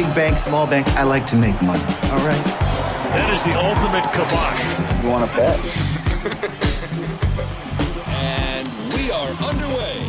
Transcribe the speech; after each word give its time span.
Big 0.00 0.14
bank, 0.14 0.38
small 0.38 0.66
bank, 0.66 0.88
I 0.96 1.02
like 1.02 1.26
to 1.26 1.36
make 1.36 1.60
money. 1.60 1.82
All 2.04 2.24
right. 2.26 2.42
That 3.12 3.30
is 3.34 3.42
the 3.42 3.52
ultimate 3.54 4.02
kibosh. 4.14 5.02
You 5.02 5.10
want 5.10 5.30
to 5.30 5.36
bet? 5.36 5.60
And 8.08 8.66
we 8.94 9.10
are 9.10 9.28
underway. 9.46 10.08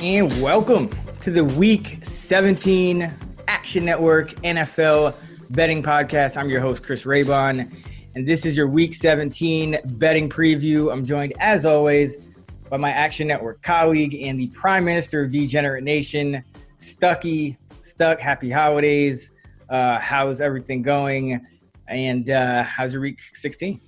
And 0.00 0.42
welcome 0.42 0.90
to 1.20 1.30
the 1.30 1.44
Week 1.44 1.98
17 2.02 3.14
Action 3.46 3.84
Network 3.84 4.30
NFL 4.42 5.14
Betting 5.50 5.84
Podcast. 5.84 6.36
I'm 6.36 6.50
your 6.50 6.60
host, 6.60 6.82
Chris 6.82 7.04
Raybon, 7.04 7.72
and 8.16 8.26
this 8.26 8.44
is 8.44 8.56
your 8.56 8.66
Week 8.66 8.92
17 8.92 9.78
betting 10.00 10.28
preview. 10.28 10.92
I'm 10.92 11.04
joined, 11.04 11.32
as 11.38 11.64
always, 11.64 12.26
by 12.68 12.76
my 12.76 12.90
Action 12.90 13.28
Network 13.28 13.62
colleague 13.62 14.16
and 14.20 14.36
the 14.36 14.48
Prime 14.48 14.84
Minister 14.84 15.22
of 15.22 15.30
Degenerate 15.30 15.84
Nation, 15.84 16.42
Stuckey 16.80 17.56
stuck. 17.96 18.20
Happy 18.20 18.50
holidays. 18.50 19.30
Uh, 19.70 19.98
how's 19.98 20.42
everything 20.42 20.82
going? 20.82 21.40
And 21.88 22.28
uh, 22.28 22.62
how's 22.62 22.92
your 22.92 23.00
week 23.00 23.20
16? 23.32 23.80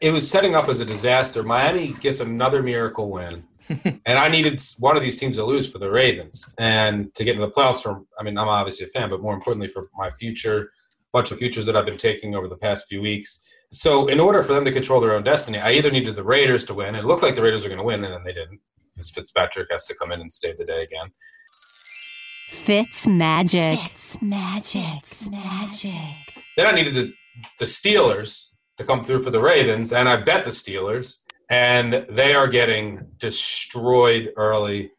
It 0.00 0.10
was 0.10 0.28
setting 0.30 0.54
up 0.54 0.70
as 0.70 0.80
a 0.80 0.84
disaster. 0.84 1.42
Miami 1.42 1.92
gets 2.00 2.20
another 2.20 2.62
miracle 2.62 3.10
win. 3.10 3.44
and 3.68 4.18
I 4.18 4.28
needed 4.28 4.62
one 4.78 4.96
of 4.96 5.02
these 5.02 5.18
teams 5.18 5.36
to 5.36 5.44
lose 5.44 5.70
for 5.70 5.78
the 5.78 5.90
Ravens 5.90 6.54
and 6.58 7.14
to 7.14 7.24
get 7.24 7.34
into 7.34 7.46
the 7.46 7.52
playoffs. 7.52 7.82
From 7.82 8.06
I 8.18 8.22
mean, 8.22 8.38
I'm 8.38 8.48
obviously 8.48 8.86
a 8.86 8.88
fan, 8.88 9.10
but 9.10 9.20
more 9.20 9.34
importantly 9.34 9.68
for 9.68 9.88
my 9.94 10.08
future, 10.08 10.70
bunch 11.12 11.30
of 11.30 11.38
futures 11.38 11.66
that 11.66 11.76
I've 11.76 11.86
been 11.86 11.98
taking 11.98 12.34
over 12.34 12.48
the 12.48 12.56
past 12.56 12.88
few 12.88 13.02
weeks. 13.02 13.46
So, 13.70 14.08
in 14.08 14.20
order 14.20 14.42
for 14.42 14.52
them 14.52 14.64
to 14.66 14.72
control 14.72 15.00
their 15.00 15.14
own 15.14 15.22
destiny, 15.22 15.58
I 15.58 15.72
either 15.72 15.90
needed 15.90 16.16
the 16.16 16.24
Raiders 16.24 16.64
to 16.66 16.74
win. 16.74 16.94
It 16.94 17.04
looked 17.04 17.22
like 17.22 17.34
the 17.34 17.42
Raiders 17.42 17.62
were 17.62 17.70
going 17.70 17.78
to 17.78 17.84
win, 17.84 18.04
and 18.04 18.12
then 18.12 18.24
they 18.24 18.32
didn't. 18.32 18.60
Because 18.94 19.10
Fitzpatrick 19.10 19.68
has 19.70 19.86
to 19.86 19.94
come 19.94 20.12
in 20.12 20.20
and 20.20 20.32
save 20.32 20.58
the 20.58 20.64
day 20.64 20.82
again. 20.82 21.10
Fitz 22.54 23.06
Magic. 23.06 23.78
Fitz 23.78 24.22
Magic. 24.22 24.82
Fitz 24.94 25.30
Magic. 25.30 25.92
Then 26.56 26.66
I 26.66 26.72
needed 26.72 26.94
the, 26.94 27.12
the 27.58 27.66
Steelers 27.66 28.52
to 28.78 28.84
come 28.84 29.02
through 29.02 29.22
for 29.22 29.30
the 29.30 29.40
Ravens, 29.40 29.92
and 29.92 30.08
I 30.08 30.16
bet 30.16 30.44
the 30.44 30.50
Steelers, 30.50 31.18
and 31.50 32.06
they 32.08 32.34
are 32.34 32.48
getting 32.48 33.06
destroyed 33.18 34.30
early. 34.38 34.92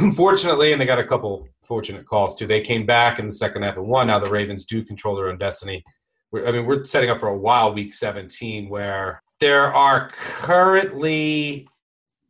Fortunately, 0.16 0.72
and 0.72 0.80
they 0.80 0.86
got 0.86 0.98
a 0.98 1.04
couple 1.04 1.48
fortunate 1.62 2.04
calls 2.04 2.34
too. 2.34 2.48
They 2.48 2.60
came 2.60 2.84
back 2.84 3.20
in 3.20 3.28
the 3.28 3.34
second 3.34 3.62
half 3.62 3.76
and 3.76 3.86
won. 3.86 4.08
Now 4.08 4.18
the 4.18 4.30
Ravens 4.30 4.64
do 4.64 4.82
control 4.82 5.14
their 5.14 5.28
own 5.28 5.38
destiny. 5.38 5.84
We're, 6.32 6.48
I 6.48 6.50
mean, 6.50 6.66
we're 6.66 6.84
setting 6.84 7.10
up 7.10 7.20
for 7.20 7.28
a 7.28 7.38
wild 7.38 7.76
week 7.76 7.94
17 7.94 8.68
where 8.68 9.22
there 9.38 9.72
are 9.72 10.08
currently 10.08 11.68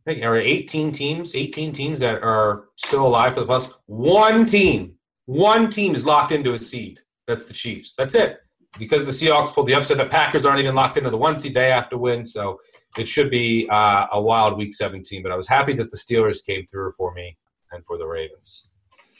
I 0.06 0.10
think 0.10 0.20
there 0.20 0.34
are 0.34 0.38
18 0.38 0.92
teams, 0.92 1.34
18 1.34 1.72
teams 1.72 2.00
that 2.00 2.22
are 2.22 2.64
still 2.76 3.06
alive 3.06 3.34
for 3.34 3.40
the 3.40 3.46
playoffs. 3.46 3.72
One 3.86 4.44
team, 4.44 4.96
one 5.24 5.70
team 5.70 5.94
is 5.94 6.04
locked 6.04 6.30
into 6.30 6.52
a 6.52 6.58
seed. 6.58 7.00
That's 7.26 7.46
the 7.46 7.54
Chiefs. 7.54 7.94
That's 7.96 8.14
it. 8.14 8.40
Because 8.78 9.06
the 9.06 9.12
Seahawks 9.12 9.52
pulled 9.52 9.66
the 9.66 9.74
upset, 9.74 9.96
the 9.96 10.04
Packers 10.04 10.44
aren't 10.44 10.60
even 10.60 10.74
locked 10.74 10.98
into 10.98 11.08
the 11.08 11.16
one 11.16 11.38
seed. 11.38 11.54
They 11.54 11.70
have 11.70 11.88
to 11.88 11.96
win. 11.96 12.24
So 12.24 12.60
it 12.98 13.08
should 13.08 13.30
be 13.30 13.66
uh, 13.70 14.08
a 14.12 14.20
wild 14.20 14.58
week 14.58 14.74
17. 14.74 15.22
But 15.22 15.32
I 15.32 15.36
was 15.36 15.48
happy 15.48 15.72
that 15.74 15.88
the 15.88 15.96
Steelers 15.96 16.44
came 16.44 16.66
through 16.66 16.92
for 16.92 17.14
me 17.14 17.38
and 17.72 17.84
for 17.86 17.96
the 17.96 18.06
Ravens. 18.06 18.70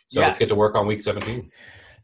So 0.07 0.21
yeah. 0.21 0.27
let's 0.27 0.39
get 0.39 0.51
to 0.51 0.55
work 0.55 0.75
on 0.75 0.87
week 0.87 1.01
17. 1.01 1.51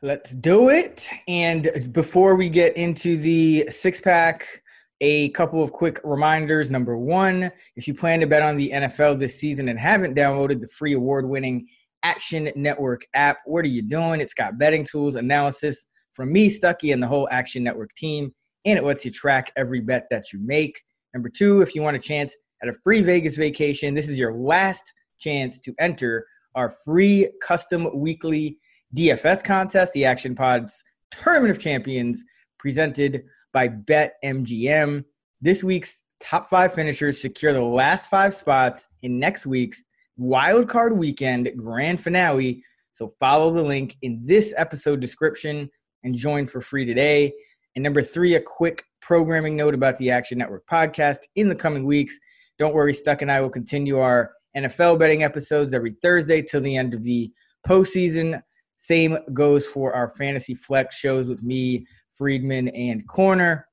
Let's 0.01 0.35
do 0.35 0.71
it. 0.71 1.11
And 1.29 1.93
before 1.93 2.35
we 2.35 2.49
get 2.49 2.77
into 2.79 3.19
the 3.19 3.67
six 3.69 4.01
pack, 4.01 4.63
a 5.00 5.31
couple 5.31 5.62
of 5.62 5.72
quick 5.72 6.00
reminders. 6.05 6.71
Number 6.71 6.97
one, 6.97 7.50
if 7.77 7.88
you 7.88 7.94
plan 7.94 8.21
to 8.21 8.27
bet 8.27 8.43
on 8.43 8.56
the 8.56 8.71
NFL 8.71 9.19
this 9.19 9.41
season 9.41 9.69
and 9.69 9.78
haven't 9.78 10.16
downloaded 10.16 10.61
the 10.61 10.69
free 10.69 10.93
award 10.93 11.28
winning 11.28 11.66
Action 12.03 12.50
Network 12.56 13.03
app, 13.15 13.39
what 13.47 13.65
are 13.65 13.69
you 13.69 13.83
doing? 13.83 14.21
It's 14.21 14.34
got 14.34 14.59
betting 14.59 14.84
tools, 14.84 15.16
analysis 15.16 15.87
from 16.12 16.33
me, 16.33 16.50
Stuckey, 16.50 16.93
and 16.93 17.03
the 17.03 17.06
whole 17.06 17.28
Action 17.31 17.62
Network 17.62 17.94
team, 17.97 18.33
and 18.65 18.78
it 18.78 18.84
lets 18.84 19.05
you 19.05 19.10
track 19.10 19.53
every 19.56 19.81
bet 19.81 20.06
that 20.10 20.33
you 20.33 20.41
make. 20.43 20.81
Number 21.15 21.28
two, 21.28 21.62
if 21.62 21.75
you 21.75 21.83
want 21.83 21.97
a 21.97 22.00
chance 22.00 22.34
at 22.62 22.69
a 22.69 22.75
free 22.84 23.03
Vegas 23.03 23.37
vacation, 23.37 23.94
this 23.94 24.09
is 24.09 24.19
your 24.19 24.34
last 24.34 24.93
chance 25.19 25.59
to 25.60 25.75
enter 25.78 26.27
our 26.55 26.71
free 26.84 27.28
custom 27.43 27.89
weekly 27.94 28.59
DFS 28.97 29.44
contest, 29.44 29.93
the 29.93 30.05
Action 30.05 30.34
Pods 30.34 30.83
Tournament 31.10 31.50
of 31.50 31.59
Champions, 31.59 32.22
presented 32.59 33.25
by 33.53 33.69
BetMGM. 33.69 35.05
This 35.41 35.65
week's 35.65 36.03
top 36.21 36.49
five 36.49 36.75
finishers 36.75 37.21
secure 37.21 37.53
the 37.53 37.62
last 37.62 38.11
five 38.11 38.34
spots 38.34 38.87
in 39.03 39.19
next 39.19 39.47
week's 39.47 39.84
wildcard 40.19 40.97
Weekend 40.97 41.50
grand 41.56 42.00
finale. 42.00 42.62
So 42.93 43.15
follow 43.19 43.53
the 43.53 43.62
link 43.62 43.97
in 44.03 44.21
this 44.25 44.53
episode 44.56 45.00
description 45.00 45.71
and 46.05 46.15
join 46.15 46.47
for 46.47 46.60
free 46.60 46.84
today. 46.84 47.33
And 47.75 47.83
number 47.83 48.03
three, 48.03 48.34
a 48.34 48.41
quick 48.41 48.84
programming 49.00 49.56
note 49.56 49.75
about 49.75 49.97
the 49.97 50.10
Action 50.10 50.39
Network 50.39 50.66
podcast 50.66 51.19
in 51.37 51.49
the 51.49 51.55
coming 51.55 51.84
weeks. 51.84 52.19
Don't 52.59 52.75
worry, 52.75 52.93
Stuck 52.93 53.22
and 53.22 53.33
I 53.33 53.41
will 53.41 53.50
continue 53.50 53.99
our 53.99 54.33
NFL 54.56 54.99
betting 54.99 55.22
episodes 55.22 55.72
every 55.72 55.97
Thursday 56.03 56.43
till 56.43 56.60
the 56.60 56.77
end 56.77 56.93
of 56.93 57.03
the 57.05 57.33
postseason. 57.66 58.43
Same 58.77 59.19
goes 59.33 59.66
for 59.66 59.94
our 59.94 60.10
fantasy 60.10 60.55
flex 60.55 60.97
shows 60.97 61.27
with 61.28 61.43
me, 61.43 61.87
Freedman, 62.21 62.69
and 62.69 63.09
Koerner. 63.09 63.65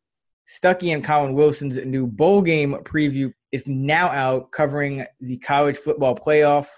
Stuckey 0.50 0.94
and 0.94 1.04
Collin 1.04 1.34
Wilson's 1.34 1.76
new 1.84 2.08
bowl 2.08 2.42
game 2.42 2.76
preview 2.86 3.34
is 3.52 3.68
now 3.68 4.08
out, 4.08 4.54
covering 4.54 5.06
the 5.20 5.38
college 5.40 5.76
football 5.76 6.16
playoff. 6.16 6.70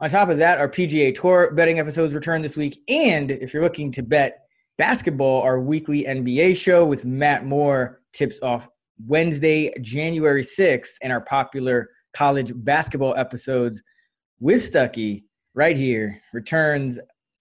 On 0.00 0.08
top 0.08 0.30
of 0.30 0.38
that, 0.38 0.58
our 0.58 0.70
PGA 0.70 1.14
Tour 1.14 1.52
betting 1.52 1.78
episodes 1.78 2.14
return 2.14 2.40
this 2.40 2.56
week. 2.56 2.82
And 2.88 3.30
if 3.30 3.52
you're 3.52 3.62
looking 3.62 3.92
to 3.92 4.02
bet 4.02 4.38
basketball, 4.78 5.42
our 5.42 5.60
weekly 5.60 6.04
NBA 6.04 6.56
show 6.56 6.86
with 6.86 7.04
Matt 7.04 7.44
Moore 7.44 8.00
tips 8.14 8.40
off 8.40 8.66
Wednesday, 9.06 9.70
January 9.82 10.42
6th, 10.42 10.94
and 11.02 11.12
our 11.12 11.20
popular 11.20 11.90
college 12.14 12.52
basketball 12.54 13.14
episodes 13.16 13.82
with 14.40 14.72
Stuckey 14.72 15.24
right 15.52 15.76
here 15.76 16.22
returns 16.32 16.98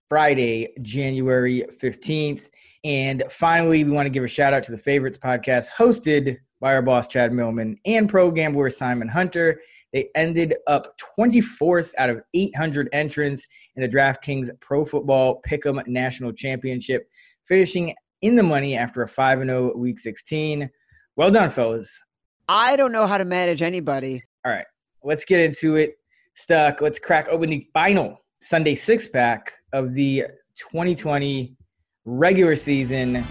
Friday, 0.09 0.73
January 0.81 1.63
15th. 1.81 2.49
And 2.87 3.21
finally, 3.29 3.83
we 3.83 3.91
want 3.91 4.05
to 4.05 4.09
give 4.09 4.23
a 4.23 4.29
shout 4.29 4.53
out 4.53 4.63
to 4.63 4.71
the 4.71 4.77
Favorites 4.77 5.17
podcast 5.17 5.67
hosted 5.77 6.37
by 6.61 6.73
our 6.73 6.81
boss, 6.81 7.09
Chad 7.09 7.33
Millman, 7.33 7.77
and 7.85 8.07
pro 8.07 8.31
gambler 8.31 8.69
Simon 8.69 9.09
Hunter. 9.09 9.59
They 9.91 10.07
ended 10.15 10.55
up 10.67 10.95
24th 11.19 11.91
out 11.97 12.09
of 12.09 12.21
800 12.33 12.87
entrants 12.93 13.45
in 13.75 13.81
the 13.81 13.89
DraftKings 13.89 14.49
Pro 14.61 14.85
Football 14.85 15.41
Pick'em 15.45 15.85
National 15.85 16.31
Championship, 16.31 17.09
finishing 17.45 17.93
in 18.21 18.37
the 18.37 18.43
money 18.43 18.77
after 18.77 19.01
a 19.01 19.07
5 19.07 19.39
0 19.41 19.75
Week 19.75 19.99
16. 19.99 20.69
Well 21.17 21.29
done, 21.29 21.49
fellas. 21.49 22.01
I 22.47 22.77
don't 22.77 22.93
know 22.93 23.05
how 23.05 23.17
to 23.17 23.25
manage 23.25 23.61
anybody. 23.61 24.23
All 24.45 24.53
right, 24.53 24.65
let's 25.03 25.25
get 25.25 25.41
into 25.41 25.75
it. 25.75 25.95
Stuck. 26.35 26.79
Let's 26.79 26.99
crack 26.99 27.27
open 27.27 27.49
the 27.49 27.67
final 27.73 28.23
Sunday 28.41 28.75
six 28.75 29.09
pack 29.09 29.51
of 29.73 29.93
the 29.93 30.23
2020 30.71 31.57
regular 32.07 32.55
season. 32.55 33.21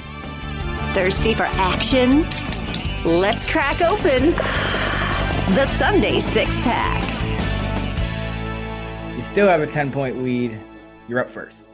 Thirsty 0.93 1.33
for 1.35 1.45
action? 1.45 2.23
Let's 3.05 3.51
crack 3.51 3.81
open 3.81 4.33
the 5.55 5.65
Sunday 5.65 6.21
six 6.21 6.61
pack. 6.61 7.03
You 9.17 9.23
still 9.23 9.49
have 9.49 9.63
a 9.63 9.67
10 9.67 9.91
point 9.91 10.23
lead. 10.23 10.59
You're 11.09 11.21
up 11.21 11.31
first. 11.31 11.71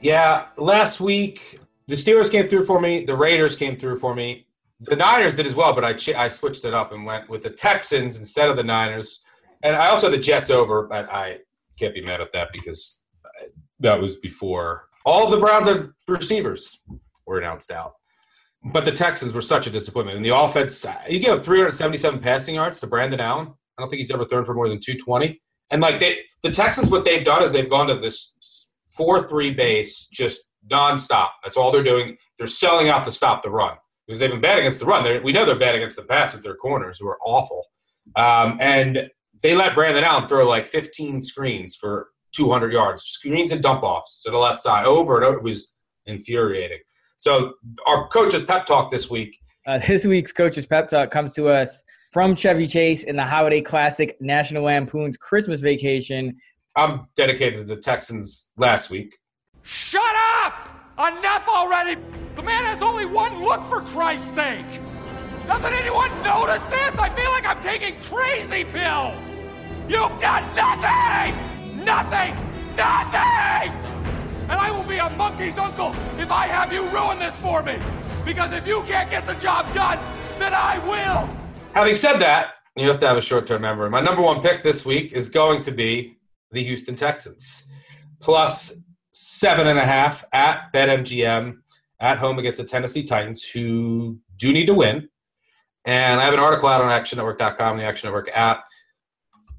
Yeah, 0.00 0.46
last 0.56 1.00
week 1.00 1.60
the 1.88 1.94
Steelers 1.94 2.30
came 2.30 2.48
through 2.48 2.64
for 2.64 2.80
me, 2.80 3.04
the 3.04 3.14
Raiders 3.14 3.54
came 3.54 3.76
through 3.76 3.98
for 3.98 4.14
me. 4.14 4.46
The 4.80 4.96
Niners 4.96 5.36
did 5.36 5.46
as 5.46 5.54
well, 5.54 5.74
but 5.74 5.84
I 5.84 5.92
ch- 5.92 6.10
I 6.10 6.28
switched 6.28 6.64
it 6.64 6.74
up 6.74 6.92
and 6.92 7.04
went 7.06 7.28
with 7.28 7.42
the 7.42 7.50
Texans 7.50 8.16
instead 8.16 8.48
of 8.48 8.56
the 8.56 8.62
Niners. 8.62 9.24
And 9.62 9.76
I 9.76 9.88
also 9.88 10.10
had 10.10 10.18
the 10.18 10.22
Jets 10.22 10.50
over, 10.50 10.86
but 10.86 11.10
I 11.10 11.38
can't 11.78 11.94
be 11.94 12.02
mad 12.02 12.20
at 12.20 12.32
that 12.32 12.48
because 12.52 13.02
that 13.80 14.00
was 14.00 14.16
before 14.16 14.88
all 15.06 15.28
the 15.28 15.38
Browns 15.38 15.68
receivers 16.08 16.80
were 17.26 17.38
announced 17.38 17.70
out. 17.70 17.94
But 18.72 18.84
the 18.84 18.92
Texans 18.92 19.32
were 19.32 19.40
such 19.40 19.66
a 19.66 19.70
disappointment. 19.70 20.16
And 20.16 20.26
the 20.26 20.36
offense, 20.36 20.84
you 21.08 21.20
give 21.20 21.38
up 21.38 21.44
377 21.44 22.18
passing 22.20 22.56
yards 22.56 22.80
to 22.80 22.88
Brandon 22.88 23.20
Allen. 23.20 23.54
I 23.78 23.82
don't 23.82 23.88
think 23.88 24.00
he's 24.00 24.10
ever 24.10 24.24
thrown 24.24 24.44
for 24.44 24.54
more 24.54 24.68
than 24.68 24.80
220. 24.80 25.40
And 25.70 25.80
like 25.80 26.00
they, 26.00 26.18
the 26.42 26.50
Texans, 26.50 26.90
what 26.90 27.04
they've 27.04 27.24
done 27.24 27.42
is 27.42 27.52
they've 27.52 27.70
gone 27.70 27.86
to 27.86 27.96
this 27.96 28.68
4 28.96 29.28
3 29.28 29.52
base, 29.52 30.08
just 30.08 30.52
nonstop. 30.68 31.28
That's 31.44 31.56
all 31.56 31.70
they're 31.70 31.84
doing. 31.84 32.16
They're 32.38 32.48
selling 32.48 32.88
out 32.88 33.04
to 33.04 33.12
stop 33.12 33.42
the 33.42 33.50
run 33.50 33.76
because 34.06 34.18
they've 34.18 34.30
been 34.30 34.40
bad 34.40 34.58
against 34.58 34.80
the 34.80 34.86
run. 34.86 35.04
They're, 35.04 35.22
we 35.22 35.32
know 35.32 35.44
they're 35.44 35.56
bad 35.56 35.76
against 35.76 35.96
the 35.96 36.02
pass 36.02 36.34
with 36.34 36.42
their 36.42 36.56
corners, 36.56 36.98
who 36.98 37.06
are 37.08 37.18
awful. 37.24 37.64
Um, 38.16 38.58
and 38.60 39.10
they 39.42 39.54
let 39.54 39.74
Brandon 39.74 40.02
Allen 40.02 40.26
throw 40.26 40.48
like 40.48 40.66
15 40.66 41.22
screens 41.22 41.76
for 41.76 42.08
200 42.36 42.72
yards, 42.72 43.02
screens 43.04 43.52
and 43.52 43.62
dump 43.62 43.82
offs 43.82 44.20
to 44.22 44.30
the 44.30 44.36
left 44.36 44.58
side 44.58 44.84
over 44.84 45.16
and 45.16 45.24
over. 45.24 45.38
It 45.38 45.42
was 45.42 45.72
infuriating. 46.04 46.78
So 47.16 47.54
our 47.86 48.08
coach's 48.08 48.42
pep 48.42 48.66
talk 48.66 48.90
this 48.90 49.10
week. 49.10 49.36
Uh, 49.66 49.78
this 49.78 50.04
week's 50.04 50.32
coach's 50.32 50.66
pep 50.66 50.88
talk 50.88 51.10
comes 51.10 51.32
to 51.34 51.48
us 51.48 51.82
from 52.12 52.36
Chevy 52.36 52.66
Chase 52.66 53.04
in 53.04 53.16
the 53.16 53.24
Holiday 53.24 53.60
Classic 53.60 54.16
National 54.20 54.64
Lampoon's 54.64 55.16
Christmas 55.16 55.60
Vacation. 55.60 56.36
I'm 56.76 57.08
dedicated 57.16 57.66
to 57.66 57.74
the 57.74 57.80
Texans 57.80 58.50
last 58.56 58.90
week. 58.90 59.16
Shut 59.62 60.02
up! 60.44 60.68
Enough 60.98 61.48
already! 61.48 62.00
The 62.36 62.42
man 62.42 62.64
has 62.64 62.82
only 62.82 63.06
one 63.06 63.42
look 63.42 63.64
for 63.64 63.80
Christ's 63.80 64.30
sake! 64.30 64.64
Doesn't 65.46 65.72
anyone 65.72 66.10
notice 66.22 66.62
this? 66.66 66.96
I 66.98 67.08
feel 67.10 67.30
like 67.30 67.46
I'm 67.46 67.60
taking 67.62 67.94
crazy 68.04 68.64
pills! 68.64 69.38
You've 69.88 70.20
done 70.20 70.44
nothing! 70.54 71.55
Nothing! 71.86 72.34
Nothing! 72.76 73.70
And 74.48 74.58
I 74.58 74.72
will 74.72 74.82
be 74.82 74.98
a 74.98 75.08
monkey's 75.10 75.56
uncle 75.56 75.94
if 76.18 76.32
I 76.32 76.48
have 76.48 76.72
you 76.72 76.82
ruin 76.88 77.20
this 77.20 77.38
for 77.38 77.62
me! 77.62 77.78
Because 78.24 78.52
if 78.52 78.66
you 78.66 78.82
can't 78.88 79.08
get 79.08 79.24
the 79.24 79.34
job 79.34 79.72
done, 79.72 80.00
then 80.36 80.52
I 80.52 80.80
will! 80.80 81.28
Having 81.74 81.94
said 81.94 82.18
that, 82.18 82.54
you 82.74 82.88
have 82.88 82.98
to 82.98 83.06
have 83.06 83.16
a 83.16 83.20
short 83.20 83.46
term 83.46 83.62
memory. 83.62 83.88
My 83.88 84.00
number 84.00 84.20
one 84.20 84.42
pick 84.42 84.64
this 84.64 84.84
week 84.84 85.12
is 85.12 85.28
going 85.28 85.60
to 85.60 85.70
be 85.70 86.18
the 86.50 86.60
Houston 86.64 86.96
Texans. 86.96 87.68
Plus 88.18 88.76
seven 89.12 89.68
and 89.68 89.78
a 89.78 89.84
half 89.84 90.24
at 90.32 90.72
BetMGM 90.74 91.54
at 92.00 92.18
home 92.18 92.40
against 92.40 92.58
the 92.58 92.64
Tennessee 92.64 93.04
Titans, 93.04 93.44
who 93.44 94.18
do 94.36 94.52
need 94.52 94.66
to 94.66 94.74
win. 94.74 95.08
And 95.84 96.20
I 96.20 96.24
have 96.24 96.34
an 96.34 96.40
article 96.40 96.68
out 96.68 96.82
on 96.82 96.90
ActionNetwork.com, 96.90 97.76
the 97.76 97.84
Action 97.84 98.08
Network 98.08 98.28
app, 98.34 98.64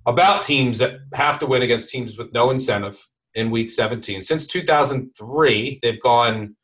about 0.07 0.41
teams 0.41 0.77
that 0.77 0.99
have 1.13 1.37
to 1.39 1.45
win 1.45 1.61
against 1.61 1.91
teams 1.91 2.17
with 2.17 2.33
no 2.33 2.49
incentive 2.49 3.05
in 3.35 3.51
Week 3.51 3.69
17. 3.69 4.21
Since 4.21 4.47
2003, 4.47 5.79
they've 5.81 6.01
gone 6.01 6.55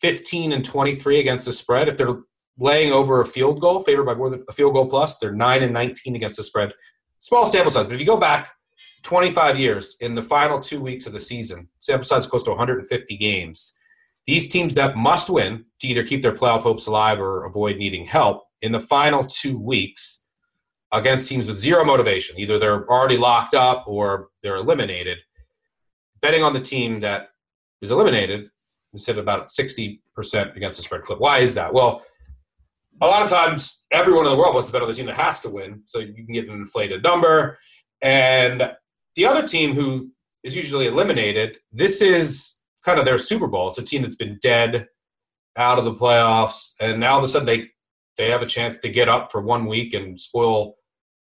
15 0.00 0.52
and 0.52 0.64
23 0.64 1.20
against 1.20 1.44
the 1.44 1.52
spread. 1.52 1.88
If 1.88 1.96
they're 1.96 2.22
laying 2.58 2.92
over 2.92 3.20
a 3.20 3.26
field 3.26 3.60
goal, 3.60 3.82
favored 3.82 4.04
by 4.04 4.14
more 4.14 4.30
than 4.30 4.44
a 4.48 4.52
field 4.52 4.74
goal 4.74 4.86
plus, 4.86 5.18
they're 5.18 5.32
9 5.32 5.62
and 5.62 5.74
19 5.74 6.14
against 6.14 6.36
the 6.36 6.44
spread. 6.44 6.72
Small 7.18 7.44
sample 7.44 7.72
size, 7.72 7.86
but 7.86 7.94
if 7.94 8.00
you 8.00 8.06
go 8.06 8.16
back 8.16 8.52
25 9.02 9.58
years 9.58 9.96
in 10.00 10.14
the 10.14 10.22
final 10.22 10.60
two 10.60 10.80
weeks 10.80 11.06
of 11.06 11.12
the 11.12 11.20
season, 11.20 11.68
sample 11.80 12.04
size 12.04 12.26
close 12.26 12.44
to 12.44 12.50
150 12.50 13.16
games. 13.16 13.76
These 14.26 14.48
teams 14.48 14.74
that 14.74 14.96
must 14.96 15.28
win 15.28 15.64
to 15.80 15.86
either 15.88 16.04
keep 16.04 16.22
their 16.22 16.34
playoff 16.34 16.60
hopes 16.60 16.86
alive 16.86 17.20
or 17.20 17.44
avoid 17.44 17.76
needing 17.78 18.04
help 18.04 18.44
in 18.62 18.72
the 18.72 18.80
final 18.80 19.24
two 19.24 19.58
weeks 19.58 20.25
against 20.92 21.28
teams 21.28 21.48
with 21.48 21.58
zero 21.58 21.84
motivation. 21.84 22.38
Either 22.38 22.58
they're 22.58 22.88
already 22.88 23.16
locked 23.16 23.54
up 23.54 23.84
or 23.86 24.28
they're 24.42 24.56
eliminated. 24.56 25.18
Betting 26.22 26.42
on 26.42 26.52
the 26.52 26.60
team 26.60 27.00
that 27.00 27.28
is 27.82 27.90
eliminated 27.90 28.48
instead 28.92 29.18
of 29.18 29.22
about 29.22 29.48
60% 29.48 29.98
against 30.56 30.78
the 30.78 30.82
spread 30.82 31.02
clip. 31.02 31.20
Why 31.20 31.38
is 31.38 31.54
that? 31.54 31.72
Well, 31.72 32.02
a 33.00 33.06
lot 33.06 33.22
of 33.22 33.28
times 33.28 33.84
everyone 33.90 34.24
in 34.24 34.32
the 34.32 34.38
world 34.38 34.54
wants 34.54 34.68
to 34.68 34.72
bet 34.72 34.82
on 34.82 34.88
the 34.88 34.94
team 34.94 35.06
that 35.06 35.16
has 35.16 35.40
to 35.40 35.50
win, 35.50 35.82
so 35.84 35.98
you 35.98 36.14
can 36.14 36.26
get 36.26 36.48
an 36.48 36.54
inflated 36.54 37.02
number. 37.02 37.58
And 38.00 38.72
the 39.16 39.26
other 39.26 39.46
team 39.46 39.74
who 39.74 40.10
is 40.42 40.56
usually 40.56 40.86
eliminated, 40.86 41.58
this 41.72 42.00
is 42.00 42.56
kind 42.84 42.98
of 42.98 43.04
their 43.04 43.18
Super 43.18 43.46
Bowl. 43.48 43.68
It's 43.68 43.78
a 43.78 43.82
team 43.82 44.02
that's 44.02 44.16
been 44.16 44.38
dead 44.40 44.86
out 45.56 45.78
of 45.78 45.84
the 45.84 45.92
playoffs, 45.92 46.72
and 46.80 47.00
now 47.00 47.12
all 47.12 47.18
of 47.18 47.24
a 47.24 47.28
sudden 47.28 47.46
they 47.46 47.68
they 48.16 48.30
have 48.30 48.42
a 48.42 48.46
chance 48.46 48.78
to 48.78 48.88
get 48.88 49.08
up 49.08 49.30
for 49.30 49.40
one 49.40 49.66
week 49.66 49.94
and 49.94 50.18
spoil. 50.18 50.76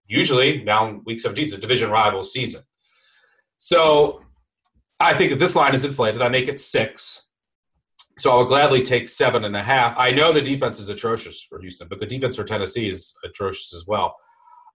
Usually, 0.06 0.62
now 0.62 1.00
week 1.04 1.20
17 1.20 1.46
is 1.46 1.54
a 1.54 1.58
division 1.58 1.90
rival 1.90 2.22
season. 2.22 2.62
So 3.58 4.20
I 5.00 5.14
think 5.14 5.30
that 5.30 5.38
this 5.38 5.56
line 5.56 5.74
is 5.74 5.84
inflated. 5.84 6.22
I 6.22 6.28
make 6.28 6.48
it 6.48 6.60
six. 6.60 7.28
So 8.18 8.30
I 8.30 8.36
would 8.36 8.48
gladly 8.48 8.82
take 8.82 9.08
seven 9.08 9.44
and 9.44 9.56
a 9.56 9.62
half. 9.62 9.94
I 9.98 10.12
know 10.12 10.32
the 10.32 10.40
defense 10.40 10.78
is 10.78 10.88
atrocious 10.88 11.42
for 11.42 11.60
Houston, 11.60 11.88
but 11.88 11.98
the 11.98 12.06
defense 12.06 12.36
for 12.36 12.44
Tennessee 12.44 12.88
is 12.88 13.16
atrocious 13.24 13.74
as 13.74 13.86
well. 13.86 14.16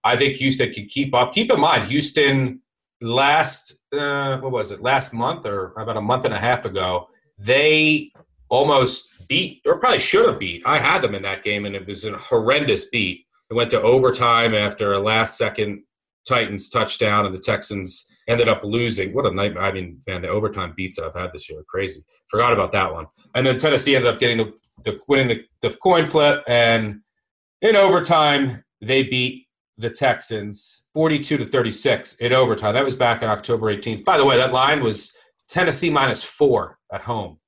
I 0.03 0.17
think 0.17 0.35
Houston 0.35 0.73
can 0.73 0.88
keep 0.88 1.13
up. 1.13 1.33
Keep 1.33 1.51
in 1.51 1.59
mind, 1.59 1.88
Houston 1.88 2.61
last 3.01 3.79
uh, 3.94 4.38
what 4.39 4.51
was 4.51 4.71
it 4.71 4.81
last 4.81 5.13
month 5.13 5.45
or 5.45 5.73
about 5.77 5.97
a 5.97 6.01
month 6.01 6.25
and 6.25 6.33
a 6.33 6.38
half 6.38 6.65
ago 6.65 7.07
they 7.38 8.11
almost 8.50 9.28
beat 9.28 9.62
or 9.66 9.80
probably 9.80 10.00
should 10.00 10.28
have 10.28 10.40
beat 10.40 10.62
i 10.66 10.78
had 10.78 11.01
them 11.01 11.16
in 11.16 11.22
that 11.22 11.44
game 11.44 11.66
and 11.66 11.75
it 11.75 11.86
was 11.88 12.06
a 12.06 12.18
horrendous 12.18 12.86
beat 12.86 13.25
it 13.50 13.54
went 13.54 13.69
to 13.69 13.81
overtime 13.81 14.54
after 14.54 14.94
a 14.94 15.00
last 15.00 15.38
second 15.38 15.81
titans 16.28 16.69
touchdown 16.69 17.25
and 17.25 17.34
the 17.34 17.40
texans 17.40 18.06
ended 18.28 18.50
up 18.50 18.63
losing 18.63 19.13
what 19.13 19.25
a 19.25 19.31
nightmare 19.31 19.63
i 19.63 19.72
mean 19.72 20.00
man 20.07 20.22
the 20.22 20.28
overtime 20.28 20.74
beats 20.75 21.00
i've 21.00 21.13
had 21.13 21.31
this 21.31 21.50
year 21.50 21.60
are 21.60 21.66
crazy 21.68 22.01
forgot 22.28 22.54
about 22.54 22.72
that 22.72 22.92
one 22.92 23.06
and 23.36 23.46
then 23.46 23.57
tennessee 23.57 23.96
ended 23.96 24.12
up 24.12 24.19
getting 24.19 24.38
the, 24.38 24.52
the 24.84 25.00
winning 25.07 25.28
the, 25.28 25.44
the 25.62 25.75
coin 25.78 26.06
flip 26.06 26.44
and 26.48 27.00
in 27.62 27.75
overtime 27.75 28.63
they 28.81 29.04
beat 29.04 29.45
the 29.80 29.90
Texans 29.90 30.86
42 30.94 31.38
to 31.38 31.45
36 31.45 32.13
in 32.16 32.34
overtime. 32.34 32.74
That 32.74 32.84
was 32.84 32.98
back 32.98 33.24
on 33.24 33.30
October 33.30 33.74
18th. 33.74 34.04
By 34.04 34.18
the 34.18 34.25
way, 34.25 34.36
that 34.38 34.52
line 34.52 34.84
was 34.84 35.13
Tennessee 35.48 35.90
minus 35.90 36.22
four 36.24 36.78
at 36.94 37.02
home. 37.02 37.40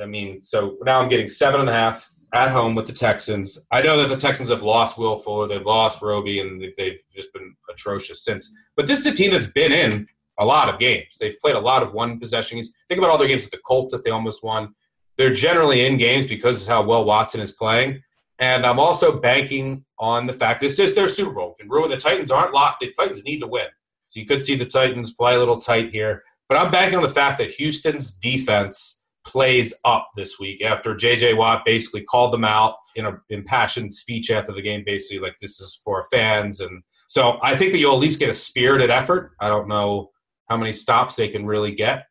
I 0.00 0.06
mean, 0.06 0.42
so 0.42 0.76
now 0.84 1.00
I'm 1.00 1.08
getting 1.08 1.28
seven 1.28 1.60
and 1.60 1.68
a 1.68 1.72
half 1.72 2.10
at 2.34 2.50
home 2.50 2.74
with 2.74 2.86
the 2.86 2.92
Texans. 2.92 3.66
I 3.70 3.82
know 3.82 3.98
that 3.98 4.08
the 4.08 4.16
Texans 4.16 4.48
have 4.48 4.62
lost 4.62 4.96
Will 4.98 5.18
Fuller, 5.18 5.46
they've 5.46 5.64
lost 5.64 6.00
Roby, 6.00 6.40
and 6.40 6.62
they've 6.76 6.98
just 7.14 7.32
been 7.32 7.54
atrocious 7.70 8.24
since. 8.24 8.52
But 8.76 8.86
this 8.86 9.00
is 9.00 9.06
a 9.06 9.12
team 9.12 9.32
that's 9.32 9.46
been 9.46 9.72
in 9.72 10.06
a 10.38 10.44
lot 10.44 10.72
of 10.72 10.80
games. 10.80 11.18
They've 11.20 11.36
played 11.42 11.56
a 11.56 11.60
lot 11.60 11.82
of 11.82 11.92
one 11.92 12.18
possession 12.18 12.56
games. 12.56 12.70
Think 12.88 12.98
about 12.98 13.10
all 13.10 13.18
their 13.18 13.28
games 13.28 13.44
with 13.44 13.52
the 13.52 13.60
Colts 13.66 13.92
that 13.92 14.02
they 14.02 14.10
almost 14.10 14.42
won. 14.42 14.74
They're 15.18 15.32
generally 15.32 15.84
in 15.84 15.98
games 15.98 16.26
because 16.26 16.62
of 16.62 16.68
how 16.68 16.82
well 16.82 17.04
Watson 17.04 17.40
is 17.40 17.52
playing. 17.52 18.02
And 18.38 18.64
I'm 18.64 18.80
also 18.80 19.20
banking 19.20 19.84
on 19.98 20.26
the 20.26 20.32
fact 20.32 20.60
this 20.60 20.78
is 20.78 20.94
their 20.94 21.08
Super 21.08 21.32
Bowl. 21.32 21.54
Can 21.60 21.68
ruin 21.68 21.90
the 21.90 21.96
Titans 21.96 22.30
aren't 22.30 22.54
locked. 22.54 22.80
The 22.80 22.92
Titans 22.98 23.24
need 23.24 23.40
to 23.40 23.46
win. 23.46 23.66
So 24.08 24.20
you 24.20 24.26
could 24.26 24.42
see 24.42 24.56
the 24.56 24.66
Titans 24.66 25.14
play 25.14 25.34
a 25.34 25.38
little 25.38 25.58
tight 25.58 25.90
here. 25.90 26.22
But 26.48 26.58
I'm 26.58 26.70
banking 26.70 26.96
on 26.96 27.02
the 27.02 27.08
fact 27.08 27.38
that 27.38 27.50
Houston's 27.50 28.10
defense 28.10 29.01
plays 29.24 29.72
up 29.84 30.10
this 30.16 30.38
week 30.38 30.62
after 30.62 30.94
JJ 30.94 31.36
Watt 31.36 31.64
basically 31.64 32.02
called 32.02 32.32
them 32.32 32.44
out 32.44 32.76
in 32.96 33.06
an 33.06 33.20
impassioned 33.30 33.92
speech 33.92 34.30
after 34.30 34.52
the 34.52 34.62
game, 34.62 34.82
basically 34.84 35.20
like 35.20 35.36
this 35.40 35.60
is 35.60 35.80
for 35.84 36.02
fans. 36.10 36.60
And 36.60 36.82
so 37.08 37.38
I 37.42 37.56
think 37.56 37.72
that 37.72 37.78
you'll 37.78 37.94
at 37.94 38.00
least 38.00 38.18
get 38.18 38.30
a 38.30 38.34
spirited 38.34 38.90
effort. 38.90 39.32
I 39.40 39.48
don't 39.48 39.68
know 39.68 40.10
how 40.48 40.56
many 40.56 40.72
stops 40.72 41.16
they 41.16 41.28
can 41.28 41.46
really 41.46 41.74
get 41.74 42.04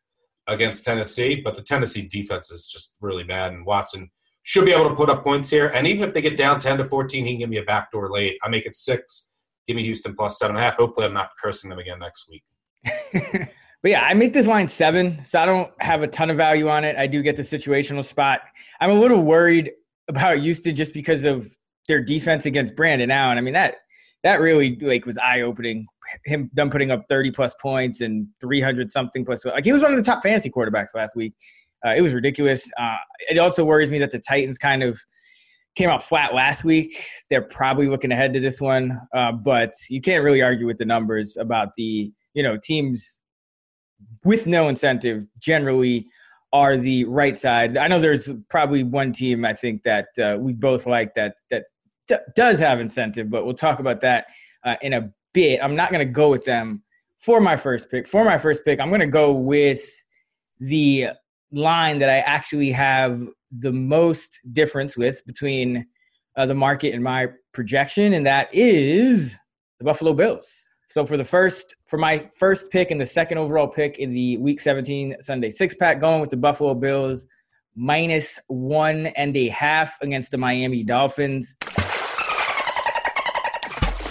against 0.46 0.84
Tennessee, 0.84 1.40
but 1.42 1.54
the 1.54 1.62
Tennessee 1.62 2.08
defense 2.08 2.50
is 2.50 2.66
just 2.66 2.96
really 3.00 3.24
bad. 3.24 3.52
And 3.52 3.66
Watson 3.66 4.10
should 4.42 4.64
be 4.64 4.72
able 4.72 4.88
to 4.88 4.94
put 4.94 5.10
up 5.10 5.22
points 5.22 5.50
here. 5.50 5.68
And 5.68 5.86
even 5.86 6.08
if 6.08 6.14
they 6.14 6.22
get 6.22 6.36
down 6.36 6.60
10 6.60 6.78
to 6.78 6.84
14, 6.84 7.24
he 7.24 7.32
can 7.32 7.40
give 7.40 7.50
me 7.50 7.58
a 7.58 7.64
backdoor 7.64 8.10
late. 8.10 8.38
I 8.42 8.48
make 8.48 8.66
it 8.66 8.74
six. 8.74 9.28
Give 9.66 9.76
me 9.76 9.84
Houston 9.84 10.14
plus 10.14 10.38
seven 10.38 10.56
and 10.56 10.64
a 10.64 10.68
half. 10.68 10.76
Hopefully, 10.76 11.06
I'm 11.06 11.12
not 11.12 11.30
cursing 11.40 11.70
them 11.70 11.78
again 11.78 12.00
next 12.00 12.28
week. 12.28 12.42
but 13.82 13.90
yeah, 13.90 14.02
I 14.02 14.14
make 14.14 14.32
this 14.32 14.46
line 14.46 14.68
seven, 14.68 15.22
so 15.24 15.40
I 15.40 15.46
don't 15.46 15.70
have 15.80 16.02
a 16.02 16.06
ton 16.06 16.30
of 16.30 16.36
value 16.36 16.68
on 16.68 16.84
it. 16.84 16.96
I 16.96 17.06
do 17.06 17.22
get 17.22 17.36
the 17.36 17.42
situational 17.42 18.04
spot. 18.04 18.42
I'm 18.80 18.90
a 18.90 19.00
little 19.00 19.22
worried 19.22 19.72
about 20.08 20.38
Houston 20.38 20.76
just 20.76 20.94
because 20.94 21.24
of 21.24 21.48
their 21.88 22.00
defense 22.00 22.46
against 22.46 22.76
Brandon 22.76 23.10
Allen. 23.10 23.38
I 23.38 23.40
mean 23.40 23.54
that 23.54 23.76
that 24.22 24.40
really 24.40 24.76
like 24.80 25.04
was 25.04 25.18
eye 25.18 25.40
opening. 25.40 25.86
Him 26.24 26.50
them 26.52 26.70
putting 26.70 26.90
up 26.90 27.04
30 27.08 27.32
plus 27.32 27.54
points 27.60 28.00
and 28.00 28.26
300 28.40 28.90
something 28.90 29.24
plus. 29.24 29.44
Like 29.44 29.64
he 29.64 29.72
was 29.72 29.82
one 29.82 29.92
of 29.92 29.96
the 29.96 30.04
top 30.04 30.22
fantasy 30.22 30.50
quarterbacks 30.50 30.94
last 30.94 31.16
week. 31.16 31.34
Uh, 31.84 31.94
it 31.96 32.02
was 32.02 32.14
ridiculous. 32.14 32.70
Uh, 32.78 32.96
it 33.28 33.38
also 33.38 33.64
worries 33.64 33.90
me 33.90 33.98
that 33.98 34.12
the 34.12 34.20
Titans 34.20 34.58
kind 34.58 34.84
of 34.84 35.00
came 35.74 35.88
out 35.88 36.02
flat 36.02 36.34
last 36.34 36.64
week. 36.64 37.04
They're 37.30 37.42
probably 37.42 37.88
looking 37.88 38.12
ahead 38.12 38.32
to 38.34 38.40
this 38.40 38.60
one, 38.60 39.00
uh, 39.14 39.32
but 39.32 39.72
you 39.90 40.00
can't 40.00 40.22
really 40.22 40.42
argue 40.42 40.66
with 40.66 40.78
the 40.78 40.84
numbers 40.84 41.36
about 41.36 41.70
the 41.76 42.12
you 42.34 42.42
know 42.42 42.56
teams 42.62 43.20
with 44.24 44.46
no 44.46 44.68
incentive 44.68 45.26
generally 45.40 46.06
are 46.52 46.76
the 46.76 47.04
right 47.04 47.36
side. 47.36 47.76
I 47.76 47.88
know 47.88 48.00
there's 48.00 48.30
probably 48.50 48.82
one 48.82 49.12
team 49.12 49.44
I 49.44 49.54
think 49.54 49.82
that 49.84 50.08
uh, 50.22 50.36
we 50.38 50.52
both 50.52 50.86
like 50.86 51.14
that 51.14 51.36
that 51.50 51.64
d- 52.08 52.16
does 52.36 52.58
have 52.58 52.80
incentive, 52.80 53.30
but 53.30 53.44
we'll 53.44 53.54
talk 53.54 53.78
about 53.78 54.00
that 54.02 54.26
uh, 54.64 54.76
in 54.82 54.92
a 54.92 55.10
bit. 55.32 55.60
I'm 55.62 55.74
not 55.74 55.90
going 55.90 56.06
to 56.06 56.12
go 56.12 56.30
with 56.30 56.44
them 56.44 56.82
for 57.16 57.40
my 57.40 57.56
first 57.56 57.90
pick. 57.90 58.06
For 58.06 58.24
my 58.24 58.36
first 58.36 58.64
pick, 58.64 58.80
I'm 58.80 58.88
going 58.88 59.00
to 59.00 59.06
go 59.06 59.32
with 59.32 59.82
the 60.60 61.08
line 61.52 61.98
that 61.98 62.10
I 62.10 62.18
actually 62.18 62.70
have 62.72 63.26
the 63.58 63.72
most 63.72 64.40
difference 64.52 64.96
with 64.96 65.24
between 65.26 65.86
uh, 66.36 66.46
the 66.46 66.54
market 66.54 66.94
and 66.94 67.02
my 67.02 67.28
projection, 67.52 68.14
and 68.14 68.26
that 68.26 68.48
is 68.52 69.36
the 69.78 69.84
Buffalo 69.84 70.12
Bills. 70.12 70.61
So 70.92 71.06
for 71.06 71.16
the 71.16 71.24
first, 71.24 71.74
for 71.86 71.98
my 71.98 72.28
first 72.38 72.70
pick 72.70 72.90
and 72.90 73.00
the 73.00 73.06
second 73.06 73.38
overall 73.38 73.66
pick 73.66 73.98
in 73.98 74.10
the 74.10 74.36
Week 74.36 74.60
17 74.60 75.16
Sunday 75.22 75.48
six 75.48 75.74
pack, 75.74 75.98
going 76.00 76.20
with 76.20 76.28
the 76.28 76.36
Buffalo 76.36 76.74
Bills 76.74 77.26
minus 77.74 78.38
one 78.48 79.06
and 79.06 79.34
a 79.34 79.48
half 79.48 79.96
against 80.02 80.32
the 80.32 80.36
Miami 80.36 80.82
Dolphins. 80.82 81.56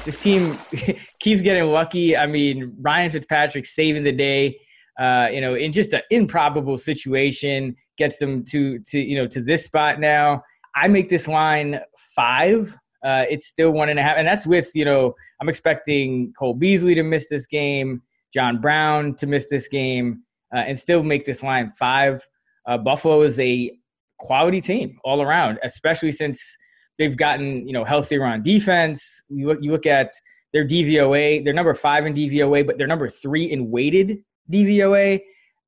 This 0.06 0.20
team 0.20 0.58
keeps 1.20 1.44
getting 1.44 1.66
lucky. 1.66 2.18
I 2.18 2.26
mean, 2.26 2.76
Ryan 2.82 3.12
Fitzpatrick 3.12 3.68
saving 3.68 4.04
the 4.04 4.12
day, 4.12 4.60
uh, 5.00 5.28
you 5.32 5.40
know, 5.40 5.54
in 5.54 5.74
just 5.74 5.94
an 5.94 6.02
improbable 6.10 6.80
situation, 6.80 7.76
gets 8.00 8.18
them 8.18 8.44
to 8.46 8.80
to 8.90 9.00
you 9.00 9.18
know 9.18 9.28
to 9.28 9.40
this 9.40 9.66
spot 9.66 10.00
now. 10.00 10.42
I 10.74 10.88
make 10.88 11.10
this 11.10 11.28
line 11.28 11.80
five. 12.16 12.76
Uh, 13.04 13.26
it's 13.30 13.48
still 13.48 13.72
one 13.72 13.90
and 13.90 14.00
a 14.00 14.04
half, 14.04 14.18
and 14.18 14.28
that's 14.28 14.46
with 14.46 14.70
you 14.76 14.86
know 14.86 15.16
I'm 15.40 15.50
expecting 15.50 16.34
Cole 16.38 16.54
Beasley 16.54 16.96
to 16.96 17.04
miss 17.04 17.28
this 17.30 17.48
game, 17.48 18.02
John 18.34 18.62
Brown 18.62 19.16
to 19.16 19.28
miss 19.28 19.50
this 19.50 19.68
game, 19.68 20.24
uh, 20.54 20.60
and 20.60 20.78
still 20.78 21.04
make 21.04 21.26
this 21.26 21.42
line 21.42 21.72
five. 21.74 22.22
Uh, 22.68 22.78
Buffalo 22.78 23.22
is 23.22 23.40
a 23.40 23.72
quality 24.20 24.62
team 24.62 25.00
all 25.04 25.22
around, 25.22 25.58
especially 25.64 26.12
since 26.12 26.56
they've 26.98 27.18
gotten 27.18 27.68
you 27.68 27.74
know 27.74 27.84
healthier 27.84 28.24
on 28.24 28.44
defense. 28.44 29.24
You 29.30 29.48
look, 29.48 29.60
you 29.62 29.72
look 29.72 29.88
at 29.88 30.14
their 30.54 30.68
DVOA; 30.68 31.44
they're 31.44 31.54
number 31.54 31.74
five 31.74 32.06
in 32.06 32.14
DVOA, 32.14 32.66
but 32.68 32.78
they're 32.78 32.88
number 32.88 33.10
three 33.10 33.46
in 33.46 33.72
weighted 33.72 34.20
DVOA. 34.52 35.20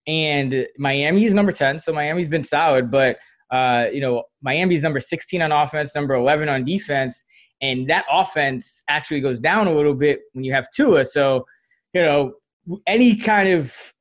And 0.05 0.67
Miami 0.77 1.25
is 1.25 1.33
number 1.33 1.51
ten, 1.51 1.79
so 1.79 1.93
Miami's 1.93 2.27
been 2.27 2.43
solid, 2.43 2.91
but 2.91 3.17
uh, 3.53 3.87
you 3.93 4.01
know 4.01 4.23
Miami's 4.41 4.81
number 4.81 4.99
sixteen 4.99 5.41
on 5.41 5.51
offense, 5.51 5.95
number 5.95 6.13
eleven 6.13 6.49
on 6.49 6.63
defense, 6.65 7.21
and 7.61 7.89
that 7.89 8.05
offense 8.11 8.83
actually 8.89 9.21
goes 9.21 9.39
down 9.39 9.67
a 9.67 9.73
little 9.73 9.95
bit 9.95 10.21
when 10.33 10.43
you 10.43 10.53
have 10.53 10.67
Tua. 10.75 11.05
So 11.05 11.45
you 11.93 12.01
know 12.01 12.33
any 12.87 13.15
kind 13.15 13.49
of 13.49 13.93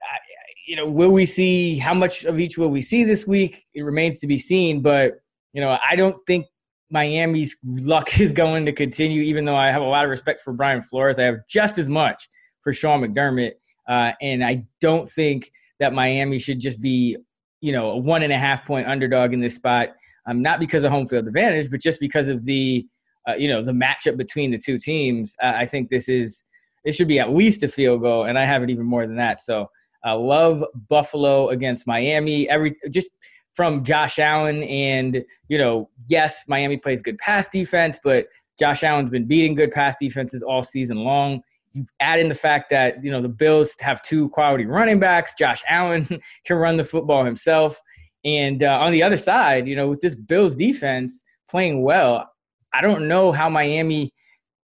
you 0.66 0.76
know, 0.76 0.86
will 0.86 1.10
we 1.10 1.26
see 1.26 1.76
how 1.76 1.94
much 1.94 2.24
of 2.24 2.40
each 2.40 2.56
will 2.56 2.70
we 2.70 2.82
see 2.82 3.04
this 3.04 3.26
week? 3.26 3.66
It 3.74 3.82
remains 3.82 4.18
to 4.20 4.26
be 4.26 4.38
seen. 4.38 4.80
But 4.80 5.14
you 5.52 5.60
know, 5.60 5.78
I 5.88 5.96
don't 5.96 6.16
think 6.26 6.46
Miami's 6.90 7.56
luck 7.64 8.20
is 8.20 8.32
going 8.32 8.66
to 8.66 8.72
continue. 8.72 9.22
Even 9.22 9.44
though 9.44 9.56
I 9.56 9.70
have 9.70 9.82
a 9.82 9.86
lot 9.86 10.04
of 10.04 10.10
respect 10.10 10.40
for 10.40 10.52
Brian 10.52 10.80
Flores, 10.80 11.18
I 11.18 11.24
have 11.24 11.46
just 11.48 11.78
as 11.78 11.88
much 11.88 12.28
for 12.60 12.72
Sean 12.72 13.02
McDermott, 13.02 13.52
uh, 13.88 14.12
and 14.20 14.44
I 14.44 14.64
don't 14.80 15.08
think 15.08 15.50
that 15.80 15.92
Miami 15.92 16.38
should 16.38 16.60
just 16.60 16.80
be, 16.80 17.16
you 17.62 17.72
know, 17.72 17.92
a 17.92 17.96
one 17.96 18.22
and 18.22 18.32
a 18.32 18.38
half 18.38 18.66
point 18.66 18.86
underdog 18.86 19.32
in 19.32 19.40
this 19.40 19.54
spot. 19.54 19.90
Um, 20.26 20.42
not 20.42 20.60
because 20.60 20.84
of 20.84 20.90
home 20.90 21.08
field 21.08 21.26
advantage, 21.26 21.70
but 21.70 21.80
just 21.80 21.98
because 21.98 22.28
of 22.28 22.44
the, 22.44 22.86
uh, 23.26 23.34
you 23.34 23.48
know, 23.48 23.62
the 23.62 23.72
matchup 23.72 24.16
between 24.16 24.50
the 24.50 24.58
two 24.58 24.78
teams. 24.78 25.34
Uh, 25.42 25.54
I 25.56 25.66
think 25.66 25.88
this 25.88 26.08
is 26.08 26.44
it 26.84 26.92
should 26.92 27.08
be 27.08 27.20
at 27.20 27.32
least 27.32 27.62
a 27.62 27.68
field 27.68 28.02
goal, 28.02 28.24
and 28.24 28.38
I 28.38 28.44
have 28.44 28.62
it 28.62 28.70
even 28.70 28.84
more 28.84 29.06
than 29.06 29.16
that. 29.16 29.40
So 29.40 29.68
uh, 30.04 30.18
love 30.18 30.62
Buffalo 30.88 31.48
against 31.48 31.86
Miami. 31.86 32.48
Every 32.48 32.76
just 32.90 33.10
from 33.54 33.84
Josh 33.84 34.18
Allen 34.18 34.62
and 34.64 35.24
you 35.48 35.58
know, 35.58 35.88
yes, 36.08 36.44
Miami 36.48 36.76
plays 36.76 37.00
good 37.00 37.18
pass 37.18 37.48
defense, 37.48 37.98
but 38.02 38.26
Josh 38.58 38.82
Allen's 38.82 39.10
been 39.10 39.26
beating 39.26 39.54
good 39.54 39.70
pass 39.70 39.96
defenses 40.00 40.42
all 40.42 40.62
season 40.62 40.98
long. 40.98 41.42
You 41.72 41.86
add 42.00 42.20
in 42.20 42.28
the 42.28 42.34
fact 42.34 42.70
that 42.70 43.02
you 43.04 43.10
know 43.10 43.20
the 43.20 43.28
Bills 43.28 43.74
have 43.80 44.02
two 44.02 44.28
quality 44.30 44.66
running 44.66 44.98
backs. 44.98 45.34
Josh 45.38 45.62
Allen 45.68 46.06
can 46.46 46.56
run 46.56 46.76
the 46.76 46.84
football 46.84 47.24
himself, 47.24 47.80
and 48.24 48.62
uh, 48.62 48.78
on 48.80 48.92
the 48.92 49.02
other 49.02 49.16
side, 49.16 49.66
you 49.66 49.76
know, 49.76 49.88
with 49.88 50.00
this 50.00 50.14
Bills 50.14 50.54
defense 50.54 51.22
playing 51.50 51.82
well, 51.82 52.30
I 52.74 52.80
don't 52.80 53.08
know 53.08 53.32
how 53.32 53.48
Miami. 53.48 54.12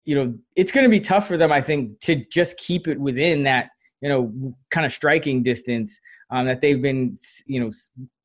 You 0.04 0.14
know, 0.14 0.38
it's 0.56 0.72
going 0.72 0.84
to 0.84 0.90
be 0.90 1.00
tough 1.00 1.28
for 1.28 1.36
them, 1.36 1.52
I 1.52 1.60
think, 1.60 2.00
to 2.00 2.24
just 2.32 2.56
keep 2.56 2.88
it 2.88 2.98
within 2.98 3.42
that 3.42 3.68
you 4.00 4.08
know, 4.08 4.54
kind 4.70 4.86
of 4.86 4.92
striking 4.92 5.42
distance 5.42 5.98
um, 6.30 6.46
that 6.46 6.60
they've 6.60 6.80
been, 6.80 7.16
you 7.46 7.60
know, 7.60 7.70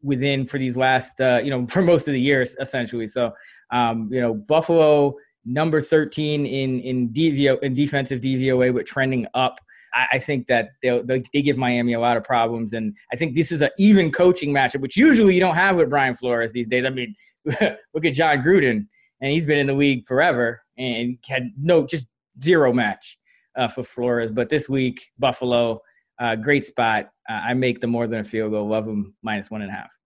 within 0.02 0.46
for 0.46 0.60
these 0.60 0.76
last, 0.76 1.20
uh, 1.20 1.40
you 1.44 1.50
know, 1.50 1.66
for 1.70 1.82
most 1.82 2.08
of 2.08 2.14
the 2.14 2.22
years 2.22 2.56
essentially. 2.60 3.08
So, 3.08 3.32
um, 3.72 4.10
you 4.12 4.22
know, 4.22 4.34
Buffalo 4.34 5.16
number 5.46 5.82
13 5.82 6.46
in 6.46 6.80
in 6.80 7.10
DVO 7.10 7.62
in 7.62 7.74
defensive 7.74 8.22
DVOA, 8.22 8.74
but 8.74 8.86
trending 8.86 9.28
up. 9.34 9.60
I, 9.94 10.08
I 10.14 10.20
think 10.20 10.48
that 10.48 10.70
they 10.82 11.24
they 11.34 11.42
give 11.42 11.58
Miami 11.58 11.94
a 11.94 12.00
lot 12.00 12.18
of 12.18 12.24
problems, 12.24 12.74
and 12.74 12.96
I 13.12 13.16
think 13.16 13.36
this 13.36 13.52
is 13.52 13.62
an 13.62 13.70
even 13.78 14.12
coaching 14.12 14.54
matchup, 14.54 14.82
which 14.82 14.98
usually 14.98 15.34
you 15.34 15.40
don't 15.40 15.56
have 15.56 15.76
with 15.76 15.90
Brian 15.90 16.16
Flores 16.16 16.54
these 16.54 16.68
days. 16.68 16.86
I 16.86 16.90
mean, 16.90 17.16
look 17.46 18.06
at 18.06 18.14
Jon 18.14 18.38
Gruden, 18.42 18.88
and 19.22 19.32
he's 19.32 19.46
been 19.46 19.60
in 19.60 19.68
the 19.68 19.74
league 19.74 20.06
forever 20.06 20.62
and 20.78 21.18
had 21.28 21.52
no 21.58 21.86
just 21.86 22.08
zero 22.42 22.74
match 22.74 23.18
uh, 23.56 23.68
for 23.68 23.84
Flores. 23.84 24.32
But 24.32 24.50
this 24.50 24.70
week, 24.70 25.12
Buffalo, 25.20 25.82
uh, 26.20 26.36
great 26.36 26.66
spot. 26.66 27.10
Uh, 27.30 27.34
I 27.34 27.54
make 27.54 27.80
the 27.80 27.88
more 27.88 28.08
than 28.08 28.20
a 28.20 28.24
field 28.24 28.52
goal. 28.52 28.68
Love 28.68 28.86
them 28.86 29.14
minus 29.22 29.52
one 29.52 29.62
and 29.62 29.72
a 29.72 29.74
half. 29.74 29.98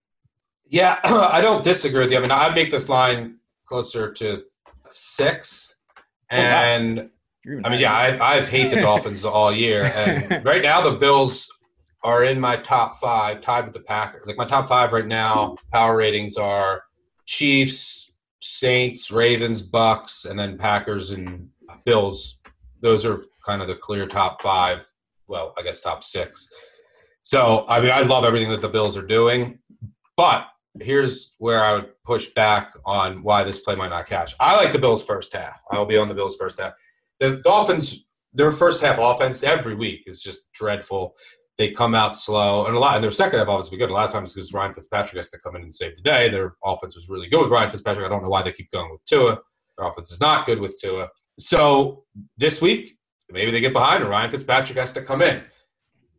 Yeah, 0.65 0.99
I 1.03 1.41
don't 1.41 1.63
disagree 1.63 2.01
with 2.01 2.11
you. 2.11 2.17
I 2.17 2.21
mean, 2.21 2.31
I 2.31 2.53
make 2.53 2.69
this 2.69 2.89
line 2.89 3.37
closer 3.65 4.11
to 4.13 4.43
six, 4.93 5.75
and 6.29 6.99
oh, 6.99 7.09
wow. 7.45 7.61
I 7.63 7.69
mean, 7.69 7.79
yeah, 7.79 7.95
I've, 7.95 8.21
I've 8.21 8.47
hated 8.47 8.77
the 8.77 8.81
Dolphins 8.81 9.25
all 9.25 9.53
year, 9.53 9.83
and 9.95 10.43
right 10.45 10.61
now 10.61 10.81
the 10.81 10.97
Bills 10.97 11.49
are 12.03 12.23
in 12.23 12.39
my 12.39 12.55
top 12.57 12.97
five, 12.97 13.41
tied 13.41 13.65
with 13.65 13.73
the 13.73 13.79
Packers. 13.79 14.27
Like 14.27 14.37
my 14.37 14.45
top 14.45 14.67
five 14.67 14.93
right 14.93 15.05
now, 15.05 15.55
power 15.73 15.97
ratings 15.97 16.37
are 16.37 16.83
Chiefs, 17.25 18.13
Saints, 18.39 19.11
Ravens, 19.11 19.61
Bucks, 19.61 20.25
and 20.25 20.37
then 20.39 20.57
Packers 20.57 21.11
and 21.11 21.49
Bills. 21.85 22.39
Those 22.81 23.05
are 23.05 23.23
kind 23.45 23.61
of 23.61 23.67
the 23.67 23.75
clear 23.75 24.07
top 24.07 24.41
five. 24.41 24.87
Well, 25.27 25.53
I 25.57 25.63
guess 25.63 25.81
top 25.81 26.03
six. 26.03 26.47
So, 27.23 27.65
I 27.67 27.81
mean, 27.81 27.91
I 27.91 28.01
love 28.01 28.23
everything 28.23 28.49
that 28.51 28.61
the 28.61 28.69
Bills 28.69 28.95
are 28.95 29.05
doing, 29.05 29.59
but 30.15 30.47
here's 30.81 31.33
where 31.37 31.63
I 31.63 31.73
would 31.73 31.89
push 32.03 32.27
back 32.27 32.73
on 32.85 33.23
why 33.23 33.43
this 33.43 33.59
play 33.59 33.75
might 33.75 33.89
not 33.89 34.07
cash. 34.07 34.35
I 34.39 34.55
like 34.55 34.71
the 34.71 34.79
Bills' 34.79 35.03
first 35.03 35.33
half. 35.33 35.61
I 35.71 35.77
will 35.77 35.85
be 35.85 35.97
on 35.97 36.07
the 36.07 36.13
Bills' 36.13 36.35
first 36.35 36.59
half. 36.59 36.73
The 37.19 37.41
Dolphins, 37.43 38.05
their 38.33 38.51
first 38.51 38.81
half 38.81 38.97
offense 38.99 39.43
every 39.43 39.75
week 39.75 40.03
is 40.05 40.21
just 40.21 40.51
dreadful. 40.53 41.15
They 41.57 41.71
come 41.71 41.95
out 41.95 42.15
slow, 42.15 42.67
and 42.67 42.75
a 42.75 42.79
lot, 42.79 42.95
and 42.95 43.03
their 43.03 43.11
second 43.11 43.39
half 43.39 43.47
offense 43.47 43.69
be 43.69 43.77
good. 43.77 43.89
A 43.89 43.93
lot 43.93 44.05
of 44.05 44.11
times 44.11 44.33
because 44.33 44.53
Ryan 44.53 44.73
Fitzpatrick 44.73 45.17
has 45.17 45.31
to 45.31 45.39
come 45.39 45.55
in 45.55 45.63
and 45.63 45.73
save 45.73 45.95
the 45.95 46.03
day. 46.03 46.29
Their 46.29 46.55
offense 46.63 46.93
was 46.95 47.09
really 47.09 47.29
good 47.29 47.41
with 47.41 47.51
Ryan 47.51 47.69
Fitzpatrick. 47.69 48.05
I 48.05 48.09
don't 48.09 48.21
know 48.21 48.29
why 48.29 48.43
they 48.43 48.51
keep 48.51 48.69
going 48.71 48.91
with 48.91 49.03
Tua. 49.05 49.39
Their 49.77 49.87
offense 49.87 50.11
is 50.11 50.21
not 50.21 50.45
good 50.45 50.59
with 50.59 50.79
Tua. 50.79 51.09
So 51.39 52.03
this 52.37 52.61
week, 52.61 52.97
maybe 53.29 53.51
they 53.51 53.59
get 53.59 53.73
behind 53.73 54.01
and 54.01 54.09
Ryan 54.09 54.31
Fitzpatrick 54.31 54.77
has 54.77 54.93
to 54.93 55.01
come 55.01 55.21
in. 55.21 55.43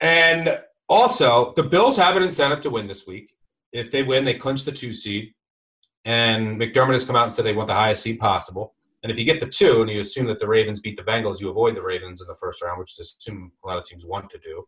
And 0.00 0.60
also, 0.88 1.52
the 1.56 1.62
Bills 1.62 1.96
have 1.96 2.16
an 2.16 2.22
incentive 2.22 2.60
to 2.62 2.70
win 2.70 2.86
this 2.86 3.06
week. 3.06 3.34
If 3.72 3.90
they 3.90 4.02
win, 4.02 4.24
they 4.24 4.34
clinch 4.34 4.64
the 4.64 4.72
two 4.72 4.92
seed. 4.92 5.34
And 6.04 6.58
McDermott 6.60 6.92
has 6.92 7.04
come 7.04 7.16
out 7.16 7.24
and 7.24 7.34
said 7.34 7.44
they 7.44 7.52
want 7.52 7.66
the 7.66 7.74
highest 7.74 8.02
seed 8.02 8.18
possible. 8.18 8.74
And 9.02 9.12
if 9.12 9.18
you 9.18 9.24
get 9.24 9.38
the 9.38 9.46
two 9.46 9.82
and 9.82 9.90
you 9.90 10.00
assume 10.00 10.26
that 10.26 10.38
the 10.38 10.48
Ravens 10.48 10.80
beat 10.80 10.96
the 10.96 11.02
Bengals, 11.02 11.40
you 11.40 11.50
avoid 11.50 11.74
the 11.74 11.82
Ravens 11.82 12.20
in 12.20 12.26
the 12.26 12.34
first 12.34 12.62
round, 12.62 12.78
which 12.78 12.98
is 12.98 13.16
assume 13.18 13.52
a 13.64 13.66
lot 13.66 13.78
of 13.78 13.84
teams 13.84 14.04
want 14.04 14.30
to 14.30 14.38
do. 14.38 14.64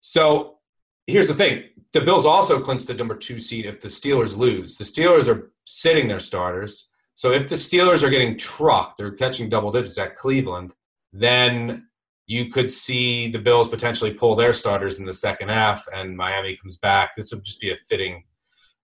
So 0.00 0.58
here's 1.06 1.28
the 1.28 1.34
thing 1.34 1.64
the 1.92 2.00
Bills 2.00 2.26
also 2.26 2.60
clinch 2.60 2.86
the 2.86 2.94
number 2.94 3.14
two 3.14 3.38
seed 3.38 3.66
if 3.66 3.80
the 3.80 3.88
Steelers 3.88 4.36
lose. 4.36 4.78
The 4.78 4.84
Steelers 4.84 5.32
are 5.32 5.52
sitting 5.64 6.08
their 6.08 6.20
starters. 6.20 6.88
So 7.14 7.30
if 7.30 7.48
the 7.48 7.54
Steelers 7.54 8.02
are 8.02 8.10
getting 8.10 8.36
trucked, 8.36 8.98
they're 8.98 9.12
catching 9.12 9.48
double 9.48 9.70
digits 9.70 9.98
at 9.98 10.16
Cleveland, 10.16 10.72
then 11.12 11.88
you 12.26 12.48
could 12.50 12.70
see 12.70 13.28
the 13.28 13.38
Bills 13.38 13.68
potentially 13.68 14.12
pull 14.12 14.34
their 14.34 14.52
starters 14.52 14.98
in 14.98 15.06
the 15.06 15.12
second 15.12 15.48
half, 15.48 15.84
and 15.94 16.16
Miami 16.16 16.56
comes 16.56 16.76
back. 16.76 17.14
This 17.16 17.32
would 17.32 17.44
just 17.44 17.60
be 17.60 17.72
a 17.72 17.76
fitting 17.76 18.24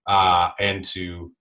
uh, 0.07 0.51
end 0.59 0.85
to 0.87 1.33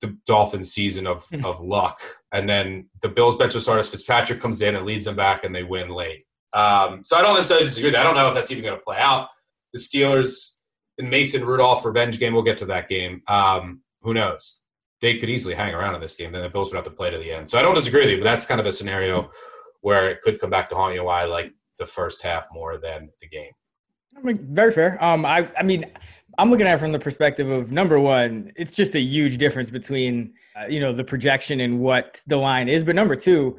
the 0.00 0.16
Dolphins' 0.26 0.72
season 0.72 1.06
of 1.06 1.24
mm-hmm. 1.26 1.44
of 1.44 1.60
luck. 1.60 2.00
And 2.32 2.48
then 2.48 2.88
the 3.02 3.08
Bills 3.08 3.36
bench 3.36 3.54
of 3.54 3.62
starters, 3.62 3.88
Fitzpatrick 3.88 4.40
comes 4.40 4.62
in 4.62 4.76
and 4.76 4.84
leads 4.84 5.04
them 5.04 5.16
back, 5.16 5.44
and 5.44 5.54
they 5.54 5.62
win 5.62 5.90
late. 5.90 6.24
Um, 6.52 7.02
so 7.04 7.16
I 7.16 7.22
don't 7.22 7.34
necessarily 7.34 7.66
disagree. 7.66 7.94
I 7.94 8.02
don't 8.02 8.14
know 8.14 8.28
if 8.28 8.34
that's 8.34 8.50
even 8.50 8.64
going 8.64 8.76
to 8.76 8.82
play 8.82 8.98
out. 8.98 9.28
The 9.72 9.78
Steelers 9.78 10.58
and 10.98 11.10
Mason 11.10 11.44
Rudolph 11.44 11.84
revenge 11.84 12.18
game. 12.18 12.32
We'll 12.32 12.42
get 12.42 12.58
to 12.58 12.66
that 12.66 12.88
game. 12.88 13.22
Um, 13.26 13.82
who 14.02 14.14
knows? 14.14 14.66
They 15.00 15.18
could 15.18 15.30
easily 15.30 15.54
hang 15.54 15.74
around 15.74 15.94
in 15.94 16.00
this 16.00 16.16
game. 16.16 16.32
Then 16.32 16.42
the 16.42 16.48
Bills 16.48 16.70
would 16.70 16.76
have 16.76 16.84
to 16.84 16.90
play 16.90 17.10
to 17.10 17.18
the 17.18 17.32
end. 17.32 17.48
So 17.48 17.58
I 17.58 17.62
don't 17.62 17.74
disagree 17.74 18.00
with 18.00 18.10
you, 18.10 18.18
but 18.18 18.24
that's 18.24 18.46
kind 18.46 18.60
of 18.60 18.66
a 18.66 18.72
scenario 18.72 19.30
where 19.88 20.06
it 20.10 20.20
could 20.20 20.38
come 20.38 20.50
back 20.50 20.68
to 20.68 20.74
haunt 20.74 20.94
you. 20.94 21.02
Why 21.02 21.22
I 21.22 21.24
like 21.24 21.50
the 21.78 21.86
first 21.86 22.22
half 22.22 22.46
more 22.52 22.76
than 22.76 23.08
the 23.22 23.26
game. 23.26 23.52
I 24.14 24.20
mean, 24.20 24.46
very 24.50 24.70
fair. 24.70 25.02
Um, 25.02 25.24
I, 25.24 25.50
I 25.56 25.62
mean, 25.62 25.86
I'm 26.36 26.50
looking 26.50 26.66
at 26.66 26.74
it 26.74 26.78
from 26.78 26.92
the 26.92 26.98
perspective 26.98 27.48
of 27.48 27.72
number 27.72 27.98
one, 27.98 28.52
it's 28.54 28.72
just 28.72 28.94
a 28.94 29.00
huge 29.00 29.38
difference 29.38 29.70
between, 29.70 30.34
uh, 30.60 30.66
you 30.66 30.78
know, 30.78 30.92
the 30.92 31.04
projection 31.04 31.60
and 31.60 31.80
what 31.80 32.20
the 32.26 32.36
line 32.36 32.68
is. 32.68 32.84
But 32.84 32.96
number 32.96 33.16
two, 33.16 33.58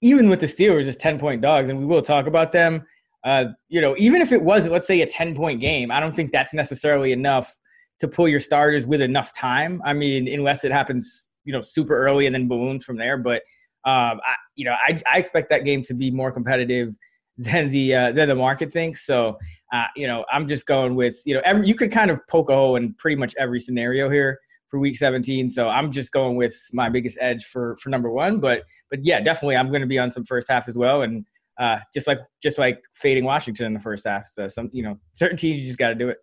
even 0.00 0.28
with 0.28 0.40
the 0.40 0.46
Steelers 0.46 0.88
as 0.88 0.96
10 0.96 1.16
point 1.16 1.42
dogs, 1.42 1.68
and 1.68 1.78
we 1.78 1.84
will 1.84 2.02
talk 2.02 2.26
about 2.26 2.50
them, 2.50 2.84
uh, 3.22 3.44
you 3.68 3.80
know, 3.80 3.94
even 3.98 4.20
if 4.20 4.32
it 4.32 4.42
was, 4.42 4.66
let's 4.66 4.86
say, 4.88 5.00
a 5.02 5.06
10 5.06 5.36
point 5.36 5.60
game, 5.60 5.92
I 5.92 6.00
don't 6.00 6.14
think 6.14 6.32
that's 6.32 6.52
necessarily 6.52 7.12
enough 7.12 7.54
to 8.00 8.08
pull 8.08 8.26
your 8.26 8.40
starters 8.40 8.84
with 8.84 9.00
enough 9.00 9.32
time. 9.32 9.80
I 9.84 9.92
mean, 9.92 10.26
unless 10.26 10.64
it 10.64 10.72
happens, 10.72 11.28
you 11.44 11.52
know, 11.52 11.60
super 11.60 11.96
early 11.96 12.26
and 12.26 12.34
then 12.34 12.48
balloons 12.48 12.84
from 12.84 12.96
there. 12.96 13.16
But 13.16 13.42
um, 13.84 14.18
I, 14.26 14.34
you 14.58 14.64
know, 14.64 14.74
I, 14.86 14.98
I 15.10 15.18
expect 15.18 15.48
that 15.50 15.64
game 15.64 15.82
to 15.82 15.94
be 15.94 16.10
more 16.10 16.30
competitive 16.32 16.94
than 17.38 17.70
the 17.70 17.94
uh, 17.94 18.12
than 18.12 18.28
the 18.28 18.34
market 18.34 18.72
thinks. 18.72 19.06
So 19.06 19.38
uh, 19.72 19.86
you 19.94 20.06
know, 20.06 20.24
I'm 20.32 20.48
just 20.48 20.66
going 20.66 20.94
with 20.94 21.20
you 21.24 21.34
know 21.34 21.42
every 21.44 21.66
you 21.66 21.74
could 21.74 21.92
kind 21.92 22.10
of 22.10 22.18
poke 22.28 22.50
a 22.50 22.54
hole 22.54 22.76
in 22.76 22.94
pretty 22.94 23.16
much 23.16 23.34
every 23.38 23.60
scenario 23.60 24.10
here 24.10 24.38
for 24.68 24.78
week 24.78 24.96
17. 24.96 25.50
So 25.50 25.68
I'm 25.68 25.90
just 25.90 26.12
going 26.12 26.36
with 26.36 26.54
my 26.72 26.88
biggest 26.88 27.18
edge 27.20 27.44
for 27.44 27.76
for 27.82 27.90
number 27.90 28.10
one. 28.10 28.40
But 28.40 28.64
but 28.90 29.04
yeah, 29.04 29.20
definitely 29.20 29.56
I'm 29.56 29.68
going 29.68 29.82
to 29.82 29.86
be 29.86 29.98
on 29.98 30.10
some 30.10 30.24
first 30.24 30.50
half 30.50 30.68
as 30.68 30.76
well, 30.76 31.02
and 31.02 31.24
uh, 31.58 31.78
just 31.94 32.06
like 32.06 32.18
just 32.42 32.58
like 32.58 32.82
fading 32.94 33.24
Washington 33.24 33.66
in 33.66 33.74
the 33.74 33.80
first 33.80 34.06
half. 34.06 34.26
So 34.26 34.48
some 34.48 34.70
you 34.72 34.82
know 34.82 34.98
certain 35.12 35.36
teams 35.36 35.60
you 35.60 35.66
just 35.66 35.78
got 35.78 35.90
to 35.90 35.94
do 35.94 36.08
it. 36.08 36.18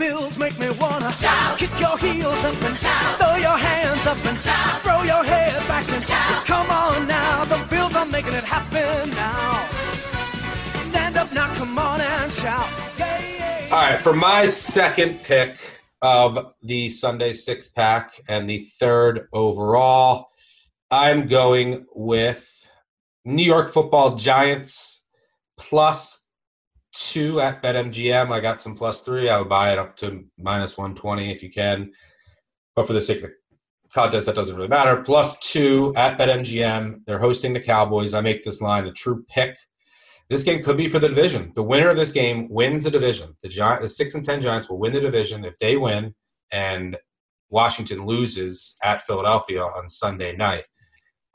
Bills 0.00 0.38
make 0.38 0.58
me 0.58 0.70
wanna 0.80 1.12
shout, 1.12 1.58
kick 1.58 1.78
your 1.78 1.98
heels 1.98 2.42
up 2.42 2.62
and 2.62 2.74
shout, 2.74 3.18
throw 3.18 3.36
your 3.36 3.58
hands 3.58 4.06
up 4.06 4.16
and 4.24 4.38
shout, 4.38 4.80
throw 4.80 5.02
your 5.02 5.22
head 5.22 5.68
back 5.68 5.86
and 5.92 6.02
shout. 6.02 6.46
Come 6.46 6.70
on 6.70 7.06
now, 7.06 7.44
the 7.44 7.62
Bills 7.68 7.94
are 7.94 8.06
making 8.06 8.32
it 8.32 8.42
happen 8.42 9.10
now. 9.10 9.68
Stand 10.78 11.18
up 11.18 11.30
now, 11.34 11.54
come 11.54 11.78
on 11.78 12.00
and 12.00 12.32
shout. 12.32 12.66
Yeah, 12.98 13.18
yeah. 13.18 13.68
All 13.70 13.90
right, 13.90 13.98
for 14.00 14.14
my 14.14 14.46
second 14.46 15.22
pick 15.22 15.58
of 16.00 16.54
the 16.62 16.88
Sunday 16.88 17.34
six 17.34 17.68
pack 17.68 18.22
and 18.26 18.48
the 18.48 18.60
third 18.80 19.28
overall, 19.34 20.28
I'm 20.90 21.26
going 21.26 21.84
with 21.94 22.66
New 23.26 23.44
York 23.44 23.68
Football 23.68 24.16
Giants 24.16 25.04
plus 25.58 26.19
two 26.92 27.40
at 27.40 27.62
BetMGM. 27.62 28.30
I 28.30 28.40
got 28.40 28.60
some 28.60 28.74
plus 28.74 29.00
three. 29.00 29.28
I 29.28 29.38
would 29.38 29.48
buy 29.48 29.72
it 29.72 29.78
up 29.78 29.96
to 29.96 30.24
minus 30.38 30.76
120 30.76 31.30
if 31.30 31.42
you 31.42 31.50
can. 31.50 31.92
But 32.74 32.86
for 32.86 32.92
the 32.92 33.02
sake 33.02 33.18
of 33.18 33.22
the 33.24 33.34
contest, 33.92 34.26
that 34.26 34.34
doesn't 34.34 34.56
really 34.56 34.68
matter. 34.68 35.02
Plus 35.02 35.38
two 35.38 35.92
at 35.96 36.18
BetMGM. 36.18 37.00
They're 37.06 37.18
hosting 37.18 37.52
the 37.52 37.60
Cowboys. 37.60 38.14
I 38.14 38.20
make 38.20 38.42
this 38.42 38.60
line 38.60 38.86
a 38.86 38.92
true 38.92 39.24
pick. 39.28 39.56
This 40.28 40.44
game 40.44 40.62
could 40.62 40.76
be 40.76 40.88
for 40.88 41.00
the 41.00 41.08
division. 41.08 41.50
The 41.56 41.62
winner 41.62 41.88
of 41.88 41.96
this 41.96 42.12
game 42.12 42.48
wins 42.48 42.84
the 42.84 42.90
division. 42.90 43.36
The 43.42 43.48
Giant, 43.48 43.82
the 43.82 43.88
six 43.88 44.14
and 44.14 44.24
ten 44.24 44.40
Giants 44.40 44.70
will 44.70 44.78
win 44.78 44.92
the 44.92 45.00
division 45.00 45.44
if 45.44 45.58
they 45.58 45.76
win, 45.76 46.14
and 46.52 46.96
Washington 47.48 48.06
loses 48.06 48.76
at 48.84 49.02
Philadelphia 49.02 49.62
on 49.62 49.88
Sunday 49.88 50.36
night. 50.36 50.66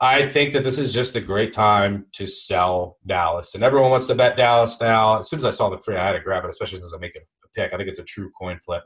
I 0.00 0.26
think 0.26 0.52
that 0.52 0.62
this 0.62 0.78
is 0.78 0.92
just 0.92 1.16
a 1.16 1.20
great 1.20 1.54
time 1.54 2.06
to 2.12 2.26
sell 2.26 2.98
Dallas, 3.06 3.54
and 3.54 3.64
everyone 3.64 3.90
wants 3.90 4.06
to 4.08 4.14
bet 4.14 4.36
Dallas 4.36 4.78
now. 4.80 5.20
As 5.20 5.30
soon 5.30 5.38
as 5.38 5.46
I 5.46 5.50
saw 5.50 5.70
the 5.70 5.78
three, 5.78 5.96
I 5.96 6.06
had 6.06 6.12
to 6.12 6.20
grab 6.20 6.44
it, 6.44 6.50
especially 6.50 6.78
since 6.78 6.92
I'm 6.92 7.00
making 7.00 7.22
a 7.22 7.48
pick. 7.54 7.72
I 7.72 7.76
think 7.76 7.88
it's 7.88 7.98
a 7.98 8.04
true 8.04 8.30
coin 8.38 8.58
flip. 8.64 8.82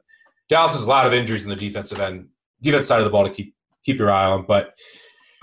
Dallas 0.48 0.72
has 0.72 0.84
a 0.84 0.88
lot 0.88 1.06
of 1.06 1.12
injuries 1.12 1.42
in 1.42 1.48
the 1.48 1.56
defensive 1.56 2.00
end, 2.00 2.28
defense 2.62 2.86
side 2.86 3.00
of 3.00 3.04
the 3.04 3.10
ball 3.10 3.24
to 3.24 3.30
keep 3.30 3.54
keep 3.84 3.98
your 3.98 4.10
eye 4.10 4.26
on. 4.26 4.44
But 4.46 4.78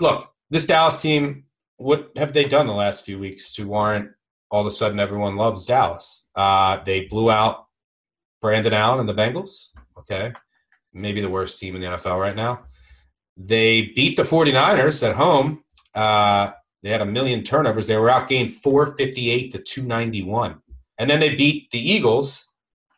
look, 0.00 0.30
this 0.48 0.66
Dallas 0.66 1.00
team, 1.00 1.44
what 1.76 2.12
have 2.16 2.32
they 2.32 2.44
done 2.44 2.66
the 2.66 2.72
last 2.72 3.04
few 3.04 3.18
weeks 3.18 3.54
to 3.54 3.66
warrant 3.66 4.10
all 4.50 4.62
of 4.62 4.66
a 4.66 4.70
sudden 4.70 4.98
everyone 4.98 5.36
loves 5.36 5.66
Dallas? 5.66 6.28
Uh, 6.34 6.82
they 6.82 7.02
blew 7.02 7.30
out 7.30 7.66
Brandon 8.40 8.72
Allen 8.72 9.00
and 9.00 9.08
the 9.08 9.14
Bengals. 9.14 9.68
Okay, 9.98 10.32
maybe 10.94 11.20
the 11.20 11.28
worst 11.28 11.58
team 11.58 11.74
in 11.74 11.82
the 11.82 11.88
NFL 11.88 12.18
right 12.18 12.36
now. 12.36 12.64
They 13.38 13.92
beat 13.94 14.16
the 14.16 14.24
49ers 14.24 15.08
at 15.08 15.14
home. 15.14 15.62
Uh, 15.94 16.50
they 16.82 16.90
had 16.90 17.00
a 17.00 17.06
million 17.06 17.44
turnovers. 17.44 17.86
They 17.86 17.96
were 17.96 18.08
outgained 18.08 18.52
458 18.52 19.52
to 19.52 19.58
291. 19.58 20.60
And 20.98 21.08
then 21.08 21.20
they 21.20 21.36
beat 21.36 21.70
the 21.70 21.78
Eagles 21.78 22.44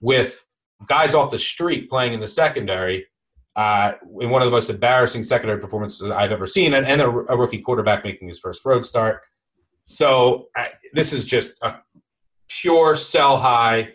with 0.01 0.45
guys 0.87 1.15
off 1.15 1.31
the 1.31 1.39
street 1.39 1.91
playing 1.91 2.15
in 2.15 2.21
the 2.21 2.29
secondary 2.29 3.07
uh, 3.57 3.93
in 4.21 4.31
one 4.31 4.41
of 4.41 4.47
the 4.47 4.53
most 4.53 4.71
embarrassing 4.71 5.23
secondary 5.23 5.61
performances 5.61 6.11
I've 6.11 6.33
ever 6.33 6.47
seen, 6.47 6.75
and, 6.75 6.87
and 6.87 7.03
a, 7.03 7.07
a 7.07 7.37
rookie 7.37 7.61
quarterback 7.61 8.05
making 8.05 8.29
his 8.29 8.39
first 8.39 8.65
road 8.65 8.87
start. 8.87 9.21
So 9.85 10.49
uh, 10.57 10.67
this 10.95 11.13
is 11.13 11.27
just 11.27 11.59
a 11.61 11.77
pure 12.49 12.97
sell 12.97 13.37
high 13.37 13.91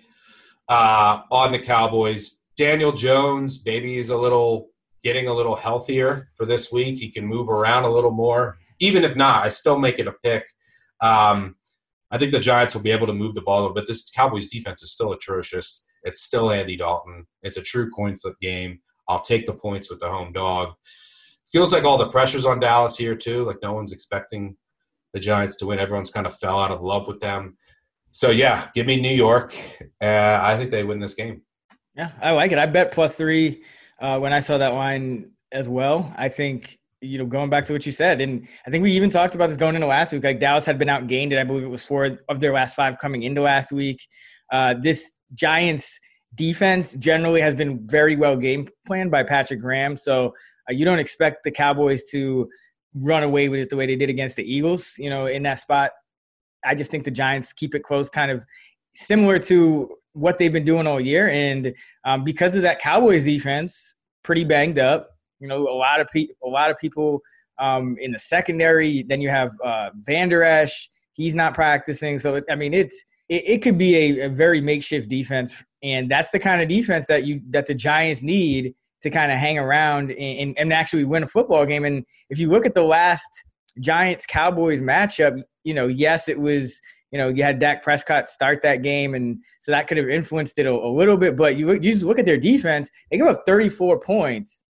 uh, 0.67 1.21
on 1.31 1.51
the 1.51 1.59
Cowboys. 1.59 2.41
Daniel 2.57 2.91
Jones, 2.91 3.61
maybe 3.65 3.95
he's 3.95 4.09
a 4.09 4.17
little 4.17 4.69
getting 5.05 5.27
a 5.27 5.33
little 5.33 5.55
healthier 5.55 6.29
for 6.33 6.47
this 6.47 6.71
week. 6.71 6.97
He 6.97 7.11
can 7.11 7.27
move 7.27 7.47
around 7.47 7.83
a 7.83 7.91
little 7.91 8.11
more. 8.11 8.57
Even 8.79 9.03
if 9.03 9.15
not, 9.15 9.45
I 9.45 9.49
still 9.49 9.77
make 9.77 9.99
it 9.99 10.07
a 10.07 10.13
pick. 10.23 10.43
Um, 10.99 11.55
I 12.09 12.17
think 12.17 12.31
the 12.31 12.39
Giants 12.39 12.73
will 12.73 12.81
be 12.81 12.89
able 12.91 13.05
to 13.05 13.13
move 13.13 13.35
the 13.35 13.41
ball, 13.41 13.71
but 13.71 13.85
this 13.87 14.09
Cowboys 14.09 14.47
defense 14.47 14.81
is 14.81 14.91
still 14.91 15.13
atrocious. 15.13 15.85
It's 16.03 16.21
still 16.21 16.51
Andy 16.51 16.75
Dalton. 16.75 17.27
It's 17.43 17.57
a 17.57 17.61
true 17.61 17.89
coin 17.91 18.15
flip 18.15 18.33
game. 18.41 18.79
I'll 19.07 19.21
take 19.21 19.45
the 19.45 19.53
points 19.53 19.91
with 19.91 19.99
the 19.99 20.09
home 20.09 20.33
dog. 20.33 20.73
Feels 21.51 21.71
like 21.71 21.83
all 21.83 21.99
the 21.99 22.09
pressure's 22.09 22.45
on 22.45 22.59
Dallas 22.59 22.97
here 22.97 23.15
too. 23.15 23.43
Like 23.45 23.57
no 23.61 23.73
one's 23.73 23.93
expecting 23.93 24.57
the 25.13 25.19
Giants 25.19 25.55
to 25.57 25.67
win. 25.67 25.77
Everyone's 25.77 26.09
kind 26.09 26.25
of 26.25 26.35
fell 26.35 26.59
out 26.59 26.71
of 26.71 26.81
love 26.81 27.07
with 27.07 27.19
them. 27.19 27.57
So 28.11 28.31
yeah, 28.31 28.69
give 28.73 28.87
me 28.87 28.99
New 28.99 29.15
York. 29.15 29.55
Uh, 30.01 30.39
I 30.41 30.57
think 30.57 30.71
they 30.71 30.83
win 30.83 30.99
this 30.99 31.13
game. 31.13 31.43
Yeah, 31.95 32.11
I 32.19 32.31
like 32.31 32.51
it. 32.51 32.57
I 32.57 32.65
bet 32.65 32.91
plus 32.91 33.15
three 33.15 33.63
uh, 33.99 34.19
when 34.19 34.33
I 34.33 34.39
saw 34.39 34.57
that 34.57 34.73
line 34.73 35.31
as 35.51 35.69
well. 35.69 36.13
I 36.17 36.29
think 36.29 36.77
you 37.01 37.17
know 37.17 37.25
going 37.25 37.49
back 37.49 37.65
to 37.67 37.73
what 37.73 37.85
you 37.85 37.91
said, 37.91 38.21
and 38.21 38.47
I 38.65 38.69
think 38.69 38.83
we 38.83 38.91
even 38.91 39.09
talked 39.09 39.35
about 39.35 39.47
this 39.47 39.57
going 39.57 39.75
into 39.75 39.87
last 39.87 40.11
week. 40.11 40.23
Like 40.23 40.39
Dallas 40.39 40.65
had 40.65 40.77
been 40.77 40.87
outgained, 40.87 41.31
and 41.31 41.39
I 41.39 41.43
believe 41.43 41.63
it 41.63 41.69
was 41.69 41.83
four 41.83 42.19
of 42.29 42.39
their 42.39 42.53
last 42.53 42.75
five 42.75 42.97
coming 42.99 43.23
into 43.23 43.41
last 43.41 43.71
week. 43.71 44.05
Uh, 44.51 44.75
this 44.79 45.11
Giants 45.33 45.99
defense 46.35 46.95
generally 46.95 47.41
has 47.41 47.55
been 47.55 47.87
very 47.87 48.15
well 48.15 48.35
game 48.35 48.67
planned 48.85 49.11
by 49.11 49.23
Patrick 49.23 49.61
Graham, 49.61 49.97
so 49.97 50.33
uh, 50.69 50.73
you 50.73 50.85
don't 50.85 50.99
expect 50.99 51.43
the 51.43 51.51
Cowboys 51.51 52.03
to 52.11 52.47
run 52.93 53.23
away 53.23 53.49
with 53.49 53.59
it 53.59 53.69
the 53.69 53.75
way 53.75 53.85
they 53.85 53.95
did 53.95 54.09
against 54.09 54.35
the 54.35 54.43
Eagles. 54.43 54.95
You 54.97 55.09
know, 55.09 55.27
in 55.27 55.43
that 55.43 55.59
spot, 55.59 55.91
I 56.65 56.75
just 56.75 56.91
think 56.91 57.03
the 57.03 57.11
Giants 57.11 57.53
keep 57.53 57.75
it 57.75 57.83
close, 57.83 58.09
kind 58.09 58.31
of 58.31 58.43
similar 58.95 59.39
to 59.39 59.95
what 60.13 60.37
they've 60.37 60.53
been 60.53 60.65
doing 60.65 60.87
all 60.87 60.99
year. 60.99 61.29
And 61.29 61.73
um, 62.05 62.23
because 62.23 62.55
of 62.55 62.61
that 62.63 62.79
Cowboys 62.79 63.23
defense, 63.23 63.93
pretty 64.23 64.43
banged 64.43 64.79
up. 64.79 65.11
You 65.39 65.47
know, 65.47 65.61
a 65.67 65.77
lot 65.77 66.01
of 66.01 66.07
people, 66.11 66.35
a 66.43 66.49
lot 66.49 66.71
of 66.71 66.77
people 66.77 67.21
um, 67.59 67.95
in 67.99 68.11
the 68.11 68.19
secondary. 68.19 69.03
Then 69.03 69.21
you 69.21 69.29
have 69.29 69.51
uh, 69.63 69.91
Esch. 70.07 70.89
He's 71.13 71.35
not 71.35 71.53
practicing, 71.53 72.19
so 72.19 72.41
I 72.49 72.55
mean, 72.55 72.73
it's 72.73 73.05
it, 73.29 73.43
it 73.45 73.61
could 73.61 73.77
be 73.77 73.95
a, 73.95 74.25
a, 74.25 74.29
very 74.29 74.59
makeshift 74.59 75.07
defense, 75.07 75.63
and 75.81 76.11
that's 76.11 76.29
the 76.31 76.39
kind 76.39 76.61
of 76.61 76.67
defense 76.67 77.05
that 77.07 77.25
you 77.25 77.41
that 77.49 77.67
the 77.67 77.73
Giants 77.73 78.21
need 78.21 78.75
to 79.01 79.09
kind 79.09 79.31
of 79.31 79.37
hang 79.37 79.57
around 79.57 80.11
and, 80.11 80.57
and 80.57 80.73
actually 80.73 81.05
win 81.05 81.23
a 81.23 81.27
football 81.27 81.65
game. 81.65 81.85
And 81.85 82.05
if 82.29 82.39
you 82.39 82.49
look 82.49 82.65
at 82.65 82.73
the 82.73 82.83
last 82.83 83.27
Giants 83.79 84.25
Cowboys 84.25 84.81
matchup, 84.81 85.41
you 85.63 85.73
know, 85.73 85.87
yes, 85.87 86.27
it 86.27 86.39
was 86.39 86.81
you 87.15 87.21
know, 87.21 87.29
you 87.29 87.43
had 87.43 87.59
Dak 87.59 87.81
Prescott 87.81 88.27
start 88.27 88.61
that 88.63 88.83
game, 88.83 89.15
and 89.15 89.41
so 89.61 89.71
that 89.71 89.87
could 89.87 89.95
have 89.95 90.09
influenced 90.09 90.59
it 90.59 90.65
a, 90.65 90.71
a 90.73 90.91
little 90.91 91.15
bit. 91.15 91.37
But 91.37 91.55
you, 91.55 91.71
you 91.71 91.79
just 91.79 92.03
look 92.03 92.19
at 92.19 92.25
their 92.25 92.35
defense; 92.35 92.89
they 93.09 93.17
give 93.17 93.25
up 93.25 93.43
34 93.45 94.01
points 94.01 94.65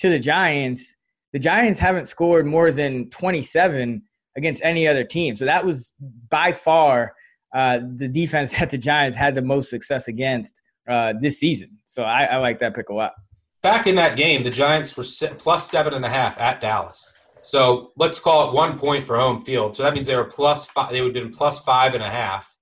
to 0.00 0.10
the 0.10 0.18
Giants. 0.18 0.94
The 1.32 1.38
Giants 1.38 1.80
haven't 1.80 2.08
scored 2.08 2.44
more 2.44 2.70
than 2.70 3.08
27 3.08 4.02
against 4.36 4.62
any 4.62 4.86
other 4.86 5.04
team, 5.04 5.36
so 5.36 5.46
that 5.46 5.64
was 5.64 5.94
by 6.28 6.52
far 6.52 7.14
uh, 7.54 7.80
the 7.96 8.08
defense 8.08 8.54
that 8.58 8.68
the 8.68 8.76
Giants 8.76 9.16
had 9.16 9.34
the 9.34 9.40
most 9.40 9.70
success 9.70 10.06
against 10.06 10.52
uh, 10.86 11.14
this 11.18 11.40
season. 11.40 11.78
So 11.86 12.02
I, 12.02 12.24
I 12.24 12.36
like 12.36 12.58
that 12.58 12.74
pick 12.74 12.90
a 12.90 12.94
lot. 12.94 13.14
Back 13.62 13.86
in 13.86 13.94
that 13.94 14.16
game, 14.16 14.42
the 14.42 14.50
Giants 14.50 14.94
were 14.98 15.04
plus 15.38 15.70
seven 15.70 15.94
and 15.94 16.04
a 16.04 16.10
half 16.10 16.38
at 16.38 16.60
Dallas. 16.60 17.14
So 17.46 17.92
let's 17.96 18.18
call 18.18 18.48
it 18.48 18.54
one 18.54 18.76
point 18.76 19.04
for 19.04 19.16
home 19.16 19.40
field. 19.40 19.76
So 19.76 19.84
that 19.84 19.94
means 19.94 20.08
they 20.08 20.16
were 20.16 20.24
plus 20.24 20.66
five. 20.66 20.90
They 20.90 21.00
would 21.00 21.14
have 21.14 21.24
been 21.24 21.32
plus 21.32 21.60
five 21.60 21.94
and 21.94 22.02
a 22.02 22.10
half 22.10 22.56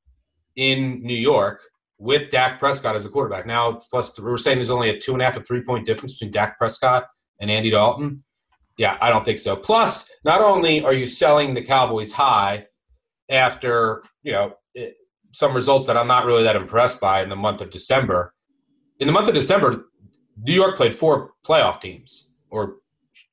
in 0.56 1.02
New 1.02 1.16
York 1.16 1.60
with 1.98 2.30
Dak 2.30 2.58
Prescott 2.58 2.94
as 2.94 3.06
a 3.06 3.08
quarterback. 3.08 3.46
Now 3.46 3.70
it's 3.70 3.86
plus. 3.86 4.18
We're 4.20 4.36
saying 4.36 4.58
there's 4.58 4.70
only 4.70 4.90
a 4.90 4.98
two 4.98 5.14
and 5.14 5.22
a 5.22 5.24
half 5.24 5.36
to 5.36 5.40
three 5.40 5.62
point 5.62 5.86
difference 5.86 6.14
between 6.14 6.32
Dak 6.32 6.58
Prescott 6.58 7.06
and 7.40 7.50
Andy 7.50 7.70
Dalton. 7.70 8.24
Yeah, 8.76 8.98
I 9.00 9.08
don't 9.08 9.24
think 9.24 9.38
so. 9.38 9.56
Plus, 9.56 10.10
not 10.22 10.42
only 10.42 10.84
are 10.84 10.92
you 10.92 11.06
selling 11.06 11.54
the 11.54 11.62
Cowboys 11.62 12.12
high 12.12 12.66
after 13.30 14.02
you 14.22 14.32
know 14.32 14.52
eh, 14.76 14.90
some 15.32 15.54
results 15.54 15.86
that 15.86 15.96
I'm 15.96 16.08
not 16.08 16.26
really 16.26 16.42
that 16.42 16.56
impressed 16.56 17.00
by 17.00 17.22
in 17.22 17.30
the 17.30 17.36
month 17.36 17.62
of 17.62 17.70
December. 17.70 18.34
In 19.00 19.06
the 19.06 19.14
month 19.14 19.28
of 19.28 19.34
December, 19.34 19.86
New 20.36 20.52
York 20.52 20.76
played 20.76 20.94
four 20.94 21.32
playoff 21.42 21.80
teams 21.80 22.30
or 22.50 22.76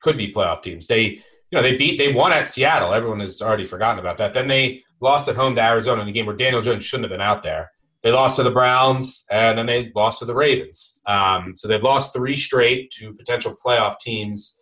could 0.01 0.17
be 0.17 0.31
playoff 0.31 0.63
teams. 0.63 0.87
They 0.87 1.21
you 1.51 1.57
know, 1.57 1.61
they 1.61 1.75
beat, 1.75 1.97
they 1.97 2.11
won 2.11 2.31
at 2.31 2.49
Seattle. 2.49 2.93
Everyone 2.93 3.19
has 3.19 3.41
already 3.41 3.65
forgotten 3.65 3.99
about 3.99 4.17
that. 4.17 4.33
Then 4.33 4.47
they 4.47 4.83
lost 5.01 5.27
at 5.27 5.35
home 5.35 5.53
to 5.55 5.61
Arizona 5.61 6.01
in 6.01 6.07
a 6.07 6.11
game 6.11 6.25
where 6.25 6.35
Daniel 6.35 6.61
Jones 6.61 6.85
shouldn't 6.85 7.05
have 7.05 7.11
been 7.11 7.25
out 7.25 7.43
there. 7.43 7.71
They 8.03 8.11
lost 8.11 8.37
to 8.37 8.43
the 8.43 8.51
Browns, 8.51 9.25
and 9.29 9.57
then 9.57 9.67
they 9.67 9.91
lost 9.93 10.19
to 10.19 10.25
the 10.25 10.33
Ravens. 10.33 11.01
Um, 11.05 11.53
so 11.55 11.67
they've 11.67 11.83
lost 11.83 12.13
three 12.13 12.35
straight 12.35 12.89
to 12.91 13.13
potential 13.13 13.55
playoff 13.63 13.99
teams. 13.99 14.57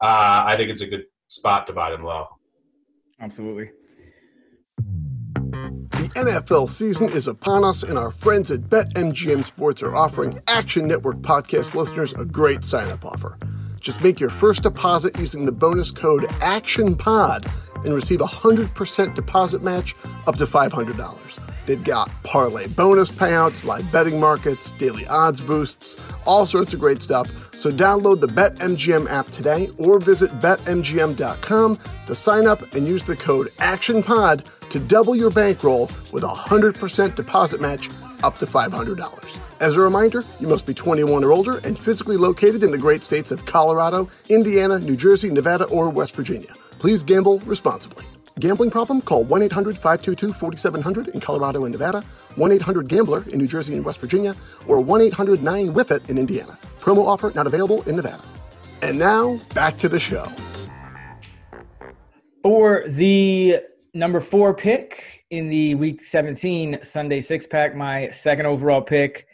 Uh, 0.00 0.44
I 0.46 0.54
think 0.56 0.70
it's 0.70 0.82
a 0.82 0.86
good 0.86 1.04
spot 1.28 1.66
to 1.66 1.72
buy 1.72 1.90
them 1.90 2.04
low. 2.04 2.26
Absolutely. 3.18 3.70
The 4.76 6.12
NFL 6.14 6.68
season 6.68 7.08
is 7.08 7.26
upon 7.26 7.64
us, 7.64 7.82
and 7.82 7.98
our 7.98 8.10
friends 8.10 8.50
at 8.50 8.60
BetMGM 8.60 9.42
Sports 9.42 9.82
are 9.82 9.96
offering 9.96 10.38
Action 10.46 10.86
Network 10.86 11.16
podcast 11.18 11.74
listeners 11.74 12.12
a 12.12 12.24
great 12.24 12.62
sign 12.62 12.88
up 12.88 13.04
offer. 13.04 13.36
Just 13.86 14.02
make 14.02 14.18
your 14.18 14.30
first 14.30 14.64
deposit 14.64 15.16
using 15.16 15.44
the 15.44 15.52
bonus 15.52 15.92
code 15.92 16.24
ACTIONPOD 16.40 17.84
and 17.84 17.94
receive 17.94 18.20
a 18.20 18.24
100% 18.24 19.14
deposit 19.14 19.62
match 19.62 19.94
up 20.26 20.34
to 20.38 20.44
$500. 20.44 21.38
They've 21.66 21.84
got 21.84 22.10
parlay 22.24 22.66
bonus 22.66 23.12
payouts, 23.12 23.64
live 23.64 23.92
betting 23.92 24.18
markets, 24.18 24.72
daily 24.72 25.06
odds 25.06 25.40
boosts, 25.40 25.96
all 26.24 26.46
sorts 26.46 26.74
of 26.74 26.80
great 26.80 27.00
stuff. 27.00 27.30
So 27.56 27.70
download 27.70 28.20
the 28.20 28.26
BetMGM 28.26 29.08
app 29.08 29.30
today 29.30 29.68
or 29.78 30.00
visit 30.00 30.32
betmgm.com 30.40 31.78
to 32.08 32.14
sign 32.16 32.48
up 32.48 32.62
and 32.74 32.88
use 32.88 33.04
the 33.04 33.14
code 33.14 33.50
ACTIONPOD 33.58 34.42
to 34.68 34.80
double 34.80 35.14
your 35.14 35.30
bankroll 35.30 35.92
with 36.10 36.24
a 36.24 36.26
100% 36.26 37.14
deposit 37.14 37.60
match 37.60 37.88
up 38.24 38.38
to 38.38 38.46
$500. 38.46 39.38
As 39.58 39.74
a 39.76 39.80
reminder, 39.80 40.22
you 40.38 40.48
must 40.48 40.66
be 40.66 40.74
21 40.74 41.24
or 41.24 41.32
older 41.32 41.58
and 41.64 41.78
physically 41.78 42.18
located 42.18 42.62
in 42.62 42.70
the 42.70 42.76
great 42.76 43.02
states 43.02 43.30
of 43.30 43.46
Colorado, 43.46 44.10
Indiana, 44.28 44.78
New 44.78 44.96
Jersey, 44.96 45.30
Nevada, 45.30 45.64
or 45.64 45.88
West 45.88 46.14
Virginia. 46.14 46.54
Please 46.78 47.02
gamble 47.02 47.38
responsibly. 47.40 48.04
Gambling 48.38 48.70
problem? 48.70 49.00
Call 49.00 49.24
1 49.24 49.40
800 49.40 49.76
522 49.78 50.34
4700 50.34 51.08
in 51.08 51.20
Colorado 51.20 51.64
and 51.64 51.72
Nevada, 51.72 52.02
1 52.34 52.52
800 52.52 52.86
Gambler 52.86 53.24
in 53.30 53.38
New 53.38 53.46
Jersey 53.46 53.72
and 53.72 53.82
West 53.82 53.98
Virginia, 53.98 54.36
or 54.68 54.78
1 54.78 55.00
800 55.00 55.42
9 55.42 55.72
with 55.72 55.90
it 55.90 56.08
in 56.10 56.18
Indiana. 56.18 56.58
Promo 56.78 57.06
offer 57.06 57.32
not 57.34 57.46
available 57.46 57.82
in 57.84 57.96
Nevada. 57.96 58.24
And 58.82 58.98
now, 58.98 59.40
back 59.54 59.78
to 59.78 59.88
the 59.88 59.98
show. 59.98 60.26
For 62.42 62.82
the 62.88 63.60
number 63.94 64.20
four 64.20 64.52
pick 64.52 65.24
in 65.30 65.48
the 65.48 65.74
week 65.76 66.02
17 66.02 66.80
Sunday 66.82 67.22
six 67.22 67.46
pack, 67.46 67.74
my 67.74 68.08
second 68.08 68.44
overall 68.44 68.82
pick, 68.82 69.26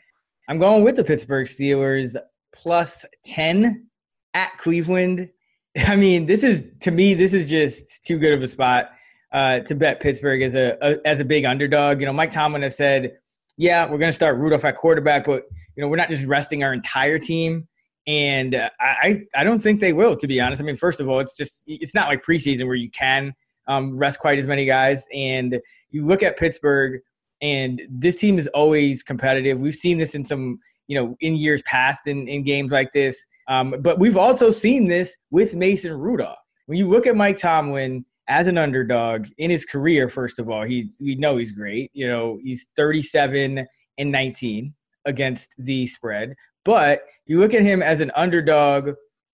I'm 0.52 0.58
going 0.58 0.84
with 0.84 0.96
the 0.96 1.04
Pittsburgh 1.04 1.46
Steelers 1.46 2.14
plus 2.52 3.06
10 3.24 3.86
at 4.34 4.58
Cleveland. 4.58 5.30
I 5.86 5.96
mean, 5.96 6.26
this 6.26 6.42
is 6.42 6.66
to 6.80 6.90
me, 6.90 7.14
this 7.14 7.32
is 7.32 7.48
just 7.48 8.04
too 8.04 8.18
good 8.18 8.34
of 8.34 8.42
a 8.42 8.46
spot 8.46 8.90
uh, 9.32 9.60
to 9.60 9.74
bet 9.74 10.00
Pittsburgh 10.00 10.42
as 10.42 10.54
a, 10.54 10.76
a, 10.82 11.08
as 11.08 11.20
a 11.20 11.24
big 11.24 11.46
underdog. 11.46 12.00
You 12.00 12.06
know, 12.06 12.12
Mike 12.12 12.32
Tomlin 12.32 12.60
has 12.60 12.76
said, 12.76 13.16
"Yeah, 13.56 13.84
we're 13.84 13.96
going 13.96 14.10
to 14.10 14.14
start 14.14 14.36
Rudolph 14.36 14.66
at 14.66 14.76
quarterback, 14.76 15.24
but 15.24 15.44
you 15.74 15.82
know, 15.82 15.88
we're 15.88 15.96
not 15.96 16.10
just 16.10 16.26
resting 16.26 16.62
our 16.62 16.74
entire 16.74 17.18
team." 17.18 17.66
And 18.06 18.54
uh, 18.54 18.68
I 18.78 19.22
I 19.34 19.44
don't 19.44 19.58
think 19.58 19.80
they 19.80 19.94
will, 19.94 20.16
to 20.16 20.26
be 20.26 20.38
honest. 20.38 20.60
I 20.60 20.66
mean, 20.66 20.76
first 20.76 21.00
of 21.00 21.08
all, 21.08 21.20
it's 21.20 21.34
just 21.34 21.62
it's 21.66 21.94
not 21.94 22.08
like 22.08 22.22
preseason 22.22 22.66
where 22.66 22.76
you 22.76 22.90
can 22.90 23.32
um, 23.68 23.96
rest 23.96 24.18
quite 24.18 24.38
as 24.38 24.46
many 24.46 24.66
guys. 24.66 25.06
And 25.14 25.58
you 25.92 26.04
look 26.04 26.22
at 26.22 26.36
Pittsburgh, 26.36 27.00
and 27.42 27.82
this 27.90 28.16
team 28.16 28.38
is 28.38 28.46
always 28.48 29.02
competitive. 29.02 29.60
We've 29.60 29.74
seen 29.74 29.98
this 29.98 30.14
in 30.14 30.24
some 30.24 30.58
you 30.88 30.96
know 30.96 31.16
in 31.20 31.36
years 31.36 31.62
past 31.62 32.06
in, 32.06 32.26
in 32.28 32.44
games 32.44 32.72
like 32.72 32.92
this 32.92 33.26
um, 33.48 33.74
but 33.80 33.98
we've 33.98 34.16
also 34.16 34.50
seen 34.50 34.86
this 34.86 35.16
with 35.30 35.54
Mason 35.54 35.92
Rudolph. 35.92 36.38
When 36.66 36.78
you 36.78 36.88
look 36.88 37.06
at 37.06 37.16
Mike 37.16 37.38
Tomlin 37.38 38.04
as 38.28 38.46
an 38.46 38.56
underdog 38.56 39.26
in 39.38 39.50
his 39.50 39.64
career, 39.64 40.08
first 40.08 40.38
of 40.38 40.48
all, 40.48 40.64
he's 40.64 40.96
we 41.00 41.16
know 41.16 41.36
he's 41.36 41.52
great. 41.52 41.90
You 41.92 42.08
know, 42.08 42.38
he's 42.42 42.66
37 42.76 43.66
and 43.98 44.12
19 44.12 44.74
against 45.04 45.54
the 45.58 45.86
spread. 45.86 46.34
But 46.64 47.02
you 47.26 47.40
look 47.40 47.54
at 47.54 47.62
him 47.62 47.82
as 47.82 48.00
an 48.00 48.12
underdog 48.14 48.90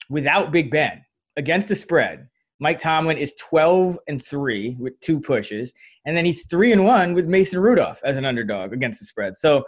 without 0.09 0.51
Big 0.51 0.71
Ben 0.71 1.05
against 1.37 1.69
the 1.69 1.77
spread. 1.77 2.29
Mike 2.61 2.79
Tomlin 2.79 3.19
is 3.19 3.35
12 3.37 3.99
and 4.09 4.25
3 4.25 4.77
with 4.81 4.99
two 5.01 5.21
pushes, 5.21 5.73
and 6.05 6.17
then 6.17 6.25
he's 6.25 6.45
3 6.47 6.73
and 6.73 6.85
1 6.85 7.15
with 7.15 7.27
Mason 7.27 7.61
Rudolph 7.61 8.01
as 8.05 8.17
an 8.17 8.25
underdog 8.25 8.73
against 8.73 8.99
the 8.99 9.05
spread. 9.05 9.37
So 9.37 9.65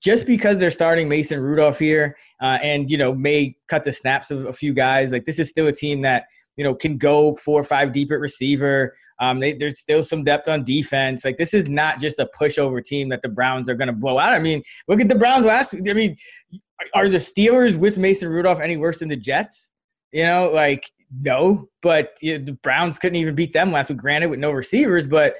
just 0.00 0.26
because 0.26 0.58
they're 0.58 0.70
starting 0.70 1.08
Mason 1.08 1.40
Rudolph 1.40 1.78
here, 1.78 2.16
uh, 2.40 2.58
and 2.62 2.90
you 2.90 2.96
know 2.96 3.14
may 3.14 3.56
cut 3.68 3.84
the 3.84 3.92
snaps 3.92 4.30
of 4.30 4.46
a 4.46 4.52
few 4.52 4.72
guys, 4.72 5.12
like 5.12 5.24
this 5.24 5.38
is 5.38 5.48
still 5.48 5.66
a 5.66 5.72
team 5.72 6.00
that 6.02 6.26
you 6.56 6.64
know 6.64 6.74
can 6.74 6.96
go 6.96 7.34
four 7.36 7.60
or 7.60 7.64
five 7.64 7.92
deep 7.92 8.10
at 8.10 8.18
receiver. 8.18 8.96
Um, 9.20 9.40
they, 9.40 9.52
there's 9.52 9.78
still 9.78 10.02
some 10.02 10.24
depth 10.24 10.48
on 10.48 10.64
defense. 10.64 11.24
Like 11.24 11.36
this 11.36 11.54
is 11.54 11.68
not 11.68 12.00
just 12.00 12.18
a 12.18 12.28
pushover 12.38 12.82
team 12.82 13.08
that 13.10 13.22
the 13.22 13.28
Browns 13.28 13.68
are 13.68 13.74
going 13.74 13.88
to 13.88 13.92
blow 13.92 14.18
out. 14.18 14.32
I 14.32 14.38
mean, 14.38 14.62
look 14.88 15.00
at 15.00 15.08
the 15.08 15.14
Browns 15.14 15.44
last. 15.44 15.74
I 15.74 15.92
mean, 15.92 16.16
are 16.94 17.08
the 17.08 17.18
Steelers 17.18 17.76
with 17.76 17.98
Mason 17.98 18.28
Rudolph 18.28 18.60
any 18.60 18.76
worse 18.76 18.98
than 18.98 19.08
the 19.08 19.16
Jets? 19.16 19.70
You 20.12 20.24
know, 20.24 20.50
like 20.52 20.90
no, 21.20 21.68
but 21.82 22.14
you 22.20 22.38
know, 22.38 22.44
the 22.44 22.52
Browns 22.52 22.98
couldn't 22.98 23.16
even 23.16 23.34
beat 23.34 23.52
them 23.52 23.72
last 23.72 23.88
week. 23.88 23.98
Granted, 23.98 24.28
with 24.28 24.38
no 24.38 24.50
receivers, 24.50 25.06
but 25.06 25.36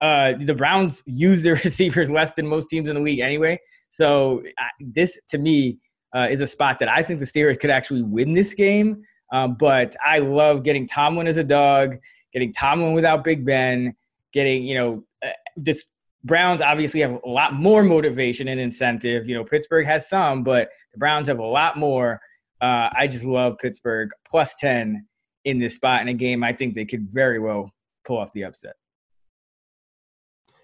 uh, 0.00 0.34
the 0.38 0.54
Browns 0.54 1.02
use 1.06 1.42
their 1.42 1.54
receivers 1.64 2.10
less 2.10 2.32
than 2.34 2.46
most 2.46 2.68
teams 2.68 2.88
in 2.88 2.94
the 2.94 3.02
league 3.02 3.20
anyway. 3.20 3.58
So 3.90 4.42
this, 4.80 5.18
to 5.28 5.38
me, 5.38 5.78
uh, 6.14 6.26
is 6.30 6.40
a 6.40 6.46
spot 6.46 6.78
that 6.78 6.88
I 6.88 7.02
think 7.02 7.20
the 7.20 7.26
Steelers 7.26 7.58
could 7.58 7.70
actually 7.70 8.02
win 8.02 8.32
this 8.32 8.54
game. 8.54 9.02
Um, 9.30 9.56
but 9.58 9.94
I 10.04 10.20
love 10.20 10.62
getting 10.62 10.86
Tomlin 10.86 11.26
as 11.26 11.36
a 11.36 11.44
dog, 11.44 11.96
getting 12.32 12.52
Tomlin 12.52 12.94
without 12.94 13.24
Big 13.24 13.44
Ben, 13.44 13.94
getting 14.32 14.62
you 14.64 14.74
know 14.74 15.04
uh, 15.24 15.30
this. 15.56 15.84
Browns 16.24 16.60
obviously 16.60 17.00
have 17.00 17.20
a 17.24 17.28
lot 17.28 17.54
more 17.54 17.84
motivation 17.84 18.48
and 18.48 18.60
incentive. 18.60 19.28
You 19.28 19.36
know, 19.36 19.44
Pittsburgh 19.44 19.86
has 19.86 20.08
some, 20.08 20.42
but 20.42 20.68
the 20.92 20.98
Browns 20.98 21.28
have 21.28 21.38
a 21.38 21.44
lot 21.44 21.76
more. 21.76 22.20
Uh, 22.60 22.90
I 22.92 23.06
just 23.06 23.24
love 23.24 23.56
Pittsburgh 23.58 24.10
plus 24.28 24.54
10 24.56 25.06
in 25.48 25.58
this 25.58 25.74
spot 25.76 26.02
in 26.02 26.08
a 26.08 26.14
game. 26.14 26.44
I 26.44 26.52
think 26.52 26.74
they 26.74 26.84
could 26.84 27.10
very 27.10 27.38
well 27.38 27.72
pull 28.04 28.18
off 28.18 28.32
the 28.32 28.44
upset. 28.44 28.74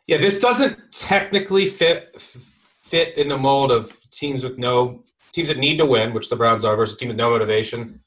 Yeah, 0.07 0.19
this 0.19 0.39
doesn't 0.39 0.93
technically 0.93 1.67
fit 1.67 2.21
fit 2.21 3.17
in 3.17 3.29
the 3.29 3.39
mold 3.39 3.73
of 3.73 3.99
teams 4.11 4.45
with 4.45 4.59
no 4.59 5.03
teams 5.33 5.49
that 5.49 5.57
need 5.57 5.79
to 5.79 5.87
win, 5.87 6.13
which 6.13 6.29
the 6.29 6.37
Browns 6.37 6.65
are, 6.65 6.77
versus 6.77 6.99
teams 6.99 7.09
with 7.09 7.17
no 7.17 7.31
motivation. 7.31 8.01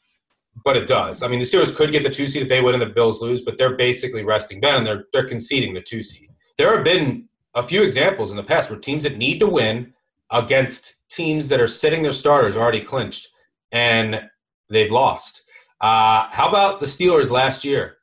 But 0.63 0.77
it 0.77 0.87
does. 0.87 1.23
I 1.23 1.27
mean, 1.27 1.39
the 1.39 1.45
Steelers 1.45 1.75
could 1.75 1.91
get 1.91 2.03
the 2.03 2.09
two 2.09 2.27
seed 2.27 2.43
if 2.43 2.49
they 2.49 2.61
win 2.61 2.75
and 2.75 2.81
the 2.81 2.93
Bills 2.93 3.21
lose, 3.21 3.41
but 3.41 3.57
they're 3.57 3.75
basically 3.75 4.23
resting 4.23 4.59
Ben 4.59 4.75
and 4.75 4.85
they're 4.85 5.05
they're 5.13 5.27
conceding 5.27 5.73
the 5.73 5.81
two 5.81 6.03
seed. 6.03 6.29
There 6.59 6.75
have 6.75 6.83
been 6.83 7.27
a 7.55 7.63
few 7.63 7.81
examples 7.81 8.29
in 8.29 8.37
the 8.37 8.43
past 8.43 8.69
where 8.69 8.79
teams 8.79 9.03
that 9.03 9.17
need 9.17 9.39
to 9.39 9.47
win 9.47 9.93
against 10.31 11.09
teams 11.09 11.49
that 11.49 11.59
are 11.59 11.67
sitting 11.67 12.03
their 12.03 12.11
starters 12.11 12.55
already 12.55 12.81
clinched 12.81 13.29
and 13.71 14.21
they've 14.69 14.91
lost. 14.91 15.46
Uh, 15.81 16.27
how 16.31 16.47
about 16.49 16.79
the 16.79 16.85
Steelers 16.85 17.29
last 17.29 17.63
year? 17.63 17.97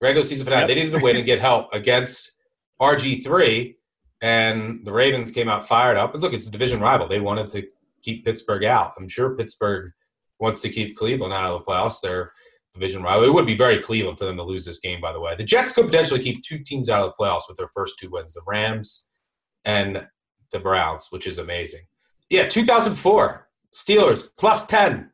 Regular 0.00 0.26
season 0.26 0.44
finale. 0.44 0.62
Yep. 0.62 0.68
They 0.68 0.74
needed 0.74 0.92
to 0.92 1.02
win 1.02 1.16
and 1.16 1.26
get 1.26 1.40
help 1.40 1.72
against 1.74 2.32
RG3 2.80 3.74
and 4.22 4.84
the 4.84 4.92
Ravens 4.92 5.30
came 5.30 5.48
out 5.48 5.66
fired 5.66 5.96
up. 5.96 6.12
But 6.12 6.20
look, 6.20 6.32
it's 6.32 6.48
a 6.48 6.50
division 6.50 6.80
rival. 6.80 7.06
They 7.06 7.20
wanted 7.20 7.46
to 7.48 7.66
keep 8.02 8.24
Pittsburgh 8.24 8.64
out. 8.64 8.92
I'm 8.98 9.08
sure 9.08 9.36
Pittsburgh 9.36 9.92
wants 10.38 10.60
to 10.60 10.68
keep 10.68 10.96
Cleveland 10.96 11.32
out 11.32 11.44
of 11.44 11.58
the 11.58 11.70
playoffs. 11.70 12.00
They're 12.02 12.30
division 12.74 13.02
rival. 13.02 13.24
It 13.24 13.34
would 13.34 13.46
be 13.46 13.56
very 13.56 13.80
Cleveland 13.80 14.18
for 14.18 14.24
them 14.24 14.36
to 14.36 14.42
lose 14.42 14.64
this 14.64 14.78
game, 14.78 15.00
by 15.00 15.12
the 15.12 15.20
way. 15.20 15.34
The 15.34 15.44
Jets 15.44 15.72
could 15.72 15.86
potentially 15.86 16.20
keep 16.20 16.42
two 16.42 16.58
teams 16.58 16.88
out 16.88 17.02
of 17.02 17.06
the 17.06 17.22
playoffs 17.22 17.48
with 17.48 17.56
their 17.56 17.68
first 17.68 17.98
two 17.98 18.10
wins 18.10 18.34
the 18.34 18.42
Rams 18.46 19.08
and 19.64 20.06
the 20.52 20.60
Browns, 20.60 21.08
which 21.10 21.26
is 21.26 21.38
amazing. 21.38 21.82
Yeah, 22.28 22.46
2004, 22.46 23.48
Steelers 23.74 24.28
plus 24.38 24.66
10. 24.66 25.10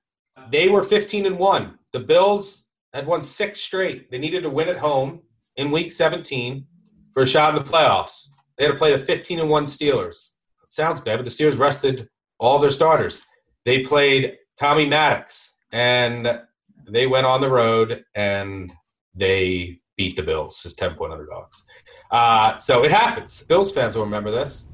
They 0.50 0.68
were 0.68 0.82
15 0.82 1.26
and 1.26 1.38
1. 1.38 1.78
The 1.96 2.00
Bills 2.00 2.68
had 2.92 3.06
won 3.06 3.22
six 3.22 3.59
straight. 3.59 4.11
They 4.11 4.18
needed 4.18 4.42
to 4.42 4.50
win 4.50 4.68
at 4.68 4.76
home 4.76 5.22
in 5.56 5.70
week 5.70 5.90
17 5.90 6.66
for 7.14 7.22
a 7.22 7.26
shot 7.26 7.56
in 7.56 7.64
the 7.64 7.70
playoffs. 7.70 8.26
They 8.59 8.64
had 8.64 8.72
to 8.72 8.76
play 8.76 8.92
the 8.92 8.98
15 8.98 9.40
and 9.40 9.48
1 9.48 9.64
Steelers. 9.64 10.32
Sounds 10.68 11.00
bad, 11.00 11.16
but 11.16 11.24
the 11.24 11.30
Steelers 11.30 11.59
rested 11.59 12.06
all 12.38 12.59
their 12.59 12.68
starters. 12.68 13.22
They 13.64 13.78
played 13.78 14.37
Tommy 14.61 14.85
Maddox, 14.85 15.54
and 15.72 16.38
they 16.87 17.06
went 17.06 17.24
on 17.24 17.40
the 17.40 17.48
road 17.48 18.04
and 18.14 18.70
they 19.14 19.80
beat 19.96 20.16
the 20.16 20.22
Bills 20.22 20.66
as 20.66 20.74
10 20.74 20.96
point 20.96 21.14
underdogs. 21.14 21.64
Uh, 22.11 22.59
so 22.59 22.85
it 22.85 22.90
happens. 22.90 23.42
Bills 23.44 23.72
fans 23.72 23.96
will 23.96 24.04
remember 24.04 24.30
this. 24.30 24.70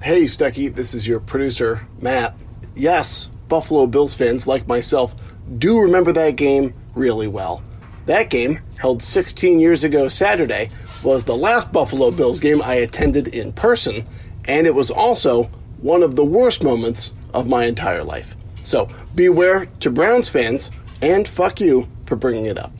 Hey, 0.00 0.22
Stuckey, 0.22 0.74
this 0.74 0.94
is 0.94 1.06
your 1.06 1.20
producer, 1.20 1.86
Matt. 2.00 2.34
Yes, 2.74 3.28
Buffalo 3.48 3.86
Bills 3.86 4.14
fans 4.14 4.46
like 4.46 4.66
myself 4.66 5.35
do 5.58 5.80
remember 5.80 6.12
that 6.12 6.36
game 6.36 6.74
really 6.94 7.28
well. 7.28 7.62
That 8.06 8.30
game, 8.30 8.60
held 8.78 9.02
16 9.02 9.58
years 9.58 9.84
ago 9.84 10.08
Saturday, 10.08 10.70
was 11.02 11.24
the 11.24 11.36
last 11.36 11.72
Buffalo 11.72 12.10
Bills 12.10 12.40
game 12.40 12.62
I 12.62 12.74
attended 12.74 13.28
in 13.28 13.52
person, 13.52 14.04
and 14.44 14.66
it 14.66 14.74
was 14.74 14.90
also 14.90 15.44
one 15.80 16.02
of 16.02 16.14
the 16.14 16.24
worst 16.24 16.62
moments 16.62 17.12
of 17.34 17.48
my 17.48 17.64
entire 17.64 18.04
life. 18.04 18.36
So 18.62 18.88
beware 19.14 19.66
to 19.80 19.90
Browns 19.90 20.28
fans, 20.28 20.70
and 21.02 21.26
fuck 21.26 21.60
you 21.60 21.88
for 22.06 22.16
bringing 22.16 22.46
it 22.46 22.58
up. 22.58 22.72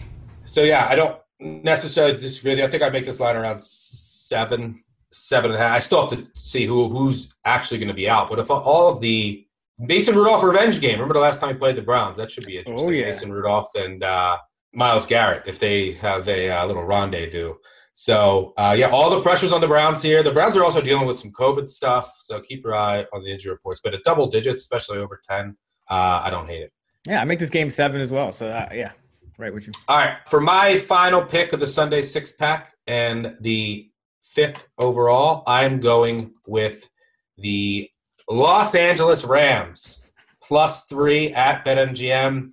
So 0.45 0.63
yeah, 0.63 0.87
I 0.89 0.95
don't 0.95 1.19
necessarily 1.41 2.17
disagree. 2.17 2.63
I 2.63 2.69
think 2.69 2.83
I 2.83 2.89
make 2.89 3.05
this 3.05 3.21
line 3.21 3.37
around 3.37 3.63
seven, 3.63 4.83
seven 5.13 5.51
and 5.51 5.61
a 5.61 5.63
half. 5.63 5.77
I 5.77 5.79
still 5.81 6.09
have 6.09 6.19
to 6.19 6.27
see 6.35 6.67
who 6.67 6.89
who's 6.89 7.29
actually 7.45 7.79
going 7.79 7.89
to 7.89 7.95
be 7.95 8.09
out. 8.09 8.29
But 8.29 8.39
if 8.39 8.51
all 8.51 8.89
of 8.89 9.01
the 9.01 9.47
Mason 9.79 10.15
Rudolph 10.17 10.43
revenge 10.43 10.81
game, 10.81 10.95
remember 10.95 11.15
the 11.15 11.21
last 11.21 11.41
time 11.41 11.51
he 11.51 11.57
played 11.57 11.77
the 11.77 11.83
Browns? 11.83 12.17
That 12.17 12.31
should 12.31 12.47
be 12.47 12.59
interesting. 12.59 12.89
Oh, 12.89 12.91
yeah. 12.91 13.07
Mason 13.07 13.33
Rudolph 13.33 13.75
and 13.75 14.03
uh, 14.03 14.39
Myles 14.73 15.07
Garrett 15.07 15.43
if 15.47 15.59
they 15.59 15.93
have 15.93 16.29
a 16.29 16.51
uh, 16.51 16.67
little 16.67 16.85
rendezvous. 16.85 17.55
So 17.99 18.53
uh, 18.59 18.75
yeah, 18.77 18.91
all 18.91 19.09
the 19.09 19.23
pressures 19.23 19.53
on 19.53 19.63
the 19.63 19.67
Browns 19.67 20.03
here. 20.03 20.23
The 20.23 20.31
Browns 20.31 20.55
are 20.55 20.63
also 20.63 20.83
dealing 20.83 21.07
with 21.07 21.19
some 21.19 21.33
COVID 21.33 21.71
stuff, 21.71 22.15
so 22.19 22.41
keep 22.41 22.63
your 22.63 22.75
eye 22.75 23.07
on 23.15 23.23
the 23.23 23.33
injury 23.33 23.53
reports. 23.53 23.81
But 23.83 23.95
at 23.95 24.05
double 24.05 24.27
digits, 24.27 24.63
especially 24.63 24.99
over 24.99 25.19
ten, 25.27 25.57
uh, 25.91 26.21
I 26.23 26.29
don't 26.29 26.47
hate 26.47 26.63
it. 26.63 26.73
Yeah, 27.09 27.23
I 27.23 27.25
make 27.25 27.39
this 27.39 27.49
game 27.49 27.71
seven 27.71 28.03
as 28.03 28.11
well. 28.11 28.33
So 28.33 28.49
uh, 28.49 28.69
yeah, 28.75 28.93
right 29.39 29.53
with 29.53 29.67
you. 29.67 29.73
All 29.89 29.99
right, 29.99 30.19
for 30.27 30.41
my 30.41 30.77
final 30.77 31.23
pick 31.25 31.55
of 31.55 31.61
the 31.61 31.67
Sunday 31.67 32.03
six 32.03 32.33
pack 32.33 32.75
and 32.87 33.35
the 33.41 33.91
fifth 34.23 34.69
overall, 34.77 35.43
I'm 35.47 35.81
going 35.81 36.35
with 36.47 36.87
the 37.39 37.89
Los 38.29 38.75
Angeles 38.75 39.25
Rams 39.25 40.05
plus 40.43 40.85
three 40.85 41.33
at 41.33 41.65
BetMGM. 41.65 42.53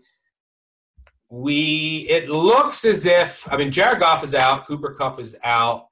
We 1.30 2.08
it 2.10 2.30
looks 2.30 2.86
as 2.86 3.06
if 3.06 3.52
I 3.52 3.58
mean 3.58 3.72
Jared 3.72 4.00
Goff 4.00 4.24
is 4.24 4.36
out, 4.36 4.68
Cooper 4.68 4.94
Kupp 4.94 5.20
is 5.20 5.36
out, 5.44 5.88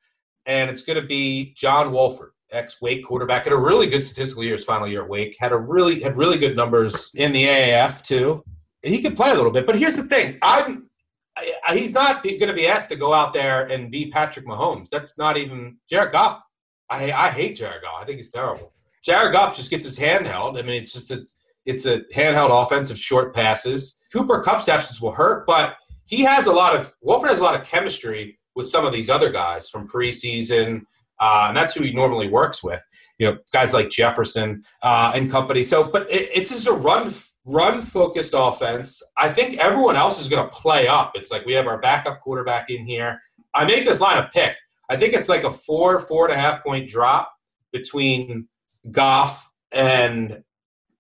and 0.46 0.70
it's 0.70 0.84
going 0.84 1.02
to 1.02 1.08
be 1.08 1.54
John 1.56 1.92
Wolford, 1.92 2.32
ex 2.52 2.80
Wake 2.82 3.06
quarterback, 3.06 3.46
had 3.46 3.54
a 3.54 3.58
really 3.58 3.88
good 3.88 4.04
statistical 4.04 4.44
year 4.44 4.54
his 4.54 4.66
final 4.66 4.88
year 4.88 5.04
at 5.04 5.10
Wake. 5.10 5.36
Had 5.40 5.52
a 5.52 5.58
really 5.58 6.02
had 6.02 6.16
really 6.16 6.38
good 6.38 6.56
numbers 6.56 7.12
in 7.16 7.32
the 7.32 7.46
AAF 7.46 8.04
too. 8.04 8.44
He 8.84 9.02
could 9.02 9.16
play 9.16 9.32
a 9.32 9.36
little 9.36 9.52
bit, 9.52 9.66
but 9.66 9.76
here's 9.76 9.96
the 9.96 10.04
thing: 10.04 10.38
I'm 10.44 10.90
I, 11.36 11.78
he's 11.78 11.94
not 11.94 12.24
going 12.24 12.40
to 12.40 12.54
be 12.54 12.68
asked 12.68 12.90
to 12.90 12.96
go 12.96 13.14
out 13.14 13.34
there 13.34 13.66
and 13.66 13.90
be 13.90 14.12
Patrick 14.12 14.46
Mahomes. 14.46 14.90
That's 14.90 15.18
not 15.18 15.38
even 15.38 15.78
Jared 15.90 16.12
Goff. 16.12 16.44
I 16.88 17.12
I 17.12 17.30
hate 17.30 17.56
Jared 17.56 17.82
Goff. 17.82 18.00
I 18.02 18.06
think 18.06 18.18
he's 18.18 18.30
terrible. 18.30 18.74
Jared 19.04 19.34
Goff 19.34 19.56
just 19.56 19.70
gets 19.70 19.84
his 19.84 19.98
hand 19.98 20.28
held. 20.28 20.58
I 20.58 20.62
mean, 20.62 20.82
it's 20.82 20.94
just 20.94 21.12
a, 21.12 21.24
it's 21.66 21.86
a 21.86 22.02
handheld 22.14 22.50
offense 22.64 22.92
of 22.92 22.98
short 22.98 23.34
passes. 23.34 23.98
Cooper 24.14 24.42
Kupp's 24.42 24.70
absence 24.70 25.02
will 25.02 25.12
hurt, 25.12 25.46
but 25.48 25.76
he 26.06 26.22
has 26.22 26.48
a 26.48 26.52
lot 26.52 26.76
of 26.76 26.94
Wolford 27.02 27.30
has 27.30 27.40
a 27.40 27.44
lot 27.44 27.60
of 27.60 27.66
chemistry 27.66 28.38
with 28.56 28.68
some 28.68 28.86
of 28.86 28.92
these 28.92 29.10
other 29.10 29.30
guys 29.30 29.70
from 29.70 29.88
preseason, 29.88 30.82
uh, 31.20 31.46
and 31.48 31.58
that's 31.58 31.74
who 31.74 31.84
he 31.84 31.94
normally 31.94 32.28
works 32.28 32.64
with. 32.64 32.84
You 33.18 33.32
know, 33.32 33.38
guys 33.54 33.74
like 33.74 33.90
Jefferson 33.90 34.64
uh, 34.82 35.14
and 35.16 35.32
company. 35.32 35.64
So, 35.64 35.84
but 35.84 36.10
it, 36.12 36.30
it's 36.34 36.50
just 36.50 36.68
a 36.68 36.74
run 36.74 37.14
run 37.46 37.82
focused 37.82 38.34
offense. 38.36 39.02
I 39.18 39.30
think 39.30 39.58
everyone 39.60 39.96
else 39.96 40.20
is 40.20 40.28
going 40.28 40.48
to 40.48 40.54
play 40.54 40.88
up. 40.88 41.14
It's 41.16 41.32
like 41.32 41.46
we 41.46 41.54
have 41.54 41.68
our 41.68 41.80
backup 41.80 42.20
quarterback 42.22 42.70
in 42.70 42.86
here. 42.86 43.20
I 43.54 43.66
make 43.66 43.86
this 43.86 44.02
line 44.02 44.18
a 44.18 44.30
pick. 44.34 44.56
I 44.90 44.98
think 44.98 45.14
it's 45.14 45.30
like 45.30 45.44
a 45.44 45.52
four 45.52 46.00
four 46.00 46.26
and 46.26 46.34
a 46.34 46.40
half 46.40 46.64
point 46.64 46.90
drop 46.90 47.32
between 47.72 48.48
Goff 48.90 49.52
and 49.72 50.44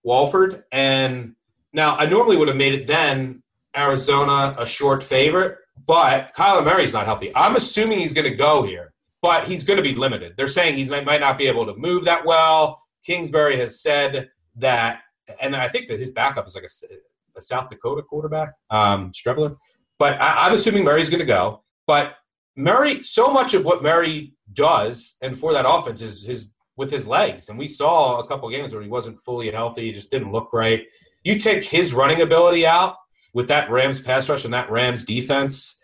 Wolford. 0.03 0.63
And 0.71 1.35
now 1.73 1.95
I 1.95 2.05
normally 2.05 2.37
would 2.37 2.47
have 2.47 2.57
made 2.57 2.73
it 2.73 2.87
then 2.87 3.43
Arizona 3.75 4.55
a 4.57 4.65
short 4.65 5.03
favorite, 5.03 5.57
but 5.85 6.33
Kyler 6.35 6.63
Murray's 6.63 6.93
not 6.93 7.05
healthy. 7.05 7.31
I'm 7.35 7.55
assuming 7.55 7.99
he's 7.99 8.13
going 8.13 8.29
to 8.29 8.35
go 8.35 8.63
here, 8.63 8.93
but 9.21 9.47
he's 9.47 9.63
going 9.63 9.77
to 9.77 9.83
be 9.83 9.95
limited. 9.95 10.33
They're 10.35 10.47
saying 10.47 10.77
he 10.77 10.85
might 11.01 11.21
not 11.21 11.37
be 11.37 11.47
able 11.47 11.65
to 11.65 11.75
move 11.75 12.05
that 12.05 12.25
well. 12.25 12.81
Kingsbury 13.05 13.57
has 13.57 13.81
said 13.81 14.29
that, 14.57 14.99
and 15.39 15.55
I 15.55 15.69
think 15.69 15.87
that 15.87 15.99
his 15.99 16.11
backup 16.11 16.47
is 16.47 16.55
like 16.55 16.65
a, 16.65 17.37
a 17.37 17.41
South 17.41 17.69
Dakota 17.69 18.03
quarterback, 18.03 18.53
um, 18.69 19.11
Streveler. 19.11 19.55
But 19.97 20.21
I, 20.21 20.45
I'm 20.45 20.53
assuming 20.53 20.83
Murray's 20.83 21.09
going 21.09 21.19
to 21.19 21.25
go. 21.25 21.63
But 21.87 22.15
Murray, 22.55 23.03
so 23.03 23.31
much 23.31 23.53
of 23.53 23.63
what 23.63 23.81
Murray 23.81 24.33
does 24.53 25.15
and 25.21 25.37
for 25.37 25.53
that 25.53 25.65
offense 25.67 26.01
is 26.01 26.23
his 26.23 26.49
with 26.81 26.89
his 26.89 27.05
legs. 27.05 27.47
And 27.47 27.59
we 27.59 27.67
saw 27.67 28.17
a 28.17 28.27
couple 28.27 28.49
games 28.49 28.73
where 28.73 28.81
he 28.81 28.89
wasn't 28.89 29.19
fully 29.19 29.51
healthy, 29.51 29.83
he 29.83 29.91
just 29.91 30.09
didn't 30.09 30.31
look 30.31 30.51
right. 30.51 30.87
You 31.23 31.37
take 31.37 31.63
his 31.63 31.93
running 31.93 32.21
ability 32.21 32.65
out 32.65 32.95
with 33.35 33.47
that 33.49 33.69
Rams 33.69 34.01
pass 34.01 34.27
rush 34.27 34.45
and 34.45 34.53
that 34.55 34.71
Rams 34.71 35.05
defense, 35.05 35.75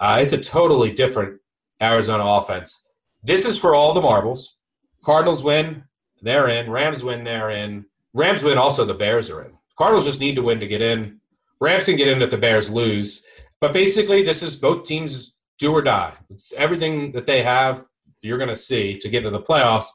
uh, 0.00 0.18
it's 0.20 0.32
a 0.32 0.38
totally 0.38 0.90
different 0.90 1.40
Arizona 1.80 2.24
offense. 2.24 2.84
This 3.22 3.44
is 3.44 3.58
for 3.58 3.76
all 3.76 3.94
the 3.94 4.00
marbles. 4.00 4.58
Cardinals 5.04 5.44
win, 5.44 5.84
they're 6.20 6.48
in. 6.48 6.68
Rams 6.68 7.04
win, 7.04 7.22
they're 7.22 7.50
in. 7.50 7.86
Rams 8.12 8.42
win, 8.42 8.58
also 8.58 8.84
the 8.84 8.92
Bears 8.92 9.30
are 9.30 9.44
in. 9.44 9.52
Cardinals 9.78 10.04
just 10.04 10.18
need 10.18 10.34
to 10.34 10.42
win 10.42 10.58
to 10.58 10.66
get 10.66 10.82
in. 10.82 11.20
Rams 11.60 11.84
can 11.84 11.94
get 11.94 12.08
in 12.08 12.20
if 12.22 12.30
the 12.30 12.36
Bears 12.36 12.68
lose. 12.68 13.24
But 13.60 13.72
basically, 13.72 14.24
this 14.24 14.42
is 14.42 14.56
both 14.56 14.84
teams 14.84 15.36
do 15.60 15.72
or 15.72 15.80
die. 15.82 16.14
It's 16.28 16.52
everything 16.56 17.12
that 17.12 17.26
they 17.26 17.44
have 17.44 17.84
you're 18.20 18.38
going 18.38 18.48
to 18.48 18.56
see 18.56 18.98
to 18.98 19.08
get 19.08 19.24
into 19.24 19.38
the 19.38 19.44
playoffs. 19.44 19.86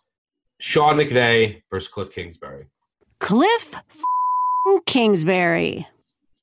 Sean 0.60 0.96
McVay 0.96 1.62
versus 1.70 1.88
Cliff 1.88 2.13
Kingsbury. 2.13 2.68
Cliff 3.20 3.76
Kingsbury. 4.86 5.88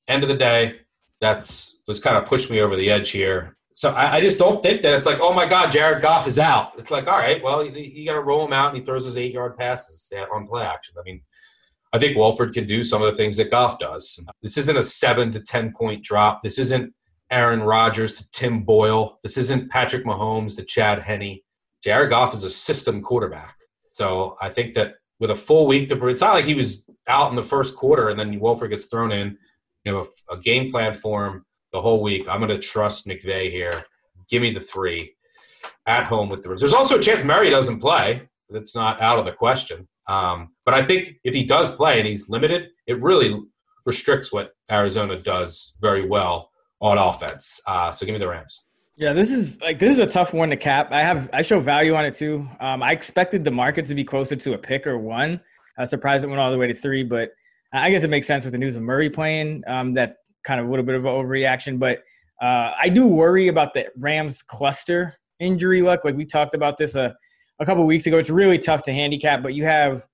End 0.07 0.23
of 0.23 0.29
the 0.29 0.35
day, 0.35 0.79
that's 1.21 1.81
was 1.87 1.99
kind 1.99 2.17
of 2.17 2.25
pushed 2.25 2.49
me 2.49 2.59
over 2.59 2.75
the 2.75 2.91
edge 2.91 3.11
here. 3.11 3.57
So 3.73 3.91
I, 3.91 4.15
I, 4.17 4.21
just 4.21 4.37
don't 4.37 4.61
think 4.61 4.83
that 4.83 4.93
it's 4.93 5.07
like, 5.07 5.19
oh 5.19 5.33
my 5.33 5.47
God, 5.47 5.71
Jared 5.71 6.01
Goff 6.01 6.27
is 6.27 6.37
out. 6.37 6.73
It's 6.77 6.91
like, 6.91 7.07
all 7.07 7.17
right, 7.17 7.43
well, 7.43 7.65
you, 7.65 7.71
you 7.71 8.05
got 8.05 8.13
to 8.13 8.21
roll 8.21 8.45
him 8.45 8.53
out, 8.53 8.69
and 8.69 8.77
he 8.77 8.83
throws 8.83 9.05
his 9.05 9.17
eight 9.17 9.33
yard 9.33 9.57
passes 9.57 10.13
on 10.31 10.45
play 10.47 10.63
action. 10.63 10.93
I 10.99 11.01
mean, 11.03 11.21
I 11.91 11.97
think 11.97 12.15
Wolford 12.15 12.53
can 12.53 12.67
do 12.67 12.83
some 12.83 13.01
of 13.01 13.11
the 13.11 13.17
things 13.17 13.37
that 13.37 13.49
Goff 13.49 13.79
does. 13.79 14.19
This 14.43 14.57
isn't 14.57 14.77
a 14.77 14.83
seven 14.83 15.31
to 15.31 15.39
ten 15.39 15.73
point 15.73 16.03
drop. 16.03 16.43
This 16.43 16.59
isn't 16.59 16.93
Aaron 17.31 17.63
Rodgers 17.63 18.13
to 18.15 18.29
Tim 18.31 18.63
Boyle. 18.63 19.19
This 19.23 19.37
isn't 19.37 19.71
Patrick 19.71 20.05
Mahomes 20.05 20.55
to 20.57 20.63
Chad 20.63 21.01
Henne. 21.01 21.39
Jared 21.83 22.11
Goff 22.11 22.35
is 22.35 22.43
a 22.43 22.49
system 22.49 23.01
quarterback. 23.01 23.57
So 23.93 24.37
I 24.41 24.49
think 24.49 24.73
that 24.73 24.95
with 25.19 25.31
a 25.31 25.35
full 25.35 25.65
week 25.65 25.87
to, 25.89 26.07
it's 26.07 26.21
not 26.21 26.33
like 26.33 26.45
he 26.45 26.53
was 26.53 26.85
out 27.07 27.29
in 27.29 27.35
the 27.35 27.43
first 27.43 27.75
quarter 27.75 28.09
and 28.09 28.19
then 28.19 28.39
Wolford 28.39 28.71
gets 28.71 28.87
thrown 28.87 29.11
in. 29.11 29.37
You 29.85 29.95
have 29.95 30.07
a, 30.29 30.33
a 30.33 30.37
game 30.37 30.69
plan 30.69 30.93
for 30.93 31.25
him 31.25 31.45
the 31.71 31.81
whole 31.81 32.01
week. 32.01 32.27
I'm 32.27 32.39
going 32.39 32.49
to 32.49 32.59
trust 32.59 33.07
McVay 33.07 33.49
here. 33.49 33.85
Give 34.29 34.41
me 34.41 34.51
the 34.51 34.59
three 34.59 35.15
at 35.85 36.05
home 36.05 36.29
with 36.29 36.43
the 36.43 36.49
Rams. 36.49 36.61
There's 36.61 36.73
also 36.73 36.97
a 36.97 37.01
chance 37.01 37.23
Murray 37.23 37.49
doesn't 37.49 37.79
play. 37.79 38.27
That's 38.49 38.75
not 38.75 39.01
out 39.01 39.19
of 39.19 39.25
the 39.25 39.31
question. 39.31 39.87
Um, 40.07 40.49
but 40.65 40.73
I 40.73 40.85
think 40.85 41.15
if 41.23 41.33
he 41.33 41.43
does 41.43 41.71
play 41.71 41.99
and 41.99 42.07
he's 42.07 42.29
limited, 42.29 42.69
it 42.87 43.01
really 43.01 43.39
restricts 43.85 44.31
what 44.31 44.51
Arizona 44.71 45.17
does 45.17 45.75
very 45.81 46.07
well 46.07 46.51
on 46.81 46.97
offense. 46.97 47.59
Uh, 47.65 47.91
so 47.91 48.05
give 48.05 48.13
me 48.13 48.19
the 48.19 48.27
Rams. 48.27 48.63
Yeah, 48.95 49.13
this 49.13 49.31
is 49.31 49.59
like 49.59 49.79
this 49.79 49.91
is 49.91 49.99
a 49.99 50.05
tough 50.05 50.33
one 50.33 50.49
to 50.49 50.57
cap. 50.57 50.91
I 50.91 51.01
have 51.01 51.29
I 51.33 51.41
show 51.41 51.59
value 51.59 51.95
on 51.95 52.05
it 52.05 52.13
too. 52.13 52.47
Um, 52.59 52.83
I 52.83 52.91
expected 52.91 53.43
the 53.43 53.51
market 53.51 53.87
to 53.87 53.95
be 53.95 54.03
closer 54.03 54.35
to 54.35 54.53
a 54.53 54.57
pick 54.57 54.85
or 54.85 54.99
one. 54.99 55.41
I 55.77 55.81
was 55.81 55.89
surprised 55.89 56.23
it 56.23 56.27
went 56.27 56.39
all 56.39 56.51
the 56.51 56.57
way 56.57 56.67
to 56.67 56.75
three, 56.75 57.03
but 57.03 57.31
I 57.73 57.89
guess 57.89 58.03
it 58.03 58.11
makes 58.11 58.27
sense 58.27 58.45
with 58.45 58.51
the 58.51 58.59
news 58.59 58.75
of 58.75 58.83
Murray 58.83 59.09
playing. 59.09 59.63
Um, 59.65 59.95
that 59.95 60.17
kind 60.43 60.59
of 60.59 60.67
a 60.67 60.69
little 60.69 60.85
bit 60.85 60.93
of 60.93 61.05
an 61.05 61.11
overreaction, 61.11 61.79
but 61.79 62.03
uh, 62.39 62.73
I 62.79 62.89
do 62.89 63.07
worry 63.07 63.47
about 63.47 63.73
the 63.73 63.87
Rams 63.97 64.43
cluster 64.43 65.15
injury 65.39 65.81
luck. 65.81 66.05
Like 66.05 66.15
we 66.15 66.25
talked 66.25 66.53
about 66.53 66.77
this 66.77 66.93
a, 66.93 67.15
a 67.59 67.65
couple 67.65 67.83
weeks 67.85 68.05
ago. 68.05 68.19
It's 68.19 68.29
really 68.29 68.59
tough 68.59 68.83
to 68.83 68.93
handicap, 68.93 69.41
but 69.41 69.55
you 69.55 69.63
have 69.63 70.05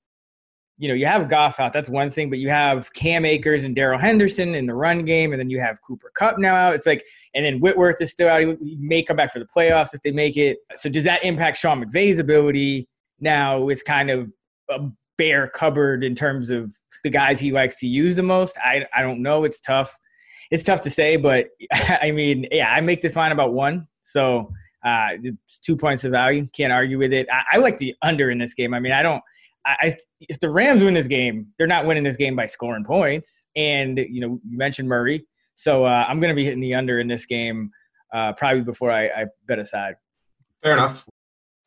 you 0.80 0.88
know, 0.88 0.94
you 0.94 1.06
have 1.06 1.28
Goff 1.28 1.60
out. 1.60 1.74
That's 1.74 1.90
one 1.90 2.10
thing, 2.10 2.30
but 2.30 2.40
you 2.40 2.50
have 2.50 2.92
Cam 2.94 3.26
Akers 3.26 3.64
and 3.64 3.76
Darrell 3.76 4.00
Henderson 4.00 4.56
in 4.56 4.66
the 4.66 4.74
run 4.74 5.04
game, 5.04 5.34
and 5.34 5.40
then 5.40 5.50
you 5.50 5.60
have 5.60 5.82
Cooper 5.82 6.10
Kupp 6.16 6.40
now 6.40 6.56
out. 6.56 6.74
It's 6.74 6.86
like, 6.86 7.04
and 7.36 7.46
then 7.46 7.60
Whitworth 7.60 8.02
is 8.02 8.12
still 8.12 8.30
out. 8.30 8.42
He 8.42 8.78
may 8.80 9.04
come 9.04 9.18
back 9.18 9.34
for 9.34 9.40
the 9.40 9.46
playoffs 9.46 9.94
if 9.94 10.02
they 10.04 10.12
make 10.12 10.38
it. 10.38 10.60
So 10.78 10.90
does 10.90 11.04
that 11.04 11.24
impact 11.24 11.58
Sean 11.58 11.84
McVay's 11.84 12.18
ability 12.18 12.88
now 13.20 13.60
with 13.60 13.84
kind 13.84 14.10
of 14.10 14.32
a 14.70 14.80
bare 15.18 15.50
cupboard 15.50 16.02
in 16.02 16.16
terms 16.16 16.50
of 16.50 16.74
the 17.04 17.10
guys 17.10 17.42
he 17.42 17.52
likes 17.52 17.76
to 17.82 17.88
use 17.88 18.16
the 18.16 18.24
most? 18.24 18.58
I, 18.64 18.86
I 18.96 19.02
don't 19.02 19.22
know. 19.22 19.44
It's 19.44 19.60
tough. 19.60 19.98
It's 20.50 20.64
tough 20.64 20.80
to 20.82 20.90
say, 20.90 21.18
but 21.18 21.50
I 21.74 22.12
mean, 22.12 22.48
yeah, 22.54 22.72
I 22.74 22.80
make 22.80 23.02
this 23.02 23.18
line 23.18 23.34
about 23.34 23.54
one. 23.54 23.86
So 24.04 24.50
uh, 24.84 25.10
it's 25.22 25.60
two 25.60 25.76
points 25.76 26.06
of 26.06 26.12
value. 26.12 26.48
Can't 26.54 26.72
argue 26.72 26.98
with 26.98 27.12
it. 27.12 27.28
I, 27.30 27.44
I 27.54 27.58
like 27.58 27.78
the 27.80 27.96
under 28.02 28.32
in 28.32 28.38
this 28.38 28.54
game. 28.54 28.74
I 28.74 28.80
mean, 28.80 28.94
I 28.94 29.02
don't. 29.02 29.22
I, 29.66 29.96
if 30.22 30.40
the 30.40 30.50
Rams 30.50 30.84
win 30.84 30.94
this 30.94 31.08
game, 31.08 31.48
they're 31.58 31.68
not 31.68 31.86
winning 31.86 32.04
this 32.04 32.16
game 32.16 32.36
by 32.36 32.46
scoring 32.46 32.86
points. 32.86 33.48
And 33.56 33.98
you 33.98 34.22
know, 34.22 34.40
you 34.48 34.58
mentioned 34.58 34.88
Murray, 34.88 35.26
so 35.56 35.86
uh, 35.86 36.06
I'm 36.08 36.20
going 36.20 36.30
to 36.30 36.36
be 36.36 36.46
hitting 36.46 36.62
the 36.62 36.76
under 36.76 37.00
in 37.00 37.08
this 37.08 37.26
game 37.26 37.72
uh, 38.14 38.34
probably 38.34 38.62
before 38.62 38.92
I, 38.92 39.08
I 39.08 39.26
bet 39.48 39.60
aside. 39.60 39.96
Fair 40.64 40.74
enough. 40.74 41.06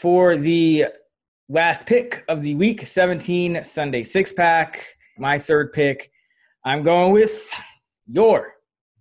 for 0.00 0.36
the 0.36 0.84
last 1.48 1.86
pick 1.86 2.22
of 2.28 2.42
the 2.42 2.54
week 2.56 2.86
17 2.86 3.64
Sunday 3.64 4.02
six 4.02 4.30
pack. 4.30 4.84
My 5.16 5.38
third 5.38 5.72
pick, 5.72 6.10
I'm 6.66 6.82
going 6.82 7.14
with 7.14 7.50
your 8.06 8.52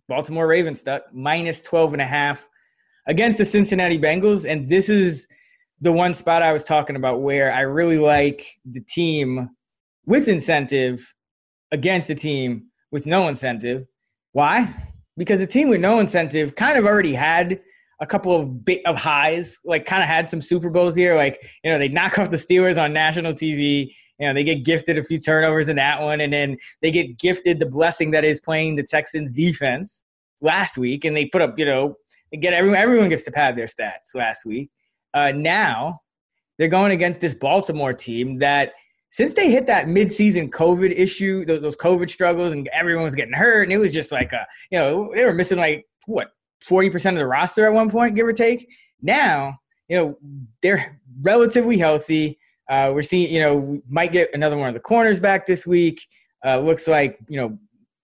Baltimore 0.07 0.47
Ravens 0.47 0.79
stuck 0.79 1.03
minus 1.13 1.61
12 1.61 1.93
and 1.93 2.01
a 2.01 2.05
half 2.05 2.47
against 3.07 3.37
the 3.37 3.43
Cincinnati 3.43 3.99
Bengals. 3.99 4.49
And 4.49 4.69
this 4.69 4.87
is 4.87 5.27
the 5.81 5.91
one 5.91 6.13
spot 6.13 6.41
I 6.41 6.53
was 6.53 6.63
talking 6.63 6.95
about 6.95 7.21
where 7.21 7.51
I 7.51 7.61
really 7.61 7.97
like 7.97 8.47
the 8.63 8.81
team 8.81 9.49
with 10.05 10.29
incentive 10.29 11.13
against 11.71 12.07
the 12.07 12.15
team 12.15 12.67
with 12.91 13.05
no 13.05 13.27
incentive. 13.27 13.85
Why? 14.31 14.73
because 15.17 15.39
the 15.39 15.47
team 15.47 15.69
with 15.69 15.81
no 15.81 15.99
incentive 15.99 16.55
kind 16.55 16.77
of 16.77 16.85
already 16.85 17.13
had 17.13 17.61
a 17.99 18.05
couple 18.05 18.35
of 18.35 18.65
bit 18.65 18.85
of 18.85 18.95
highs, 18.95 19.59
like 19.63 19.85
kind 19.85 20.03
of 20.03 20.09
had 20.09 20.27
some 20.27 20.41
Super 20.41 20.69
Bowls 20.69 20.95
here. 20.95 21.15
Like, 21.15 21.39
you 21.63 21.71
know, 21.71 21.79
they 21.79 21.87
knock 21.87 22.19
off 22.19 22.29
the 22.29 22.37
Steelers 22.37 22.81
on 22.81 22.93
national 22.93 23.33
TV. 23.33 23.91
You 24.19 24.27
know, 24.27 24.33
they 24.33 24.43
get 24.43 24.63
gifted 24.63 24.97
a 24.97 25.03
few 25.03 25.19
turnovers 25.19 25.67
in 25.67 25.75
that 25.77 26.01
one, 26.01 26.21
and 26.21 26.31
then 26.31 26.57
they 26.81 26.91
get 26.91 27.17
gifted 27.17 27.59
the 27.59 27.65
blessing 27.65 28.11
that 28.11 28.23
is 28.23 28.39
playing 28.41 28.75
the 28.75 28.83
Texans 28.83 29.31
defense 29.31 30.03
last 30.41 30.77
week, 30.77 31.05
and 31.05 31.15
they 31.15 31.25
put 31.25 31.41
up, 31.41 31.57
you 31.59 31.65
know, 31.65 31.95
they 32.31 32.37
get 32.37 32.53
everyone 32.53 32.77
everyone 32.77 33.09
gets 33.09 33.23
to 33.23 33.31
pad 33.31 33.57
their 33.57 33.67
stats 33.67 34.13
last 34.13 34.45
week. 34.45 34.69
Uh, 35.13 35.31
now 35.31 35.99
they're 36.57 36.67
going 36.67 36.91
against 36.91 37.21
this 37.21 37.33
Baltimore 37.33 37.93
team 37.93 38.37
that 38.37 38.73
since 39.09 39.33
they 39.33 39.49
hit 39.49 39.67
that 39.67 39.87
midseason 39.87 40.49
COVID 40.49 40.91
issue, 40.91 41.45
those, 41.45 41.61
those 41.61 41.77
COVID 41.77 42.09
struggles, 42.09 42.51
and 42.51 42.67
everyone 42.73 43.05
was 43.05 43.15
getting 43.15 43.33
hurt, 43.33 43.63
and 43.63 43.71
it 43.71 43.77
was 43.77 43.93
just 43.93 44.11
like 44.11 44.33
a, 44.33 44.45
you 44.71 44.79
know, 44.79 45.13
they 45.13 45.25
were 45.25 45.33
missing 45.33 45.57
like 45.57 45.85
what 46.05 46.31
forty 46.61 46.89
percent 46.89 47.15
of 47.15 47.19
the 47.19 47.27
roster 47.27 47.65
at 47.65 47.73
one 47.73 47.89
point, 47.89 48.15
give 48.15 48.27
or 48.27 48.33
take. 48.33 48.67
Now, 49.01 49.59
you 49.87 49.97
know, 49.97 50.17
they're 50.61 50.99
relatively 51.21 51.77
healthy. 51.77 52.39
Uh, 52.69 52.91
we're 52.93 53.03
seeing, 53.03 53.31
you 53.31 53.39
know, 53.39 53.55
we 53.57 53.81
might 53.87 54.11
get 54.11 54.29
another 54.33 54.57
one 54.57 54.67
of 54.67 54.73
the 54.73 54.79
corners 54.79 55.19
back 55.19 55.45
this 55.45 55.67
week. 55.67 56.01
Uh, 56.43 56.59
looks 56.59 56.87
like, 56.87 57.19
you 57.27 57.37
know, 57.39 57.57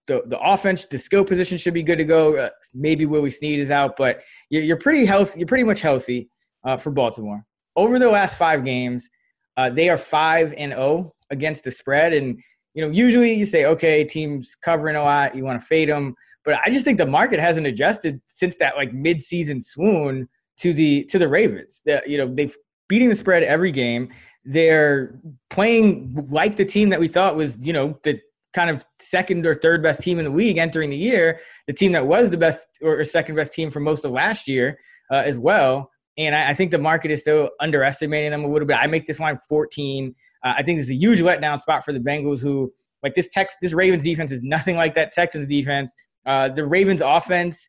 the, 0.07 0.23
the 0.27 0.39
offense, 0.39 0.85
the 0.85 0.99
skill 0.99 1.25
position 1.25 1.57
should 1.57 1.73
be 1.73 1.81
good 1.81 1.97
to 1.97 2.03
go. 2.03 2.37
Uh, 2.37 2.49
maybe 2.73 3.05
Willie 3.05 3.31
Snead 3.31 3.59
is 3.59 3.71
out, 3.71 3.95
but 3.97 4.21
you're, 4.49 4.63
you're 4.63 4.77
pretty 4.77 5.05
healthy. 5.05 5.39
You're 5.39 5.47
pretty 5.47 5.63
much 5.63 5.81
healthy 5.81 6.29
uh, 6.63 6.77
for 6.77 6.91
Baltimore. 6.91 7.43
Over 7.75 7.97
the 7.97 8.09
last 8.09 8.37
five 8.37 8.63
games, 8.63 9.09
uh, 9.57 9.69
they 9.69 9.89
are 9.89 9.97
five 9.97 10.53
and 10.57 10.71
zero 10.71 10.81
oh 10.81 11.15
against 11.29 11.63
the 11.63 11.71
spread, 11.71 12.13
and 12.13 12.39
you 12.73 12.81
know 12.81 12.89
usually 12.89 13.34
you 13.34 13.45
say, 13.45 13.65
okay, 13.65 14.03
teams 14.03 14.55
covering 14.63 14.95
a 14.95 15.03
lot, 15.03 15.36
you 15.36 15.43
want 15.43 15.60
to 15.60 15.65
fade 15.65 15.89
them, 15.89 16.15
but 16.43 16.60
I 16.65 16.69
just 16.69 16.86
think 16.86 16.97
the 16.97 17.05
market 17.05 17.39
hasn't 17.39 17.67
adjusted 17.67 18.21
since 18.27 18.57
that 18.57 18.75
like 18.75 18.93
mid-season 18.93 19.62
swoon 19.62 20.27
to 20.57 20.73
the 20.73 21.03
to 21.05 21.19
the 21.19 21.27
Ravens. 21.27 21.81
That 21.86 22.10
you 22.10 22.17
know 22.17 22.34
they've 22.34 22.55
beating 22.88 23.10
the 23.10 23.15
spread 23.15 23.43
every 23.43 23.71
game. 23.71 24.10
They're 24.43 25.19
playing 25.49 26.27
like 26.31 26.55
the 26.55 26.65
team 26.65 26.89
that 26.89 26.99
we 26.99 27.07
thought 27.07 27.36
was 27.36 27.57
you 27.62 27.73
know 27.73 27.99
the 28.03 28.19
kind 28.53 28.69
of 28.69 28.86
second 28.99 29.45
or 29.45 29.55
third 29.55 29.81
best 29.81 30.01
team 30.01 30.19
in 30.19 30.25
the 30.25 30.31
league 30.31 30.57
entering 30.57 30.89
the 30.89 30.97
year, 30.97 31.39
the 31.67 31.73
team 31.73 31.91
that 31.93 32.05
was 32.05 32.29
the 32.29 32.38
best 32.38 32.65
or 32.81 33.03
second 33.03 33.36
best 33.36 33.53
team 33.53 33.71
for 33.71 33.79
most 33.79 34.03
of 34.03 34.12
last 34.12 34.47
year 34.47 34.77
uh, 35.12 35.17
as 35.25 35.39
well. 35.39 35.89
And 36.17 36.36
I, 36.36 36.49
I, 36.49 36.53
think 36.53 36.71
the 36.71 36.77
market 36.77 37.12
is 37.12 37.21
still 37.21 37.49
underestimating 37.62 38.31
them 38.31 38.43
a 38.43 38.47
little 38.47 38.67
bit. 38.67 38.75
I 38.75 38.88
make 38.88 39.07
this 39.07 39.19
line 39.19 39.38
14. 39.47 40.13
Uh, 40.43 40.54
I 40.58 40.63
think 40.63 40.80
is 40.80 40.89
a 40.89 40.95
huge 40.95 41.19
letdown 41.19 41.60
spot 41.60 41.84
for 41.84 41.93
the 41.93 41.99
Bengals, 41.99 42.41
who 42.41 42.71
like 43.04 43.13
this 43.13 43.27
Tex 43.27 43.56
this 43.62 43.73
Ravens 43.73 44.04
defense 44.04 44.32
is 44.32 44.43
nothing 44.43 44.75
like 44.75 44.95
that 44.95 45.12
Texans 45.12 45.47
defense. 45.47 45.93
Uh, 46.25 46.49
the 46.49 46.65
Ravens 46.65 47.01
offense 47.01 47.67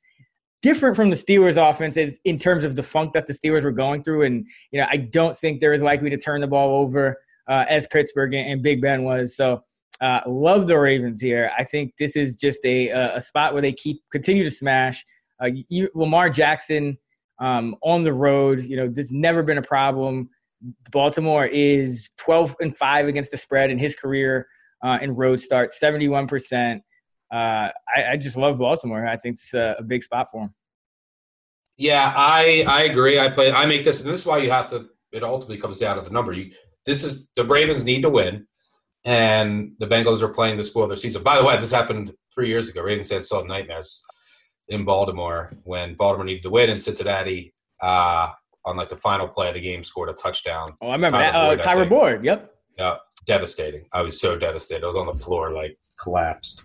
different 0.62 0.94
from 0.94 1.10
the 1.10 1.16
Steelers 1.16 1.56
offense 1.56 1.96
is 1.96 2.20
in 2.24 2.38
terms 2.38 2.64
of 2.64 2.76
the 2.76 2.82
funk 2.82 3.12
that 3.12 3.26
the 3.26 3.32
Steelers 3.32 3.64
were 3.64 3.72
going 3.72 4.02
through, 4.02 4.22
and 4.22 4.46
you 4.70 4.80
know 4.80 4.86
I 4.90 4.96
don't 4.96 5.36
think 5.36 5.60
they're 5.60 5.72
as 5.72 5.82
likely 5.82 6.10
to 6.10 6.18
turn 6.18 6.40
the 6.40 6.46
ball 6.46 6.80
over 6.80 7.16
uh, 7.48 7.64
as 7.68 7.86
Pittsburgh 7.88 8.34
and, 8.34 8.50
and 8.50 8.62
Big 8.62 8.80
Ben 8.80 9.04
was. 9.04 9.36
So 9.36 9.62
uh, 10.00 10.20
love 10.26 10.66
the 10.66 10.78
Ravens 10.78 11.20
here. 11.20 11.50
I 11.58 11.64
think 11.64 11.94
this 11.98 12.16
is 12.16 12.36
just 12.36 12.64
a 12.64 12.88
a 12.88 13.20
spot 13.20 13.52
where 13.52 13.62
they 13.62 13.72
keep 13.72 14.02
continue 14.10 14.44
to 14.44 14.50
smash. 14.50 15.04
Uh, 15.40 15.50
Lamar 15.94 16.30
Jackson 16.30 16.96
um, 17.40 17.74
on 17.82 18.04
the 18.04 18.12
road, 18.12 18.62
you 18.62 18.76
know, 18.76 18.88
this 18.88 19.10
never 19.10 19.42
been 19.42 19.58
a 19.58 19.62
problem. 19.62 20.30
Baltimore 20.90 21.46
is 21.46 22.10
12 22.18 22.56
and 22.60 22.76
five 22.76 23.06
against 23.06 23.30
the 23.30 23.36
spread 23.36 23.70
in 23.70 23.78
his 23.78 23.94
career 23.94 24.46
uh, 24.84 24.98
in 25.00 25.14
road 25.14 25.40
starts, 25.40 25.78
71 25.80 26.26
percent. 26.26 26.82
Uh, 27.32 27.70
I, 27.96 28.04
I, 28.10 28.16
just 28.18 28.36
love 28.36 28.58
Baltimore. 28.58 29.06
I 29.06 29.16
think 29.16 29.34
it's 29.36 29.54
a, 29.54 29.76
a 29.78 29.82
big 29.82 30.02
spot 30.02 30.26
for 30.30 30.42
him. 30.42 30.54
Yeah, 31.78 32.12
I 32.14 32.64
I 32.68 32.82
agree. 32.82 33.18
I 33.18 33.28
play. 33.30 33.50
I 33.50 33.64
make 33.64 33.84
this, 33.84 34.02
and 34.02 34.10
this 34.10 34.20
is 34.20 34.26
why 34.26 34.38
you 34.38 34.50
have 34.50 34.68
to. 34.68 34.88
It 35.12 35.24
ultimately 35.24 35.58
comes 35.58 35.78
down 35.78 35.96
to 35.96 36.02
the 36.02 36.10
number. 36.10 36.32
You 36.32 36.52
this 36.84 37.02
is 37.02 37.26
the 37.34 37.44
Ravens 37.44 37.84
need 37.84 38.02
to 38.02 38.10
win 38.10 38.46
and 39.04 39.72
the 39.78 39.86
Bengals 39.86 40.22
are 40.22 40.28
playing 40.28 40.56
the 40.56 40.64
school 40.64 40.84
of 40.84 40.88
their 40.88 40.96
season. 40.96 41.22
By 41.22 41.36
the 41.36 41.44
way, 41.44 41.56
this 41.56 41.72
happened 41.72 42.12
three 42.32 42.48
years 42.48 42.68
ago. 42.68 42.82
Ravens 42.82 43.10
had 43.10 43.24
still 43.24 43.44
nightmares 43.44 44.02
in 44.68 44.84
Baltimore 44.84 45.52
when 45.64 45.94
Baltimore 45.94 46.24
needed 46.24 46.44
to 46.44 46.50
win, 46.50 46.70
and 46.70 46.82
Cincinnati 46.82 47.52
uh, 47.80 48.30
on 48.64 48.76
like 48.76 48.88
the 48.88 48.96
final 48.96 49.28
play 49.28 49.48
of 49.48 49.54
the 49.54 49.60
game 49.60 49.84
scored 49.84 50.08
a 50.08 50.12
touchdown. 50.12 50.74
Oh, 50.80 50.88
I 50.88 50.92
remember 50.92 51.18
Tyler 51.18 51.32
that. 51.32 51.48
Boyd, 51.48 51.58
uh, 51.58 51.62
Tyler 51.62 51.86
Boyd. 51.86 52.24
Yep. 52.24 52.54
Yeah, 52.78 52.96
devastating. 53.26 53.84
I 53.92 54.02
was 54.02 54.20
so 54.20 54.36
devastated. 54.36 54.84
I 54.84 54.86
was 54.86 54.96
on 54.96 55.06
the 55.06 55.14
floor, 55.14 55.50
like 55.50 55.78
collapsed. 56.00 56.62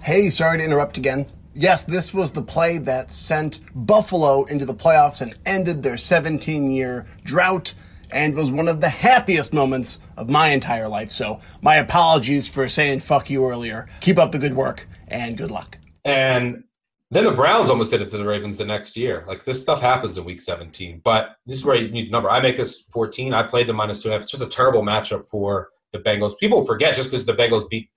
Hey, 0.00 0.30
sorry 0.30 0.58
to 0.58 0.64
interrupt 0.64 0.96
again. 0.96 1.26
Yes, 1.54 1.84
this 1.84 2.14
was 2.14 2.32
the 2.32 2.42
play 2.42 2.78
that 2.78 3.10
sent 3.10 3.60
Buffalo 3.74 4.44
into 4.44 4.64
the 4.64 4.74
playoffs 4.74 5.20
and 5.20 5.36
ended 5.44 5.82
their 5.82 5.98
17 5.98 6.70
year 6.70 7.06
drought 7.24 7.74
and 8.10 8.34
was 8.34 8.50
one 8.50 8.68
of 8.68 8.80
the 8.80 8.88
happiest 8.88 9.52
moments 9.52 9.98
of 10.16 10.28
my 10.28 10.48
entire 10.48 10.88
life. 10.88 11.10
So, 11.10 11.40
my 11.60 11.76
apologies 11.76 12.48
for 12.48 12.68
saying 12.68 13.00
fuck 13.00 13.30
you 13.30 13.46
earlier. 13.46 13.88
Keep 14.00 14.18
up 14.18 14.32
the 14.32 14.38
good 14.38 14.54
work 14.54 14.88
and 15.08 15.36
good 15.36 15.50
luck. 15.50 15.78
And 16.04 16.64
then 17.12 17.24
the 17.24 17.30
Browns 17.30 17.68
almost 17.68 17.90
did 17.90 18.00
it 18.00 18.10
to 18.10 18.16
the 18.16 18.24
Ravens 18.24 18.56
the 18.56 18.64
next 18.64 18.96
year. 18.96 19.22
Like 19.28 19.44
this 19.44 19.60
stuff 19.60 19.82
happens 19.82 20.16
in 20.16 20.24
week 20.24 20.40
17. 20.40 21.02
But 21.04 21.36
this 21.44 21.58
is 21.58 21.64
where 21.64 21.76
you 21.76 21.90
need 21.90 22.08
a 22.08 22.10
number. 22.10 22.30
I 22.30 22.40
make 22.40 22.56
this 22.56 22.86
14. 22.90 23.34
I 23.34 23.42
played 23.42 23.66
the 23.66 23.74
minus 23.74 24.02
two 24.02 24.08
and 24.08 24.14
a 24.14 24.16
half. 24.16 24.22
It's 24.22 24.32
just 24.32 24.42
a 24.42 24.48
terrible 24.48 24.82
matchup 24.82 25.28
for 25.28 25.68
the 25.92 25.98
Bengals. 25.98 26.38
People 26.38 26.64
forget 26.64 26.96
just 26.96 27.10
because 27.10 27.26
the 27.26 27.34
Bengals 27.34 27.68
beat 27.68 27.90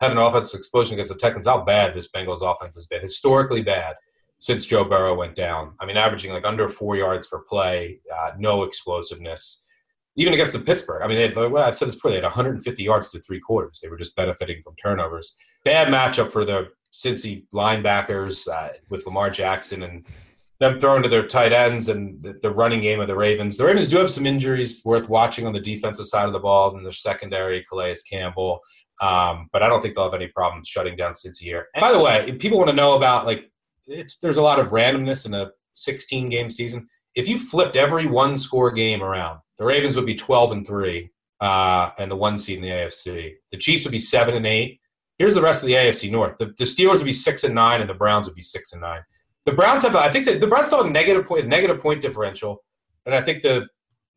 had 0.00 0.10
an 0.10 0.16
offensive 0.16 0.58
explosion 0.58 0.94
against 0.94 1.12
the 1.12 1.18
Texans, 1.18 1.46
how 1.46 1.62
bad 1.62 1.94
this 1.94 2.10
Bengals 2.10 2.40
offense 2.40 2.74
has 2.74 2.86
been. 2.86 3.02
Historically 3.02 3.60
bad 3.60 3.94
since 4.38 4.64
Joe 4.64 4.84
Burrow 4.84 5.14
went 5.14 5.36
down. 5.36 5.74
I 5.78 5.84
mean, 5.84 5.98
averaging 5.98 6.32
like 6.32 6.46
under 6.46 6.66
four 6.66 6.96
yards 6.96 7.28
per 7.28 7.40
play, 7.40 8.00
uh, 8.12 8.30
no 8.38 8.62
explosiveness. 8.62 9.64
Even 10.16 10.32
against 10.32 10.54
the 10.54 10.58
Pittsburgh, 10.58 11.02
I 11.02 11.08
mean, 11.08 11.16
they 11.18 11.28
had, 11.28 11.36
well, 11.36 11.62
I've 11.62 11.76
said 11.76 11.88
this 11.88 11.94
before, 11.94 12.10
they 12.10 12.16
had 12.16 12.24
150 12.24 12.82
yards 12.82 13.08
through 13.08 13.20
three 13.20 13.38
quarters. 13.38 13.80
They 13.82 13.88
were 13.88 13.98
just 13.98 14.16
benefiting 14.16 14.62
from 14.62 14.76
turnovers. 14.76 15.36
Bad 15.64 15.88
matchup 15.88 16.32
for 16.32 16.44
the 16.44 16.68
Cincy 16.92 17.44
linebackers 17.54 18.48
uh, 18.48 18.70
with 18.88 19.06
Lamar 19.06 19.30
Jackson 19.30 19.82
and 19.82 20.06
them 20.62 20.78
throwing 20.78 21.02
to 21.02 21.08
their 21.08 21.26
tight 21.26 21.52
ends 21.52 21.88
and 21.88 22.22
the, 22.22 22.34
the, 22.40 22.50
running 22.50 22.80
game 22.80 23.00
of 23.00 23.08
the 23.08 23.16
Ravens. 23.16 23.56
The 23.56 23.64
Ravens 23.64 23.88
do 23.88 23.98
have 23.98 24.10
some 24.10 24.26
injuries 24.26 24.80
worth 24.84 25.08
watching 25.08 25.44
on 25.44 25.52
the 25.52 25.60
defensive 25.60 26.06
side 26.06 26.26
of 26.26 26.32
the 26.32 26.38
ball 26.38 26.76
in 26.76 26.84
their 26.84 26.92
secondary, 26.92 27.64
Calais 27.64 27.96
Campbell. 28.08 28.60
Um, 29.00 29.48
but 29.52 29.64
I 29.64 29.68
don't 29.68 29.82
think 29.82 29.94
they'll 29.94 30.04
have 30.04 30.14
any 30.14 30.28
problems 30.28 30.68
shutting 30.68 30.96
down 30.96 31.14
Cincy 31.14 31.40
here. 31.40 31.66
And 31.74 31.80
by 31.80 31.90
the 31.90 31.98
way, 31.98 32.30
people 32.38 32.58
want 32.58 32.70
to 32.70 32.76
know 32.76 32.96
about 32.96 33.26
like 33.26 33.50
it's 33.88 34.18
there's 34.18 34.36
a 34.36 34.42
lot 34.42 34.60
of 34.60 34.68
randomness 34.68 35.26
in 35.26 35.34
a 35.34 35.50
16 35.72 36.28
game 36.28 36.48
season. 36.48 36.86
If 37.14 37.28
you 37.28 37.38
flipped 37.38 37.76
every 37.76 38.06
one 38.06 38.38
score 38.38 38.70
game 38.70 39.02
around, 39.02 39.40
the 39.58 39.64
Ravens 39.64 39.96
would 39.96 40.06
be 40.06 40.14
12 40.14 40.52
and 40.52 40.66
three, 40.66 41.10
uh, 41.40 41.90
and 41.98 42.10
the 42.10 42.16
one 42.16 42.38
seed 42.38 42.58
in 42.58 42.62
the 42.62 42.70
AFC. 42.70 43.34
The 43.50 43.58
Chiefs 43.58 43.84
would 43.84 43.92
be 43.92 43.98
seven 43.98 44.34
and 44.34 44.46
eight. 44.46 44.80
Here's 45.22 45.34
the 45.34 45.40
rest 45.40 45.62
of 45.62 45.68
the 45.68 45.74
AFC 45.74 46.10
North. 46.10 46.36
The, 46.38 46.46
the 46.46 46.64
Steelers 46.64 46.96
would 46.96 47.04
be 47.04 47.12
six 47.12 47.44
and 47.44 47.54
nine, 47.54 47.80
and 47.80 47.88
the 47.88 47.94
Browns 47.94 48.26
would 48.26 48.34
be 48.34 48.42
six 48.42 48.72
and 48.72 48.82
nine. 48.82 49.02
The 49.44 49.52
Browns 49.52 49.84
have, 49.84 49.94
I 49.94 50.10
think, 50.10 50.24
the, 50.24 50.36
the 50.36 50.48
Browns 50.48 50.66
still 50.66 50.78
have 50.78 50.88
a 50.88 50.90
negative 50.90 51.26
point, 51.26 51.46
negative 51.46 51.80
point 51.80 52.02
differential, 52.02 52.64
and 53.06 53.14
I 53.14 53.20
think 53.20 53.42
the 53.42 53.68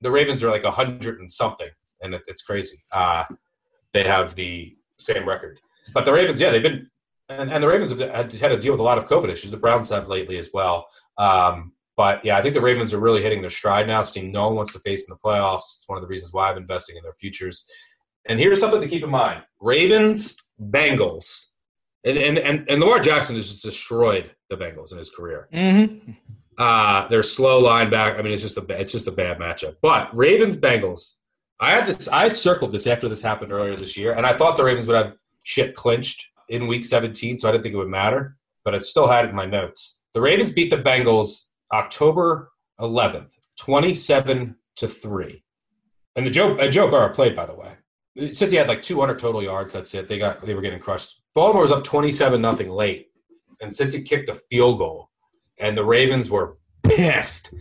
the 0.01 0.09
Ravens 0.09 0.41
are 0.41 0.49
like 0.49 0.63
a 0.63 0.71
hundred 0.71 1.19
and 1.19 1.31
something, 1.31 1.69
and 2.01 2.15
it, 2.15 2.23
it's 2.25 2.41
crazy. 2.41 2.77
Uh, 2.91 3.23
they 3.93 4.01
have 4.01 4.33
the 4.33 4.75
same 4.97 5.29
record, 5.29 5.59
but 5.93 6.05
the 6.05 6.11
Ravens, 6.11 6.41
yeah, 6.41 6.49
they've 6.49 6.63
been 6.63 6.89
and, 7.29 7.51
and 7.51 7.61
the 7.61 7.67
Ravens 7.67 7.91
have 7.91 7.99
had, 7.99 8.33
had 8.33 8.47
to 8.47 8.57
deal 8.57 8.73
with 8.73 8.79
a 8.79 8.83
lot 8.83 8.97
of 8.97 9.05
COVID 9.05 9.29
issues. 9.29 9.51
The 9.51 9.57
Browns 9.57 9.89
have 9.89 10.09
lately 10.09 10.39
as 10.39 10.49
well. 10.55 10.87
Um, 11.19 11.73
but 11.95 12.25
yeah, 12.25 12.35
I 12.35 12.41
think 12.41 12.55
the 12.55 12.61
Ravens 12.61 12.95
are 12.95 12.99
really 12.99 13.21
hitting 13.21 13.41
their 13.41 13.51
stride 13.51 13.85
now. 13.85 14.01
It's 14.01 14.09
team 14.09 14.31
no 14.31 14.47
one 14.47 14.55
wants 14.55 14.73
to 14.73 14.79
face 14.79 15.07
in 15.07 15.13
the 15.13 15.19
playoffs. 15.23 15.77
It's 15.77 15.85
one 15.85 15.99
of 15.99 16.01
the 16.01 16.07
reasons 16.07 16.33
why 16.33 16.49
I'm 16.49 16.57
investing 16.57 16.97
in 16.97 17.03
their 17.03 17.13
futures. 17.13 17.69
And 18.27 18.39
here's 18.39 18.59
something 18.59 18.81
to 18.81 18.87
keep 18.87 19.03
in 19.03 19.11
mind: 19.11 19.43
Ravens, 19.61 20.35
Bengals, 20.61 21.45
and 22.03 22.17
and 22.17 22.37
and, 22.37 22.69
and 22.69 22.79
Lamar 22.79 22.99
Jackson 22.99 23.35
has 23.35 23.49
just 23.49 23.63
destroyed 23.63 24.31
the 24.49 24.57
Bengals 24.57 24.91
in 24.91 24.97
his 24.97 25.09
career. 25.09 25.47
Mm-hmm. 25.53 26.11
Uh, 26.57 27.07
they're 27.09 27.23
slow 27.23 27.59
line 27.59 27.89
back. 27.89 28.17
I 28.17 28.21
mean, 28.21 28.33
it's 28.33 28.41
just 28.41 28.57
a 28.57 28.65
it's 28.69 28.91
just 28.91 29.07
a 29.07 29.11
bad 29.11 29.39
matchup. 29.39 29.75
But 29.81 30.15
Ravens, 30.15 30.55
Bengals. 30.55 31.15
I 31.59 31.71
had 31.71 31.85
this. 31.85 32.07
I 32.07 32.29
circled 32.29 32.71
this 32.71 32.87
after 32.87 33.07
this 33.07 33.21
happened 33.21 33.51
earlier 33.51 33.75
this 33.75 33.95
year, 33.95 34.13
and 34.13 34.25
I 34.25 34.35
thought 34.35 34.57
the 34.57 34.63
Ravens 34.63 34.87
would 34.87 34.97
have 34.97 35.15
shit 35.43 35.75
clinched 35.75 36.27
in 36.49 36.67
week 36.67 36.85
17, 36.85 37.39
so 37.39 37.47
I 37.47 37.51
didn't 37.51 37.63
think 37.63 37.75
it 37.75 37.77
would 37.77 37.87
matter, 37.87 38.37
but 38.63 38.75
I 38.75 38.79
still 38.79 39.07
had 39.07 39.25
it 39.25 39.29
in 39.29 39.35
my 39.35 39.45
notes. 39.45 40.03
The 40.13 40.21
Ravens 40.21 40.51
beat 40.51 40.69
the 40.69 40.77
Bengals 40.77 41.45
October 41.73 42.51
11th, 42.79 43.33
27 43.59 44.55
to 44.77 44.87
3. 44.87 45.43
And 46.15 46.25
the 46.25 46.29
Joe 46.29 46.57
and 46.57 46.71
Joe 46.71 46.89
Burrow 46.89 47.13
played, 47.13 47.35
by 47.35 47.45
the 47.45 47.55
way. 47.55 47.73
Cincy 48.17 48.57
had 48.57 48.67
like 48.67 48.81
200 48.81 49.19
total 49.19 49.43
yards, 49.43 49.73
that's 49.73 49.93
it. 49.93 50.07
They 50.07 50.17
got 50.17 50.45
they 50.45 50.53
were 50.53 50.61
getting 50.61 50.79
crushed. 50.79 51.21
Baltimore 51.33 51.63
was 51.63 51.71
up 51.71 51.83
27 51.83 52.41
nothing 52.41 52.69
late, 52.69 53.07
and 53.61 53.71
Cincy 53.71 54.05
kicked 54.05 54.29
a 54.29 54.35
field 54.35 54.79
goal, 54.79 55.09
and 55.59 55.77
the 55.77 55.83
Ravens 55.83 56.29
were 56.29 56.57
pissed. 56.83 57.53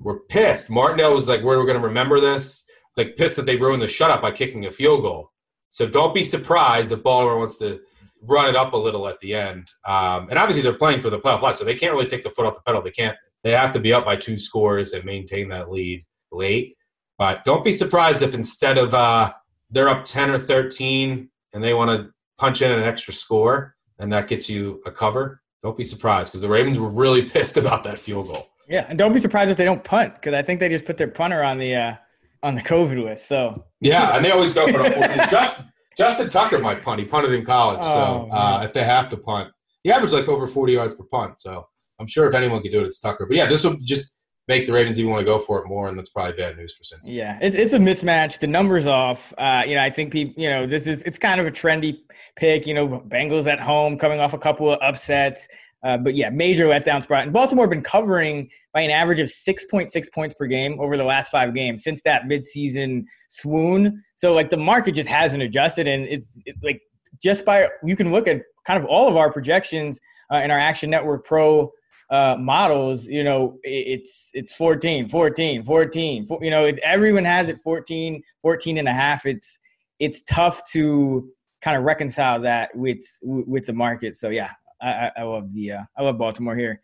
Were 0.00 0.20
pissed. 0.28 0.70
Martindale 0.70 1.14
was 1.14 1.28
like, 1.28 1.42
"We're 1.42 1.62
going 1.64 1.80
to 1.80 1.86
remember 1.86 2.20
this." 2.20 2.64
Like 2.96 3.16
pissed 3.16 3.36
that 3.36 3.46
they 3.46 3.56
ruined 3.56 3.82
the 3.82 3.86
shutout 3.86 4.22
by 4.22 4.32
kicking 4.32 4.64
a 4.66 4.70
field 4.70 5.02
goal. 5.02 5.32
So 5.70 5.86
don't 5.86 6.14
be 6.14 6.24
surprised 6.24 6.90
if 6.90 7.02
Baltimore 7.02 7.38
wants 7.38 7.58
to 7.58 7.80
run 8.22 8.48
it 8.48 8.56
up 8.56 8.72
a 8.72 8.76
little 8.76 9.06
at 9.06 9.20
the 9.20 9.34
end. 9.34 9.68
Um, 9.86 10.28
and 10.30 10.38
obviously, 10.38 10.62
they're 10.62 10.72
playing 10.72 11.02
for 11.02 11.10
the 11.10 11.18
playoff 11.18 11.42
life, 11.42 11.56
so 11.56 11.64
they 11.64 11.74
can't 11.74 11.92
really 11.92 12.08
take 12.08 12.22
the 12.22 12.30
foot 12.30 12.46
off 12.46 12.54
the 12.54 12.62
pedal. 12.62 12.82
They 12.82 12.90
can't. 12.90 13.16
They 13.44 13.52
have 13.52 13.72
to 13.72 13.80
be 13.80 13.92
up 13.92 14.04
by 14.04 14.16
two 14.16 14.36
scores 14.36 14.92
and 14.92 15.04
maintain 15.04 15.48
that 15.50 15.70
lead 15.70 16.04
late. 16.32 16.74
But 17.18 17.44
don't 17.44 17.64
be 17.64 17.72
surprised 17.72 18.22
if 18.22 18.34
instead 18.34 18.78
of 18.78 18.94
uh, 18.94 19.32
they're 19.70 19.88
up 19.88 20.04
ten 20.04 20.30
or 20.30 20.38
thirteen 20.38 21.30
and 21.52 21.62
they 21.62 21.74
want 21.74 21.90
to 21.90 22.10
punch 22.38 22.62
in 22.62 22.70
an 22.70 22.82
extra 22.82 23.12
score 23.12 23.74
and 23.98 24.12
that 24.12 24.28
gets 24.28 24.48
you 24.48 24.80
a 24.86 24.90
cover. 24.90 25.42
Don't 25.62 25.76
be 25.76 25.84
surprised 25.84 26.30
because 26.30 26.42
the 26.42 26.48
Ravens 26.48 26.78
were 26.78 26.88
really 26.88 27.22
pissed 27.28 27.56
about 27.56 27.84
that 27.84 27.98
field 27.98 28.28
goal. 28.28 28.48
Yeah, 28.68 28.86
and 28.88 28.98
don't 28.98 29.12
be 29.12 29.20
surprised 29.20 29.50
if 29.50 29.56
they 29.56 29.64
don't 29.64 29.82
punt 29.82 30.14
because 30.14 30.34
I 30.34 30.42
think 30.42 30.60
they 30.60 30.68
just 30.68 30.84
put 30.84 30.98
their 30.98 31.08
punter 31.08 31.42
on 31.42 31.58
the 31.58 31.74
uh, 31.74 31.94
on 32.42 32.54
the 32.54 32.60
COVID 32.60 33.02
list. 33.02 33.26
So 33.26 33.64
yeah, 33.80 34.14
and 34.14 34.24
they 34.24 34.30
always 34.30 34.52
go 34.52 34.70
for 34.70 34.82
it. 34.84 34.92
Just 35.30 35.62
Justin 35.96 36.28
Tucker 36.28 36.58
might 36.58 36.82
punt. 36.82 37.00
He 37.00 37.06
punted 37.06 37.32
in 37.32 37.44
college, 37.44 37.84
so 37.84 38.28
Oh, 38.30 38.34
uh, 38.34 38.62
if 38.62 38.72
they 38.72 38.84
have 38.84 39.08
to 39.08 39.16
punt, 39.16 39.50
he 39.82 39.90
averaged 39.90 40.12
like 40.12 40.28
over 40.28 40.46
forty 40.46 40.74
yards 40.74 40.94
per 40.94 41.04
punt. 41.04 41.40
So 41.40 41.66
I'm 41.98 42.06
sure 42.06 42.28
if 42.28 42.34
anyone 42.34 42.62
could 42.62 42.72
do 42.72 42.80
it, 42.80 42.86
it's 42.86 43.00
Tucker. 43.00 43.26
But 43.26 43.36
yeah, 43.36 43.46
this 43.46 43.64
will 43.64 43.76
just 43.82 44.12
make 44.48 44.66
the 44.66 44.72
Ravens 44.72 44.98
even 44.98 45.12
want 45.12 45.20
to 45.20 45.26
go 45.26 45.38
for 45.38 45.62
it 45.62 45.68
more, 45.68 45.88
and 45.88 45.98
that's 45.98 46.08
probably 46.08 46.32
bad 46.32 46.56
news 46.56 46.74
for 46.74 46.82
Cincinnati. 46.82 47.18
Yeah, 47.18 47.38
it's 47.40 47.54
it's 47.54 47.74
a 47.74 47.78
mismatch. 47.78 48.40
The 48.40 48.46
numbers 48.46 48.86
off. 48.86 49.32
Uh, 49.36 49.62
you 49.66 49.74
know, 49.74 49.82
I 49.82 49.90
think 49.90 50.12
people. 50.12 50.42
You 50.42 50.48
know, 50.48 50.66
this 50.66 50.86
is 50.86 51.02
it's 51.02 51.18
kind 51.18 51.40
of 51.40 51.46
a 51.46 51.50
trendy 51.50 52.00
pick. 52.36 52.66
You 52.66 52.74
know, 52.74 52.88
Bengals 53.08 53.46
at 53.46 53.60
home, 53.60 53.98
coming 53.98 54.18
off 54.18 54.34
a 54.34 54.38
couple 54.38 54.72
of 54.72 54.78
upsets. 54.82 55.46
Uh, 55.84 55.96
but 55.96 56.16
yeah, 56.16 56.28
major 56.28 56.66
letdown 56.66 57.00
spot. 57.00 57.22
And 57.22 57.32
Baltimore 57.32 57.64
have 57.64 57.70
been 57.70 57.82
covering 57.82 58.50
by 58.74 58.80
an 58.80 58.90
average 58.90 59.20
of 59.20 59.28
6.6 59.28 60.12
points 60.12 60.34
per 60.34 60.46
game 60.46 60.80
over 60.80 60.96
the 60.96 61.04
last 61.04 61.30
five 61.30 61.54
games 61.54 61.84
since 61.84 62.02
that 62.02 62.24
midseason 62.24 63.04
swoon. 63.28 64.02
So 64.16 64.34
like 64.34 64.50
the 64.50 64.56
market 64.56 64.92
just 64.92 65.08
hasn't 65.08 65.40
adjusted, 65.42 65.86
and 65.86 66.04
it's 66.04 66.36
it, 66.46 66.56
like 66.62 66.82
just 67.22 67.44
by 67.44 67.68
you 67.84 67.94
can 67.94 68.10
look 68.10 68.26
at 68.26 68.42
kind 68.66 68.82
of 68.82 68.88
all 68.88 69.08
of 69.08 69.16
our 69.16 69.32
projections 69.32 70.00
uh, 70.32 70.38
in 70.38 70.50
our 70.50 70.58
Action 70.58 70.90
Network 70.90 71.24
Pro 71.24 71.70
uh, 72.10 72.36
models, 72.38 73.06
you 73.06 73.22
know, 73.22 73.58
it's 73.62 74.30
it's 74.32 74.52
14, 74.54 75.08
14, 75.08 75.62
14. 75.62 76.26
four- 76.26 76.38
you 76.42 76.50
know, 76.50 76.64
it, 76.64 76.78
everyone 76.82 77.24
has 77.24 77.48
it 77.48 77.58
14, 77.60 78.22
14 78.42 78.78
and 78.78 78.88
a 78.88 78.92
half. 78.92 79.26
It's 79.26 79.58
it's 79.98 80.22
tough 80.22 80.62
to 80.72 81.28
kind 81.60 81.76
of 81.76 81.82
reconcile 81.84 82.40
that 82.40 82.74
with 82.74 83.04
with 83.22 83.66
the 83.66 83.72
market. 83.72 84.16
So 84.16 84.30
yeah, 84.30 84.50
I, 84.80 85.10
I- 85.16 85.22
love 85.22 85.52
the 85.52 85.72
uh, 85.72 85.82
I 85.96 86.02
love 86.02 86.18
Baltimore 86.18 86.56
here. 86.56 86.80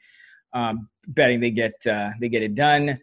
Um, 0.52 0.88
betting 1.08 1.40
they 1.40 1.50
get 1.50 1.72
uh, 1.86 2.10
they 2.20 2.28
get 2.28 2.42
it 2.42 2.54
done. 2.54 2.98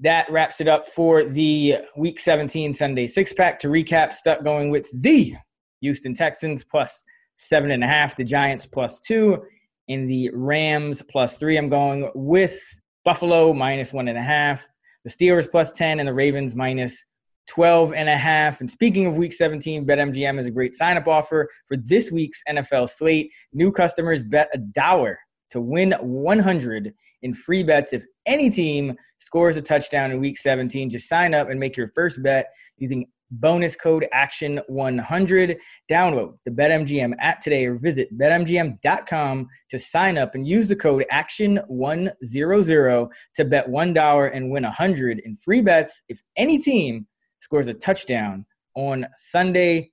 That 0.00 0.30
wraps 0.30 0.60
it 0.60 0.68
up 0.68 0.86
for 0.86 1.22
the 1.24 1.76
Week 1.96 2.18
17 2.18 2.74
Sunday 2.74 3.06
six 3.06 3.32
pack. 3.32 3.58
To 3.60 3.68
recap, 3.68 4.12
stuck 4.12 4.42
going 4.42 4.70
with 4.70 4.90
the 5.02 5.34
Houston 5.82 6.14
Texans 6.14 6.64
plus 6.64 7.04
seven 7.36 7.70
and 7.70 7.84
a 7.84 7.86
half, 7.86 8.16
the 8.16 8.24
Giants 8.24 8.66
plus 8.66 9.00
two, 9.00 9.42
and 9.90 10.08
the 10.08 10.30
Rams 10.32 11.02
plus 11.02 11.36
three. 11.36 11.58
I'm 11.58 11.68
going 11.68 12.10
with 12.14 12.58
Buffalo 13.04 13.52
minus 13.52 13.92
one 13.92 14.08
and 14.08 14.16
a 14.16 14.22
half, 14.22 14.66
the 15.04 15.10
Steelers 15.10 15.50
plus 15.50 15.72
10, 15.72 15.98
and 15.98 16.08
the 16.08 16.14
Ravens 16.14 16.54
minus 16.54 17.04
12 17.48 17.92
and 17.94 18.08
a 18.08 18.16
half. 18.16 18.60
And 18.60 18.70
speaking 18.70 19.06
of 19.06 19.16
week 19.16 19.32
17, 19.32 19.84
BetMGM 19.84 20.38
is 20.38 20.46
a 20.46 20.50
great 20.52 20.72
sign 20.72 20.96
up 20.96 21.08
offer 21.08 21.48
for 21.66 21.76
this 21.76 22.12
week's 22.12 22.40
NFL 22.48 22.88
slate. 22.88 23.32
New 23.52 23.72
customers 23.72 24.22
bet 24.22 24.48
a 24.54 24.58
dollar 24.58 25.18
to 25.50 25.60
win 25.60 25.92
100 25.92 26.94
in 27.22 27.34
free 27.34 27.64
bets 27.64 27.92
if 27.92 28.04
any 28.26 28.48
team 28.48 28.96
scores 29.18 29.56
a 29.56 29.62
touchdown 29.62 30.12
in 30.12 30.20
week 30.20 30.38
17. 30.38 30.90
Just 30.90 31.08
sign 31.08 31.34
up 31.34 31.50
and 31.50 31.58
make 31.58 31.76
your 31.76 31.88
first 31.88 32.22
bet 32.22 32.46
using 32.76 33.06
bonus 33.30 33.76
code 33.76 34.06
action100 34.12 35.56
download 35.90 36.34
the 36.44 36.50
betmgm 36.50 37.14
app 37.18 37.40
today 37.40 37.66
or 37.66 37.76
visit 37.76 38.08
betmgm.com 38.18 39.48
to 39.70 39.78
sign 39.78 40.18
up 40.18 40.34
and 40.34 40.46
use 40.46 40.68
the 40.68 40.76
code 40.76 41.04
action100 41.12 43.10
to 43.34 43.44
bet 43.44 43.68
$1 43.68 44.30
and 44.34 44.50
win 44.50 44.62
100 44.64 45.20
in 45.24 45.36
free 45.36 45.60
bets 45.60 46.02
if 46.08 46.20
any 46.36 46.58
team 46.58 47.06
scores 47.40 47.68
a 47.68 47.74
touchdown 47.74 48.44
on 48.74 49.06
sunday. 49.16 49.90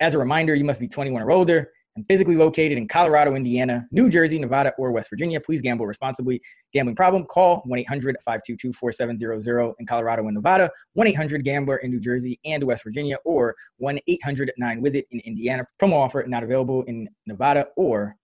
As 0.00 0.14
a 0.14 0.18
reminder 0.18 0.54
you 0.54 0.64
must 0.64 0.80
be 0.80 0.88
21 0.88 1.22
or 1.22 1.30
older 1.30 1.70
and 2.00 2.08
physically 2.08 2.34
located 2.34 2.78
in 2.78 2.88
Colorado, 2.88 3.34
Indiana, 3.34 3.86
New 3.92 4.08
Jersey, 4.08 4.38
Nevada, 4.38 4.72
or 4.78 4.90
West 4.90 5.10
Virginia. 5.10 5.38
Please 5.38 5.60
gamble 5.60 5.86
responsibly. 5.86 6.40
Gambling 6.72 6.96
problem? 6.96 7.24
Call 7.26 7.60
1 7.66 7.78
800 7.80 8.16
522 8.24 8.72
4700 8.72 9.74
in 9.78 9.86
Colorado 9.86 10.26
and 10.26 10.34
Nevada, 10.34 10.70
1 10.94 11.06
800 11.08 11.44
Gambler 11.44 11.76
in 11.78 11.90
New 11.90 12.00
Jersey 12.00 12.40
and 12.46 12.64
West 12.64 12.84
Virginia, 12.84 13.18
or 13.24 13.54
1 13.76 13.98
800 14.06 14.50
9 14.56 14.80
with 14.80 14.94
it 14.94 15.06
in 15.10 15.20
Indiana. 15.20 15.66
Promo 15.78 15.94
offer 15.94 16.24
not 16.26 16.42
available 16.42 16.82
in 16.84 17.06
Nevada 17.26 17.68
or 17.76 18.16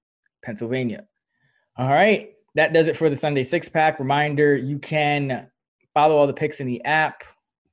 Pennsylvania. 0.42 1.04
All 1.76 1.90
right, 1.90 2.30
that 2.54 2.72
does 2.72 2.86
it 2.86 2.96
for 2.96 3.10
the 3.10 3.16
Sunday 3.16 3.42
six 3.42 3.68
pack. 3.68 3.98
Reminder 3.98 4.56
you 4.56 4.78
can 4.78 5.50
follow 5.92 6.16
all 6.16 6.26
the 6.26 6.32
picks 6.32 6.60
in 6.60 6.66
the 6.66 6.82
app. 6.86 7.24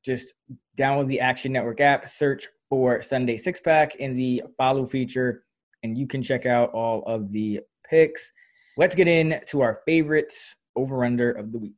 Just 0.03 0.33
download 0.77 1.07
the 1.07 1.21
Action 1.21 1.53
Network 1.53 1.79
app, 1.79 2.05
search 2.05 2.47
for 2.69 3.01
Sunday 3.01 3.37
six 3.37 3.61
pack 3.61 3.95
in 3.95 4.17
the 4.17 4.43
follow 4.57 4.85
feature 4.85 5.43
and 5.83 5.97
you 5.97 6.07
can 6.07 6.23
check 6.23 6.45
out 6.45 6.71
all 6.71 7.03
of 7.05 7.31
the 7.31 7.61
picks. 7.89 8.31
Let's 8.77 8.95
get 8.95 9.07
into 9.07 9.61
our 9.61 9.81
favorites 9.85 10.55
over 10.75 11.05
under 11.05 11.31
of 11.31 11.51
the 11.51 11.59
week. 11.59 11.73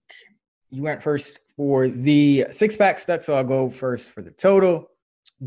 You 0.71 0.83
went 0.83 1.03
first 1.03 1.39
for 1.57 1.89
the 1.89 2.45
six 2.51 2.75
pack 2.77 2.99
stuff, 2.99 3.23
so 3.23 3.33
I'll 3.33 3.43
go 3.43 3.69
first 3.69 4.11
for 4.11 4.21
the 4.21 4.31
total. 4.31 4.89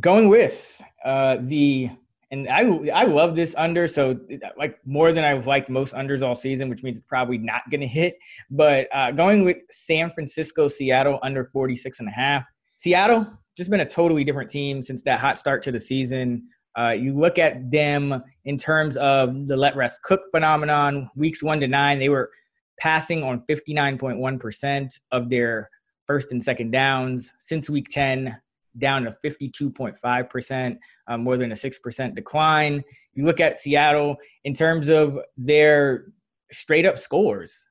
Going 0.00 0.28
with 0.28 0.82
uh, 1.04 1.38
the 1.40 1.90
and 2.30 2.48
I 2.48 2.61
I 2.92 3.04
love 3.04 3.34
this 3.34 3.54
under 3.56 3.88
so 3.88 4.18
like 4.59 4.78
more 4.84 5.12
than 5.12 5.24
I've 5.24 5.46
liked 5.46 5.70
most 5.70 5.94
unders 5.94 6.22
all 6.22 6.34
season, 6.34 6.68
which 6.68 6.82
means 6.82 6.98
it's 6.98 7.06
probably 7.06 7.38
not 7.38 7.62
going 7.70 7.80
to 7.80 7.86
hit. 7.86 8.18
But 8.50 8.88
uh, 8.92 9.12
going 9.12 9.44
with 9.44 9.59
San 9.70 10.11
Francisco, 10.12 10.68
Seattle 10.68 11.18
under 11.22 11.46
46 11.46 12.00
and 12.00 12.09
a 12.09 12.12
half. 12.12 12.44
Seattle 12.76 13.26
just 13.56 13.70
been 13.70 13.80
a 13.80 13.88
totally 13.88 14.24
different 14.24 14.50
team 14.50 14.82
since 14.82 15.02
that 15.02 15.18
hot 15.18 15.38
start 15.38 15.62
to 15.64 15.72
the 15.72 15.80
season. 15.80 16.48
Uh, 16.79 16.91
you 16.91 17.18
look 17.18 17.39
at 17.39 17.70
them 17.70 18.22
in 18.45 18.57
terms 18.57 18.97
of 18.99 19.49
the 19.49 19.57
let 19.57 19.74
rest 19.74 20.01
cook 20.03 20.20
phenomenon, 20.31 21.11
weeks 21.16 21.43
one 21.43 21.59
to 21.59 21.66
nine, 21.66 21.99
they 21.99 22.09
were 22.09 22.31
passing 22.79 23.24
on 23.24 23.43
59.1% 23.49 25.01
of 25.11 25.29
their 25.29 25.68
first 26.07 26.31
and 26.31 26.43
second 26.43 26.70
downs. 26.70 27.33
Since 27.39 27.68
week 27.68 27.89
10, 27.91 28.37
down 28.79 29.03
to 29.05 29.16
52.5%, 29.24 30.79
uh, 31.09 31.18
more 31.18 31.37
than 31.37 31.51
a 31.51 31.57
6% 31.57 32.14
decline. 32.14 32.85
You 33.14 33.24
look 33.24 33.41
at 33.41 33.59
Seattle 33.59 34.16
in 34.45 34.55
terms 34.55 34.89
of 34.89 35.18
their 35.37 36.07
straight 36.53 36.87
up 36.87 36.99
scores 36.99 37.66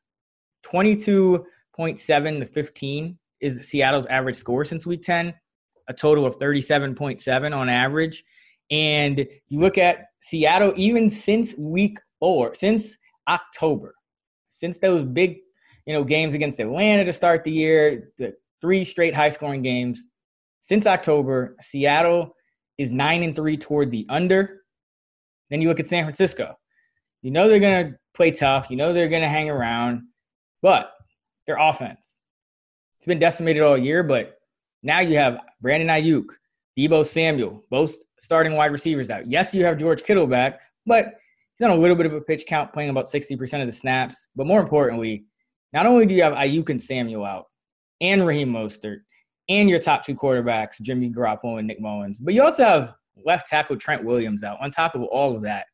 22.7 0.66 2.40
to 2.40 2.46
15 2.46 3.18
is 3.40 3.68
Seattle's 3.70 4.06
average 4.08 4.36
score 4.36 4.66
since 4.66 4.86
week 4.86 5.04
10, 5.04 5.34
a 5.88 5.94
total 5.94 6.26
of 6.26 6.38
37.7 6.40 7.56
on 7.56 7.70
average. 7.70 8.24
And 8.70 9.26
you 9.48 9.60
look 9.60 9.78
at 9.78 10.04
Seattle, 10.20 10.74
even 10.76 11.10
since 11.10 11.56
week 11.58 12.00
four, 12.20 12.54
since 12.54 12.98
October, 13.28 13.96
since 14.50 14.78
those 14.80 15.04
big, 15.06 15.38
you 15.86 15.94
know, 15.94 16.04
games 16.04 16.34
against 16.34 16.60
Atlanta 16.60 17.06
to 17.06 17.14
start 17.14 17.44
the 17.44 17.52
year, 17.52 18.12
the 18.18 18.34
three 18.62 18.84
straight 18.84 19.16
high 19.16 19.30
scoring 19.30 19.62
games. 19.62 20.04
Since 20.62 20.86
October, 20.86 21.56
Seattle 21.62 22.36
is 22.78 22.92
nine 22.92 23.24
and 23.24 23.36
three 23.36 23.58
toward 23.58 23.90
the 23.92 24.06
under. 24.10 24.64
Then 25.50 25.62
you 25.62 25.70
look 25.70 25.80
at 25.80 25.88
San 25.88 26.04
Francisco. 26.04 26.58
You 27.22 27.32
know 27.32 27.48
they're 27.48 27.60
gonna 27.60 27.94
play 28.14 28.32
tough. 28.32 28.70
You 28.70 28.76
know 28.76 28.94
they're 28.94 29.08
gonna 29.08 29.30
hang 29.30 29.50
around, 29.50 30.02
but 30.62 30.92
their 31.46 31.58
offense, 31.58 32.20
it's 32.98 33.06
been 33.06 33.20
decimated 33.20 33.64
all 33.64 33.78
year. 33.78 34.04
But 34.04 34.38
now 34.84 35.00
you 35.00 35.18
have 35.18 35.40
Brandon 35.62 35.88
Aiyuk, 35.88 36.26
Deebo 36.78 37.06
Samuel, 37.06 37.64
both 37.70 37.96
starting 38.20 38.54
wide 38.54 38.72
receivers 38.72 39.10
out. 39.10 39.30
Yes, 39.30 39.54
you 39.54 39.66
have 39.66 39.78
George 39.78 40.04
Kittle 40.04 40.28
back, 40.28 40.60
but 40.86 41.06
he's 41.58 41.66
on 41.66 41.72
a 41.72 41.80
little 41.80 41.96
bit 41.96 42.06
of 42.06 42.14
a 42.14 42.22
pitch 42.22 42.46
count, 42.48 42.72
playing 42.72 42.90
about 42.90 43.06
60% 43.06 43.62
of 43.62 43.66
the 43.66 43.74
snaps. 43.74 44.28
But 44.36 44.48
more 44.48 44.60
importantly, 44.62 45.26
not 45.74 45.86
only 45.86 46.06
do 46.06 46.14
you 46.14 46.24
have 46.24 46.34
Aiyuk 46.34 46.70
and 46.70 46.82
Samuel 46.82 47.26
out, 47.26 47.46
and 48.00 48.26
Raheem 48.28 48.54
Mostert, 48.54 49.00
and 49.50 49.70
your 49.70 49.80
top 49.80 50.06
two 50.06 50.14
quarterbacks, 50.14 50.80
Jimmy 50.82 51.10
Garoppolo 51.10 51.58
and 51.58 51.68
Nick 51.68 51.82
Mullens, 51.82 52.20
but 52.20 52.34
you 52.34 52.44
also 52.44 52.64
have 52.64 52.94
left 53.26 53.50
tackle 53.50 53.78
Trent 53.78 54.04
Williams 54.04 54.44
out. 54.44 54.60
On 54.62 54.70
top 54.70 54.94
of 54.94 55.02
all 55.04 55.36
of 55.36 55.42
that, 55.44 55.66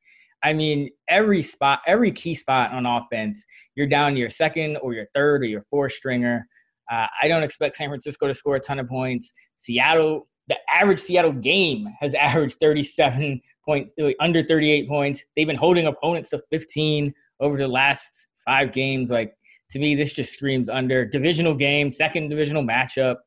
I 0.42 0.54
mean, 0.54 0.90
every 1.08 1.42
spot, 1.42 1.82
every 1.88 2.12
key 2.12 2.36
spot 2.36 2.72
on 2.72 2.86
offense, 2.86 3.46
you're 3.76 3.88
down 3.88 4.14
to 4.14 4.20
your 4.20 4.30
second 4.30 4.78
or 4.78 4.94
your 4.94 5.08
third 5.14 5.42
or 5.42 5.46
your 5.46 5.66
fourth 5.70 5.94
stringer. 5.94 6.48
Uh, 6.92 7.08
I 7.22 7.28
don't 7.28 7.44
expect 7.44 7.76
San 7.76 7.88
Francisco 7.88 8.28
to 8.28 8.34
score 8.34 8.56
a 8.56 8.60
ton 8.60 8.80
of 8.80 8.88
points. 8.88 9.34
Seattle 9.58 10.28
the 10.48 10.58
average 10.72 11.00
Seattle 11.00 11.32
game 11.32 11.88
has 12.00 12.14
averaged 12.20 12.60
37 12.60 13.42
points, 13.66 13.94
under 14.20 14.44
38 14.44 14.88
points. 14.88 15.24
They've 15.36 15.48
been 15.48 15.56
holding 15.56 15.88
opponents 15.88 16.30
to 16.32 16.42
15 16.52 17.14
over 17.40 17.58
the 17.58 17.68
last 17.68 18.28
five 18.46 18.72
games. 18.74 19.10
Like, 19.10 19.36
to 19.72 19.80
me, 19.80 19.96
this 19.96 20.14
just 20.14 20.34
screams 20.34 20.70
under. 20.70 21.06
Divisional 21.06 21.56
game, 21.56 21.90
second 21.90 22.30
divisional 22.30 22.64
matchup. 22.64 23.18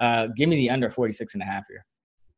Uh, 0.00 0.28
give 0.36 0.48
me 0.48 0.56
the 0.56 0.70
under 0.70 0.90
46 0.90 1.34
and 1.34 1.42
a 1.42 1.46
half 1.46 1.64
here. 1.68 1.84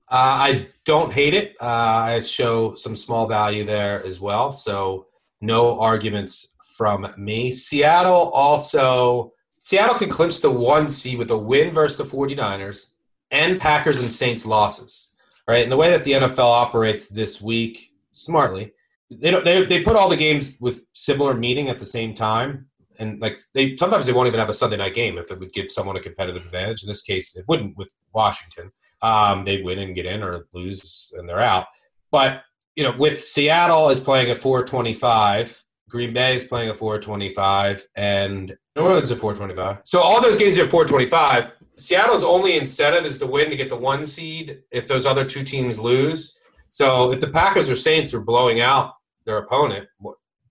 Uh, 0.09 0.15
I 0.15 0.69
don't 0.85 1.13
hate 1.13 1.35
it. 1.35 1.57
Uh, 1.61 1.65
I 1.65 2.21
show 2.21 2.75
some 2.77 2.95
small 2.95 3.27
value 3.27 3.65
there 3.65 4.05
as 4.05 4.21
well. 4.21 4.53
So 4.53 5.07
no 5.41 5.81
arguments 5.81 6.55
from 6.77 7.13
me. 7.17 7.53
Seattle 7.53 8.31
also 8.31 9.33
Seattle 9.61 9.97
can 9.97 10.09
clinch 10.09 10.41
the 10.41 10.51
one 10.51 10.89
seed 10.89 11.19
with 11.19 11.31
a 11.33 11.37
win 11.37 11.75
versus 11.75 11.97
the 11.97 12.05
49ers 12.05 12.93
and 13.31 13.61
Packers 13.61 14.01
and 14.01 14.11
Saints 14.11 14.47
losses. 14.47 15.13
Right? 15.49 15.63
And 15.63 15.71
the 15.71 15.77
way 15.77 15.91
that 15.91 16.05
the 16.05 16.13
NFL 16.13 16.39
operates 16.39 17.07
this 17.07 17.41
week 17.41 17.93
smartly, 18.11 18.73
they 19.11 19.31
don't 19.31 19.45
they, 19.45 19.65
they 19.65 19.83
put 19.83 19.97
all 19.97 20.09
the 20.09 20.17
games 20.17 20.57
with 20.61 20.85
similar 20.93 21.35
meaning 21.35 21.69
at 21.69 21.79
the 21.79 21.87
same 21.87 22.15
time. 22.15 22.67
And 22.99 23.21
like 23.21 23.39
they 23.55 23.77
sometimes 23.77 24.07
they 24.07 24.13
won't 24.13 24.27
even 24.27 24.41
have 24.41 24.49
a 24.49 24.55
Sunday 24.55 24.77
night 24.77 24.95
game 24.95 25.19
if 25.19 25.31
it 25.31 25.39
would 25.39 25.53
give 25.53 25.71
someone 25.71 25.97
a 25.97 26.01
competitive 26.01 26.45
advantage. 26.45 26.83
In 26.83 26.89
this 26.89 27.03
case, 27.03 27.37
it 27.37 27.45
wouldn't 27.47 27.77
with 27.77 27.93
Washington. 28.13 28.73
Um, 29.03 29.45
they 29.45 29.63
win 29.63 29.79
and 29.79 29.95
get 29.95 30.07
in 30.07 30.23
or 30.23 30.47
lose 30.53 31.13
and 31.17 31.29
they're 31.29 31.41
out. 31.41 31.67
But 32.11 32.43
you 32.75 32.83
know, 32.83 32.95
with 32.97 33.21
Seattle 33.21 33.89
is 33.91 34.01
playing 34.01 34.31
at 34.31 34.37
425, 34.37 35.65
Green 35.89 36.13
Bay 36.13 36.35
is 36.35 36.45
playing 36.45 36.69
at 36.69 36.77
425, 36.77 37.87
and 37.97 38.55
New 38.75 38.83
Orleans 38.83 39.11
at 39.13 39.19
425. 39.19 39.83
So 39.85 40.01
all 40.01 40.21
those 40.21 40.37
games 40.37 40.59
are 40.59 40.65
at 40.65 40.71
425. 40.71 41.53
Seattle's 41.79 42.25
only 42.25 42.57
incentive 42.57 43.05
is 43.05 43.19
to 43.19 43.27
win 43.27 43.51
to 43.51 43.57
get 43.57 43.69
the 43.69 43.77
one 43.77 44.05
seed 44.05 44.63
if 44.71 44.89
those 44.89 45.05
other 45.05 45.25
two 45.25 45.43
teams 45.43 45.79
lose. 45.79 46.37
So 46.71 47.13
if 47.13 47.21
the 47.21 47.29
Packers 47.29 47.69
or 47.69 47.77
Saints 47.77 48.15
are 48.15 48.21
blowing 48.21 48.61
out 48.61 48.95
their 49.25 49.39
opponent, 49.39 49.87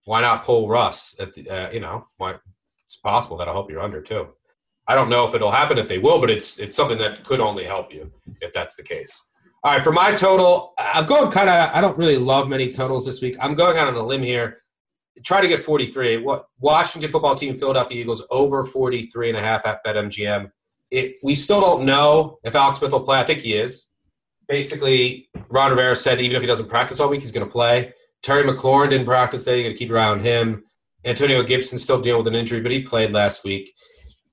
why 0.05 0.21
not 0.21 0.43
pull 0.43 0.67
Russ? 0.67 1.19
At 1.19 1.34
the, 1.34 1.49
uh, 1.49 1.71
you 1.71 1.80
know, 1.80 2.07
why, 2.17 2.36
it's 2.86 2.97
possible 2.97 3.38
that'll 3.38 3.53
help 3.53 3.71
you 3.71 3.82
under 3.82 4.01
too. 4.01 4.30
I 4.88 4.93
don't 4.93 5.09
know 5.09 5.28
if 5.28 5.34
it'll 5.34 5.51
happen 5.51 5.78
if 5.78 5.88
they 5.88 5.97
will, 5.97 6.19
but 6.19 6.30
it's 6.30 6.59
it's 6.59 6.76
something 6.76 6.99
that 6.99 7.23
could 7.23 7.39
only 7.39 7.65
help 7.65 7.91
you 7.91 8.11
if 8.41 8.53
that's 8.53 8.76
the 8.76 8.84
case. 8.84 9.30
All 9.63 9.73
right, 9.73 9.84
for 9.84 9.91
my 9.91 10.11
total, 10.11 10.73
I'm 10.78 11.07
going 11.07 11.32
kind 11.32 11.49
of. 11.49 11.71
I 11.73 11.82
don't 11.82 11.97
really 11.97 12.19
love 12.19 12.47
many 12.47 12.71
totals 12.71 13.03
this 13.03 13.19
week. 13.19 13.36
I'm 13.39 13.55
going 13.55 13.78
out 13.78 13.88
on 13.88 13.95
a 13.95 14.05
limb 14.05 14.21
here. 14.21 14.61
Try 15.23 15.41
to 15.41 15.47
get 15.47 15.59
43. 15.59 16.17
What 16.17 16.45
Washington 16.59 17.09
football 17.09 17.34
team, 17.34 17.55
Philadelphia 17.55 17.99
Eagles 17.99 18.23
over 18.30 18.63
43 18.63 19.30
and 19.30 19.38
a 19.39 19.41
half 19.41 19.65
at 19.65 19.84
BetMGM. 19.84 20.51
It, 20.95 21.15
we 21.21 21.35
still 21.35 21.59
don't 21.59 21.85
know 21.85 22.39
if 22.43 22.55
Alex 22.55 22.79
Smith 22.79 22.91
will 22.91 23.01
play. 23.01 23.19
I 23.19 23.25
think 23.25 23.41
he 23.41 23.53
is. 23.53 23.89
Basically, 24.47 25.29
Ron 25.49 25.71
Rivera 25.71 25.95
said 25.95 26.21
even 26.21 26.37
if 26.37 26.41
he 26.41 26.47
doesn't 26.47 26.69
practice 26.69 26.99
all 26.99 27.09
week, 27.09 27.21
he's 27.21 27.31
going 27.31 27.45
to 27.45 27.51
play. 27.51 27.93
Terry 28.23 28.43
McLaurin 28.43 28.91
didn't 28.91 29.05
practice 29.05 29.43
today. 29.43 29.57
You 29.57 29.63
got 29.63 29.69
to 29.69 29.75
keep 29.75 29.89
your 29.89 29.99
eye 29.99 30.07
on 30.07 30.19
him. 30.19 30.63
Antonio 31.03 31.43
Gibson 31.43 31.77
still 31.77 32.01
dealing 32.01 32.23
with 32.23 32.27
an 32.27 32.39
injury, 32.39 32.61
but 32.61 32.71
he 32.71 32.81
played 32.81 33.11
last 33.11 33.43
week. 33.43 33.73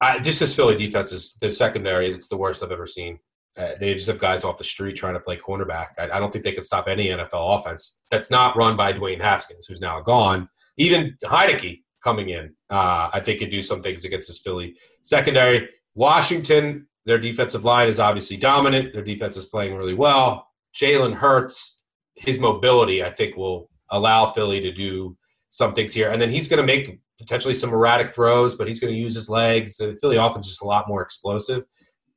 I, 0.00 0.18
just 0.18 0.40
this 0.40 0.54
Philly 0.54 0.76
defense 0.76 1.12
is 1.12 1.36
the 1.40 1.50
secondary. 1.50 2.10
It's 2.10 2.28
the 2.28 2.36
worst 2.36 2.62
I've 2.62 2.72
ever 2.72 2.86
seen. 2.86 3.18
Uh, 3.58 3.72
they 3.78 3.92
just 3.92 4.06
have 4.06 4.18
guys 4.18 4.44
off 4.44 4.56
the 4.56 4.64
street 4.64 4.96
trying 4.96 5.14
to 5.14 5.20
play 5.20 5.36
cornerback. 5.36 5.88
I, 5.98 6.04
I, 6.04 6.18
don't 6.18 6.32
think 6.32 6.42
they 6.42 6.52
can 6.52 6.64
stop 6.64 6.88
any 6.88 7.08
NFL 7.08 7.58
offense 7.58 8.00
that's 8.10 8.30
not 8.30 8.56
run 8.56 8.76
by 8.76 8.94
Dwayne 8.94 9.20
Haskins, 9.20 9.66
who's 9.66 9.80
now 9.80 10.00
gone. 10.00 10.48
Even 10.78 11.16
Heinicke 11.22 11.82
coming 12.02 12.30
in, 12.30 12.54
uh, 12.70 13.10
I 13.12 13.20
think 13.22 13.40
could 13.40 13.50
do 13.50 13.60
some 13.60 13.82
things 13.82 14.06
against 14.06 14.28
this 14.28 14.38
Philly 14.38 14.74
secondary. 15.02 15.68
Washington, 15.94 16.86
their 17.04 17.18
defensive 17.18 17.64
line 17.64 17.88
is 17.88 17.98
obviously 17.98 18.36
dominant. 18.36 18.92
Their 18.92 19.04
defense 19.04 19.36
is 19.36 19.46
playing 19.46 19.76
really 19.76 19.94
well. 19.94 20.48
Jalen 20.74 21.14
Hurts, 21.14 21.80
his 22.14 22.38
mobility, 22.38 23.02
I 23.02 23.10
think, 23.10 23.36
will 23.36 23.68
allow 23.90 24.26
Philly 24.26 24.60
to 24.60 24.72
do 24.72 25.16
some 25.50 25.74
things 25.74 25.92
here. 25.92 26.10
And 26.10 26.20
then 26.20 26.30
he's 26.30 26.48
going 26.48 26.58
to 26.58 26.66
make 26.66 27.00
potentially 27.18 27.54
some 27.54 27.72
erratic 27.72 28.12
throws, 28.12 28.54
but 28.54 28.66
he's 28.66 28.80
going 28.80 28.92
to 28.92 28.98
use 28.98 29.14
his 29.14 29.28
legs. 29.28 29.76
The 29.76 29.96
Philly 30.00 30.16
offense 30.16 30.46
is 30.46 30.52
just 30.52 30.62
a 30.62 30.66
lot 30.66 30.88
more 30.88 31.02
explosive. 31.02 31.64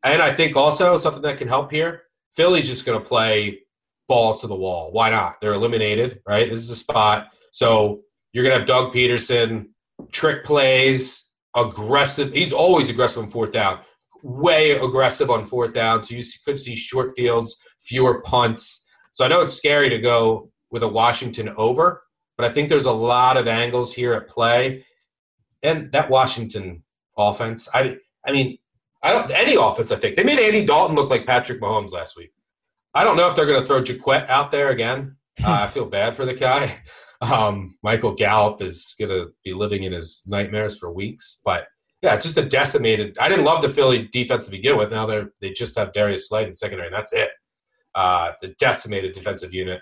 And 0.03 0.21
I 0.21 0.33
think 0.33 0.55
also 0.55 0.97
something 0.97 1.23
that 1.23 1.37
can 1.37 1.47
help 1.47 1.71
here, 1.71 2.03
Philly's 2.35 2.67
just 2.67 2.85
going 2.85 2.99
to 2.99 3.05
play 3.05 3.59
balls 4.07 4.41
to 4.41 4.47
the 4.47 4.55
wall. 4.55 4.91
Why 4.91 5.09
not? 5.09 5.35
They're 5.41 5.53
eliminated, 5.53 6.21
right? 6.27 6.49
This 6.49 6.61
is 6.61 6.69
a 6.69 6.75
spot. 6.75 7.27
So 7.51 8.01
you're 8.31 8.43
going 8.43 8.53
to 8.53 8.59
have 8.59 8.67
Doug 8.67 8.93
Pederson, 8.93 9.67
trick 10.11 10.43
plays, 10.43 11.24
aggressive. 11.55 12.33
He's 12.33 12.53
always 12.53 12.89
aggressive 12.89 13.23
on 13.23 13.31
fourth 13.31 13.51
down, 13.51 13.79
way 14.23 14.71
aggressive 14.71 15.29
on 15.29 15.45
fourth 15.45 15.73
down. 15.73 16.03
So 16.03 16.15
you 16.15 16.23
could 16.45 16.59
see 16.59 16.75
short 16.75 17.15
fields, 17.15 17.55
fewer 17.79 18.21
punts. 18.21 18.85
So 19.13 19.25
I 19.25 19.27
know 19.27 19.41
it's 19.41 19.53
scary 19.53 19.89
to 19.89 19.99
go 19.99 20.51
with 20.71 20.83
a 20.83 20.87
Washington 20.87 21.49
over, 21.57 22.03
but 22.37 22.49
I 22.49 22.53
think 22.53 22.69
there's 22.69 22.85
a 22.85 22.91
lot 22.91 23.37
of 23.37 23.47
angles 23.47 23.93
here 23.93 24.13
at 24.13 24.27
play. 24.27 24.85
And 25.63 25.91
that 25.93 26.09
Washington 26.09 26.83
offense, 27.17 27.69
I, 27.73 27.97
I 28.25 28.31
mean, 28.31 28.57
I 29.01 29.11
don't 29.11 29.29
any 29.31 29.55
offense. 29.55 29.91
I 29.91 29.97
think 29.97 30.15
they 30.15 30.23
made 30.23 30.39
Andy 30.39 30.65
Dalton 30.65 30.95
look 30.95 31.09
like 31.09 31.25
Patrick 31.25 31.61
Mahomes 31.61 31.93
last 31.93 32.17
week. 32.17 32.31
I 32.93 33.03
don't 33.03 33.17
know 33.17 33.29
if 33.29 33.35
they're 33.35 33.45
going 33.45 33.59
to 33.59 33.65
throw 33.65 33.81
Jacquet 33.81 34.29
out 34.29 34.51
there 34.51 34.69
again. 34.69 35.17
Uh, 35.43 35.51
I 35.51 35.67
feel 35.67 35.85
bad 35.85 36.15
for 36.15 36.23
the 36.23 36.33
guy. 36.33 36.79
Um, 37.31 37.77
Michael 37.83 38.13
Gallup 38.13 38.61
is 38.61 38.95
going 38.99 39.09
to 39.09 39.31
be 39.43 39.53
living 39.53 39.83
in 39.83 39.91
his 39.91 40.21
nightmares 40.25 40.77
for 40.77 40.91
weeks. 40.91 41.41
But 41.43 41.67
yeah, 42.01 42.17
just 42.17 42.37
a 42.37 42.45
decimated. 42.45 43.17
I 43.19 43.29
didn't 43.29 43.45
love 43.45 43.61
the 43.61 43.69
Philly 43.69 44.07
defense 44.11 44.45
to 44.45 44.51
begin 44.51 44.77
with. 44.77 44.91
Now 44.91 45.05
they 45.05 45.23
they 45.41 45.51
just 45.51 45.77
have 45.77 45.93
Darius 45.93 46.29
Slay 46.29 46.45
in 46.45 46.53
secondary, 46.53 46.87
and 46.87 46.95
that's 46.95 47.13
it. 47.13 47.29
Uh, 47.95 48.29
it's 48.33 48.43
a 48.43 48.49
decimated 48.59 49.13
defensive 49.13 49.53
unit. 49.53 49.81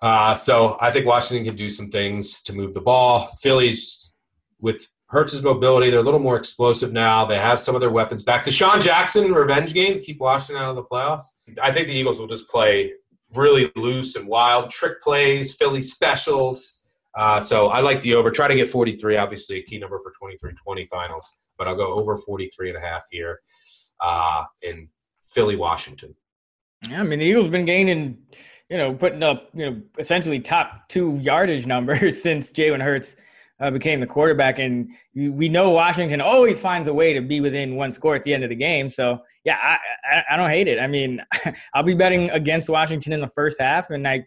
Uh, 0.00 0.34
so 0.34 0.76
I 0.80 0.90
think 0.92 1.06
Washington 1.06 1.44
can 1.44 1.56
do 1.56 1.68
some 1.68 1.90
things 1.90 2.40
to 2.42 2.52
move 2.52 2.74
the 2.74 2.80
ball. 2.80 3.26
Phillies 3.40 4.14
with 4.60 4.86
Hurts's 5.06 5.42
mobility, 5.42 5.90
they're 5.90 6.00
a 6.00 6.04
little 6.04 6.20
more 6.20 6.36
explosive 6.36 6.92
now. 6.92 7.24
They 7.24 7.38
have 7.38 7.58
some 7.58 7.74
of 7.74 7.80
their 7.80 7.90
weapons 7.90 8.22
back. 8.22 8.44
DeSean 8.44 8.80
Jackson 8.80 9.32
revenge 9.32 9.72
game 9.72 9.94
to 9.94 10.00
keep 10.00 10.20
Washington 10.20 10.62
out 10.62 10.70
of 10.70 10.76
the 10.76 10.84
playoffs. 10.84 11.24
I 11.60 11.72
think 11.72 11.88
the 11.88 11.94
Eagles 11.94 12.20
will 12.20 12.26
just 12.26 12.48
play 12.48 12.92
really 13.34 13.70
loose 13.76 14.16
and 14.16 14.26
wild, 14.26 14.70
trick 14.70 15.02
plays, 15.02 15.54
Philly 15.54 15.82
specials. 15.82 16.82
Uh, 17.16 17.40
so 17.40 17.68
I 17.68 17.80
like 17.80 18.02
the 18.02 18.14
over. 18.14 18.30
Try 18.30 18.48
to 18.48 18.54
get 18.54 18.68
43, 18.68 19.16
obviously 19.16 19.58
a 19.58 19.62
key 19.62 19.78
number 19.78 20.00
for 20.00 20.12
23-20 20.22 20.88
finals, 20.88 21.32
but 21.56 21.66
I'll 21.66 21.76
go 21.76 21.94
over 21.94 22.16
43 22.16 22.70
and 22.70 22.78
a 22.78 22.80
half 22.80 23.02
here 23.10 23.40
uh, 24.00 24.44
in 24.62 24.88
Philly, 25.24 25.56
Washington. 25.56 26.14
Yeah, 26.88 27.00
I 27.00 27.02
mean 27.02 27.18
the 27.18 27.24
Eagles 27.24 27.48
been 27.48 27.64
gaining– 27.66 28.18
you 28.68 28.76
know, 28.76 28.94
putting 28.94 29.22
up, 29.22 29.48
you 29.54 29.70
know, 29.70 29.80
essentially 29.98 30.40
top 30.40 30.88
two 30.88 31.18
yardage 31.22 31.66
numbers 31.66 32.22
since 32.22 32.52
Jalen 32.52 32.82
Hurts 32.82 33.16
uh, 33.60 33.70
became 33.70 34.00
the 34.00 34.06
quarterback. 34.06 34.58
And 34.58 34.90
we 35.14 35.48
know 35.48 35.70
Washington 35.70 36.20
always 36.20 36.60
finds 36.60 36.88
a 36.88 36.94
way 36.94 37.12
to 37.12 37.20
be 37.20 37.40
within 37.40 37.76
one 37.76 37.92
score 37.92 38.14
at 38.14 38.22
the 38.22 38.32
end 38.32 38.44
of 38.44 38.50
the 38.50 38.56
game. 38.56 38.90
So, 38.90 39.20
yeah, 39.44 39.58
I, 39.60 39.78
I, 40.04 40.22
I 40.30 40.36
don't 40.36 40.50
hate 40.50 40.68
it. 40.68 40.78
I 40.78 40.86
mean, 40.86 41.24
I'll 41.74 41.82
be 41.82 41.94
betting 41.94 42.30
against 42.30 42.68
Washington 42.68 43.12
in 43.12 43.20
the 43.20 43.30
first 43.34 43.60
half, 43.60 43.90
and 43.90 44.06
I 44.06 44.26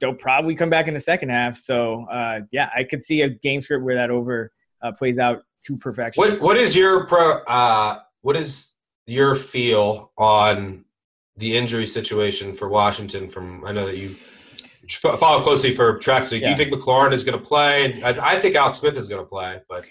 they'll 0.00 0.14
probably 0.14 0.54
come 0.54 0.70
back 0.70 0.88
in 0.88 0.94
the 0.94 1.00
second 1.00 1.28
half. 1.28 1.56
So, 1.56 2.04
uh, 2.10 2.40
yeah, 2.50 2.68
I 2.74 2.84
could 2.84 3.02
see 3.02 3.22
a 3.22 3.28
game 3.28 3.60
script 3.60 3.84
where 3.84 3.94
that 3.94 4.10
over 4.10 4.50
uh, 4.82 4.92
plays 4.92 5.18
out 5.18 5.42
to 5.66 5.76
perfection. 5.76 6.20
What 6.20 6.40
What 6.40 6.56
is 6.56 6.76
your 6.76 7.06
pro? 7.06 7.38
Uh, 7.44 8.00
what 8.22 8.36
is 8.36 8.74
your 9.06 9.34
feel 9.34 10.12
on 10.16 10.84
the 11.36 11.56
injury 11.56 11.86
situation 11.86 12.52
for 12.52 12.68
Washington. 12.68 13.28
From 13.28 13.64
I 13.64 13.72
know 13.72 13.86
that 13.86 13.96
you 13.96 14.14
follow 14.90 15.42
closely 15.42 15.72
for 15.72 15.98
tracks. 15.98 16.30
So 16.30 16.36
yeah. 16.36 16.44
Do 16.44 16.50
you 16.50 16.56
think 16.56 16.72
McLaurin 16.72 17.12
is 17.12 17.24
going 17.24 17.38
to 17.38 17.44
play? 17.44 18.02
I, 18.02 18.36
I, 18.36 18.40
think 18.40 18.54
Alex 18.54 18.78
Smith 18.78 18.96
is 18.96 19.08
going 19.08 19.22
to 19.22 19.28
play, 19.28 19.60
but 19.68 19.84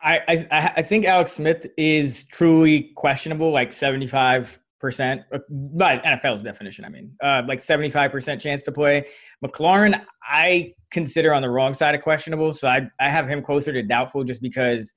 I, 0.00 0.20
I 0.28 0.72
I 0.76 0.82
think 0.82 1.04
Alex 1.04 1.32
Smith 1.32 1.68
is 1.76 2.24
truly 2.24 2.92
questionable, 2.94 3.50
like 3.50 3.72
seventy 3.72 4.06
five 4.06 4.60
percent, 4.80 5.22
by 5.50 5.98
NFL's 5.98 6.42
definition. 6.42 6.84
I 6.84 6.88
mean, 6.88 7.12
uh, 7.22 7.42
like 7.46 7.62
seventy 7.62 7.90
five 7.90 8.10
percent 8.10 8.40
chance 8.40 8.62
to 8.64 8.72
play. 8.72 9.06
McLaurin, 9.44 10.04
I 10.22 10.74
consider 10.90 11.34
on 11.34 11.42
the 11.42 11.50
wrong 11.50 11.74
side 11.74 11.94
of 11.94 12.02
questionable, 12.02 12.54
so 12.54 12.68
I 12.68 12.88
I 13.00 13.08
have 13.08 13.28
him 13.28 13.42
closer 13.42 13.72
to 13.72 13.82
doubtful 13.82 14.24
just 14.24 14.40
because 14.40 14.92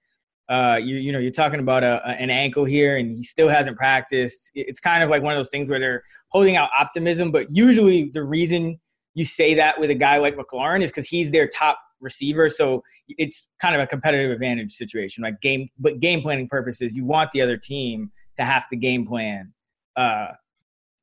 uh, 0.52 0.76
you, 0.76 0.97
you 0.97 1.14
know, 1.14 1.20
you're 1.20 1.32
talking 1.32 1.62
about 1.62 1.82
a, 1.82 2.06
a, 2.06 2.12
an 2.12 2.30
ankle 2.30 2.66
here 2.66 2.97
and 2.97 3.16
he 3.16 3.24
still 3.24 3.47
hasn't 3.47 3.78
practiced. 3.78 4.52
It's 4.54 4.82
kind 4.82 5.02
of 5.02 5.10
like 5.10 5.24
one 5.24 5.32
of 5.32 5.39
those 5.39 5.47
things 5.47 5.70
where 5.70 5.80
they're 5.80 6.04
holding 6.28 6.58
out 6.58 6.70
optimism, 6.78 7.32
but 7.32 7.47
usually 7.49 8.12
the 8.14 8.24
reason 8.24 8.78
you 9.14 9.26
say 9.26 9.53
that 9.55 9.80
with 9.80 9.89
a 9.89 9.95
guy 9.95 10.18
like 10.18 10.36
McLaurin 10.36 10.82
is 10.82 10.89
because 10.89 11.07
he's 11.07 11.32
their 11.32 11.47
top 11.47 11.80
receiver. 11.99 12.49
So 12.49 12.84
it's 13.07 13.47
kind 13.62 13.76
of 13.76 13.82
a 13.82 13.88
competitive 13.88 14.32
advantage 14.32 14.74
situation. 14.74 15.24
Like 15.24 15.39
game, 15.41 15.70
but 15.80 15.99
game 15.99 16.22
planning 16.22 16.47
purposes, 16.47 16.93
you 16.93 17.05
want 17.05 17.32
the 17.32 17.41
other 17.41 17.57
team 17.57 18.12
to 18.38 18.43
have 18.43 18.68
to 18.70 18.76
game 18.76 19.05
plan 19.05 19.53
uh, 19.95 20.28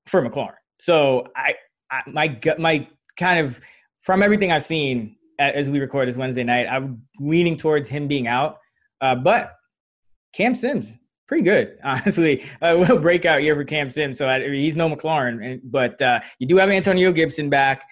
for 0.06 0.22
McLaurin. 0.22 0.54
So 0.80 1.26
I, 1.36 1.54
I 1.90 2.02
my 2.06 2.38
my 2.58 2.86
kind 3.16 3.44
of 3.44 3.60
from 4.02 4.22
everything 4.22 4.52
I've 4.52 4.64
seen 4.64 5.16
as 5.38 5.70
we 5.70 5.78
record 5.78 6.08
this 6.08 6.16
Wednesday 6.16 6.44
night, 6.44 6.66
I'm 6.66 7.02
leaning 7.20 7.56
towards 7.56 7.88
him 7.88 8.08
being 8.08 8.26
out. 8.26 8.58
Uh, 9.00 9.14
but 9.14 9.54
Cam 10.32 10.54
Sims, 10.54 10.94
pretty 11.28 11.44
good, 11.44 11.78
honestly. 11.84 12.44
Uh, 12.60 12.76
will 12.78 12.98
breakout 12.98 13.42
year 13.42 13.54
for 13.54 13.64
Cam 13.64 13.90
Sims. 13.90 14.18
So 14.18 14.28
I, 14.28 14.48
he's 14.48 14.74
no 14.74 14.88
McLaurin, 14.88 15.44
and, 15.44 15.60
but 15.62 16.00
uh, 16.02 16.20
you 16.40 16.48
do 16.48 16.56
have 16.56 16.70
Antonio 16.70 17.12
Gibson 17.12 17.48
back. 17.48 17.86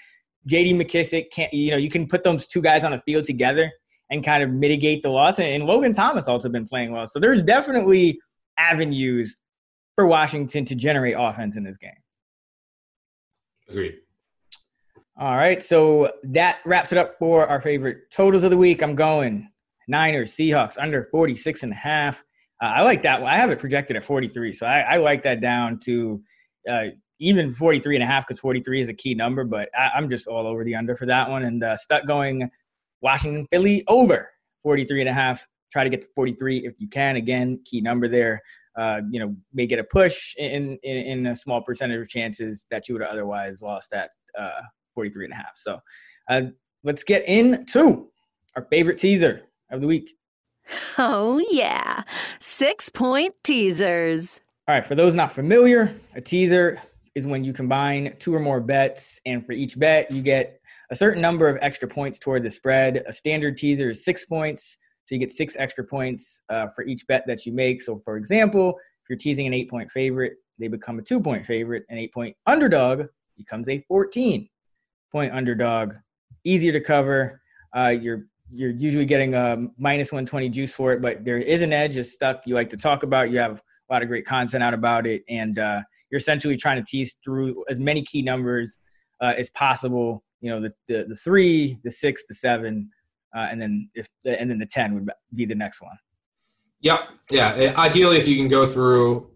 J.D. 0.47 0.75
McKissic, 0.75 1.31
can't, 1.33 1.53
you 1.53 1.73
know, 1.73 1.77
you 1.77 1.91
can 1.91 2.07
put 2.07 2.23
those 2.23 2.47
two 2.47 2.63
guys 2.63 2.85
on 2.85 2.93
the 2.93 3.03
field 3.05 3.25
together 3.25 3.71
and 4.11 4.25
kind 4.25 4.43
of 4.43 4.51
mitigate 4.51 5.03
the 5.03 5.11
loss. 5.11 5.39
And, 5.39 5.49
and 5.49 5.65
Logan 5.65 5.93
Thomas 5.93 6.29
also 6.29 6.49
been 6.49 6.67
playing 6.67 6.93
well. 6.93 7.07
So 7.09 7.19
there's 7.19 7.43
definitely 7.43 8.21
avenues 8.57 9.41
for 9.97 10.07
Washington 10.07 10.65
to 10.67 10.75
generate 10.77 11.17
offense 11.19 11.57
in 11.57 11.65
this 11.65 11.77
game. 11.77 11.91
Agreed. 13.69 13.97
All 15.19 15.35
right, 15.35 15.63
so 15.63 16.13
that 16.25 16.59
wraps 16.65 16.93
it 16.93 16.99
up 16.99 17.19
for 17.19 17.49
our 17.49 17.61
favorite 17.61 18.11
totals 18.13 18.45
of 18.45 18.51
the 18.51 18.57
week. 18.57 18.83
I'm 18.83 18.95
going 18.95 19.49
Niners, 19.89 20.33
Seahawks 20.33 20.77
under 20.79 21.09
46 21.11 21.63
and 21.63 21.73
a 21.73 21.77
half. 21.77 22.23
Uh, 22.63 22.67
I 22.77 22.83
like 22.83 23.03
that 23.03 23.21
one. 23.21 23.31
I 23.31 23.37
have 23.37 23.51
it 23.51 23.59
projected 23.59 23.97
at 23.97 24.05
43, 24.05 24.53
so 24.53 24.67
I, 24.67 24.81
I 24.81 24.97
like 24.97 25.23
that 25.25 25.41
down 25.41 25.79
to 25.81 26.23
uh, 26.69 26.87
even 27.19 27.51
43 27.51 27.97
and 27.97 28.03
a 28.03 28.07
half 28.07 28.27
because 28.27 28.41
43 28.41 28.83
is 28.83 28.89
a 28.89 28.95
key 28.95 29.15
number, 29.15 29.45
but 29.45 29.69
I, 29.77 29.91
am 29.97 30.09
just 30.09 30.27
all 30.27 30.47
over 30.47 30.65
the 30.65 30.75
under 30.75 30.97
for 30.97 31.07
that 31.07 31.29
one 31.29 31.45
and 31.45 31.63
uh, 31.63 31.77
stuck 31.77 32.07
going 32.07 32.51
Washington, 33.01 33.47
Philly 33.51 33.85
over 33.89 34.31
43 34.63 35.01
and 35.01 35.09
a 35.09 35.13
half. 35.13 35.47
Try 35.73 35.85
to 35.85 35.91
get 35.91 36.03
to 36.03 36.09
43 36.15 36.67
if 36.67 36.75
you 36.79 36.89
can. 36.89 37.17
Again, 37.17 37.61
key 37.65 37.81
number 37.81 38.09
there. 38.09 38.41
Uh, 38.77 39.01
you 39.11 39.21
know, 39.21 39.35
may 39.53 39.67
get 39.67 39.79
a 39.79 39.85
push 39.85 40.35
in, 40.37 40.79
in, 40.83 40.97
in 40.97 41.27
a 41.27 41.37
small 41.37 41.63
percentage 41.63 42.01
of 42.01 42.09
chances 42.09 42.67
that 42.71 42.89
you 42.89 42.95
would 42.95 43.03
have 43.03 43.11
otherwise 43.11 43.63
lost 43.63 43.93
at 43.93 44.11
uh, 44.39 44.61
43 44.95 45.27
and 45.27 45.35
a 45.35 45.37
half. 45.37 45.53
So 45.57 45.79
uh, 46.29 46.43
let's 46.85 47.05
get 47.05 47.27
into 47.29 48.09
our 48.55 48.67
favorite 48.71 48.99
teaser 48.99 49.43
of 49.71 49.81
the 49.81 49.87
week. 49.87 50.13
Oh, 50.99 51.41
yeah. 51.51 52.03
Six 52.39 52.89
point 52.89 53.35
teasers. 53.45 54.41
All 54.67 54.75
right, 54.75 54.85
for 54.85 54.95
those 54.95 55.15
not 55.15 55.33
familiar, 55.33 55.95
a 56.15 56.21
teaser 56.21 56.81
is 57.15 57.27
when 57.27 57.45
you 57.45 57.53
combine 57.53 58.17
two 58.19 58.35
or 58.35 58.41
more 58.41 58.61
bets, 58.61 59.21
and 59.27 59.45
for 59.45 59.53
each 59.53 59.79
bet, 59.79 60.11
you 60.11 60.23
get 60.23 60.61
a 60.91 60.97
certain 60.97 61.23
number 61.23 61.49
of 61.49 61.59
extra 61.61 61.89
points 61.89 62.19
toward 62.19 62.43
the 62.43 62.51
spread. 62.51 63.03
A 63.07 63.13
standard 63.13 63.57
teaser 63.57 63.91
is 63.91 64.05
six 64.05 64.25
points, 64.25 64.77
so 65.05 65.15
you 65.15 65.19
get 65.19 65.31
six 65.31 65.55
extra 65.59 65.85
points 65.85 66.41
uh, 66.49 66.67
for 66.75 66.85
each 66.85 67.07
bet 67.07 67.25
that 67.27 67.47
you 67.47 67.53
make. 67.53 67.81
So, 67.81 68.01
for 68.05 68.17
example, 68.17 68.71
if 68.71 69.09
you're 69.09 69.19
teasing 69.19 69.47
an 69.47 69.55
eight 69.55 69.71
point 69.71 69.91
favorite, 69.91 70.35
they 70.59 70.69
become 70.69 70.99
a 70.99 71.03
two 71.03 71.21
point 71.21 71.47
favorite. 71.47 71.85
An 71.89 71.99
eight 71.99 72.13
point 72.13 72.37
underdog 72.47 73.05
becomes 73.37 73.69
a 73.69 73.81
14 73.89 74.49
point 75.13 75.33
underdog. 75.33 75.95
Easier 76.45 76.73
to 76.73 76.81
cover. 76.81 77.41
Uh, 77.77 77.89
you're 77.89 78.27
you're 78.53 78.71
usually 78.71 79.05
getting 79.05 79.35
a 79.35 79.69
minus 79.79 80.13
120 80.13 80.49
juice 80.49 80.73
for 80.73 80.93
it, 80.93 81.03
but 81.03 81.25
there 81.25 81.39
is 81.39 81.63
an 81.63 81.73
edge. 81.73 81.97
It's 81.97 82.13
stuck. 82.13 82.47
You 82.47 82.55
like 82.55 82.71
to 82.71 82.77
talk 82.77 83.03
about. 83.03 83.31
You 83.31 83.39
have 83.39 83.63
a 83.91 83.93
lot 83.93 84.03
of 84.03 84.09
great 84.09 84.25
content 84.25 84.63
out 84.63 84.75
about 84.75 85.07
it, 85.07 85.23
and 85.29 85.59
uh, 85.59 85.81
you're 86.11 86.19
essentially 86.19 86.57
trying 86.57 86.83
to 86.83 86.89
tease 86.89 87.17
through 87.25 87.65
as 87.69 87.81
many 87.81 88.03
key 88.03 88.23
numbers 88.23 88.79
uh, 89.21 89.35
as 89.37 89.51
possible. 89.51 90.23
You 90.41 90.51
know, 90.51 90.61
the, 90.61 90.73
the, 90.87 91.07
the 91.09 91.17
three, 91.17 91.79
the 91.83 91.91
six, 91.91 92.25
the 92.29 92.35
seven, 92.35 92.91
uh, 93.35 93.49
and 93.51 93.61
then 93.61 93.91
if 93.95 94.09
the, 94.25 94.41
and 94.41 94.51
then 94.51 94.59
the 94.59 94.67
ten 94.67 94.95
would 94.95 95.11
be 95.35 95.45
the 95.45 95.55
next 95.55 95.81
one. 95.81 95.97
Yep. 96.81 97.01
Yeah. 97.31 97.75
Ideally, 97.77 98.19
if 98.19 98.29
you 98.29 98.37
can 98.37 98.49
go 98.49 98.69
through 98.69 99.31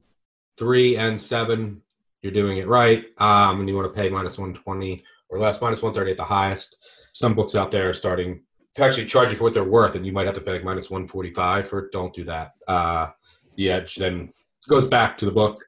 three 0.56 0.96
and 0.96 1.20
seven, 1.20 1.82
you're 2.22 2.32
doing 2.32 2.58
it 2.58 2.68
right. 2.68 3.04
Um, 3.18 3.60
and 3.60 3.68
you 3.68 3.74
want 3.74 3.92
to 3.92 4.00
pay 4.00 4.08
minus 4.08 4.38
one 4.38 4.54
twenty 4.54 5.02
or 5.30 5.38
less, 5.38 5.60
minus 5.60 5.82
one 5.82 5.94
thirty 5.94 6.12
at 6.12 6.16
the 6.16 6.24
highest. 6.24 6.76
Some 7.12 7.34
books 7.34 7.54
out 7.54 7.70
there 7.70 7.88
are 7.88 7.94
starting 7.94 8.42
to 8.74 8.84
actually 8.84 9.06
charge 9.06 9.30
you 9.30 9.36
for 9.36 9.44
what 9.44 9.54
they're 9.54 9.64
worth, 9.64 9.94
and 9.94 10.06
you 10.06 10.12
might 10.12 10.26
have 10.26 10.34
to 10.36 10.40
pay 10.40 10.52
like 10.52 10.64
minus 10.64 10.90
one 10.90 11.06
forty 11.06 11.32
five 11.32 11.68
for 11.68 11.80
it. 11.80 11.92
Don't 11.92 12.14
do 12.14 12.24
that. 12.24 12.52
Uh, 12.68 13.08
the 13.56 13.70
edge 13.70 13.96
then 13.96 14.32
goes 14.68 14.86
back 14.86 15.18
to 15.18 15.24
the 15.24 15.32
book. 15.32 15.64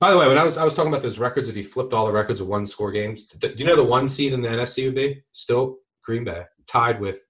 By 0.00 0.10
the 0.10 0.18
way, 0.18 0.28
when 0.28 0.38
I 0.38 0.44
was 0.44 0.56
I 0.56 0.64
was 0.64 0.74
talking 0.74 0.90
about 0.90 1.02
those 1.02 1.18
records, 1.18 1.48
if 1.48 1.56
you 1.56 1.64
flipped 1.64 1.92
all 1.92 2.06
the 2.06 2.12
records 2.12 2.40
of 2.40 2.46
one 2.46 2.66
score 2.66 2.92
games, 2.92 3.26
do 3.26 3.52
you 3.56 3.64
know 3.64 3.76
the 3.76 3.84
one 3.84 4.06
seed 4.08 4.32
in 4.32 4.42
the 4.42 4.48
NFC 4.48 4.84
would 4.86 4.94
be 4.94 5.22
still 5.32 5.78
Green 6.08 6.24
Bay, 6.24 6.44
tied 6.66 7.00
with 7.00 7.26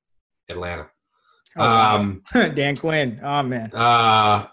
Atlanta. 0.49 0.89
Oh, 1.57 1.65
um, 1.65 2.23
Dan 2.33 2.77
Quinn. 2.77 3.21
Oh 3.23 3.43
man. 3.43 3.71
Uh, 3.75 4.47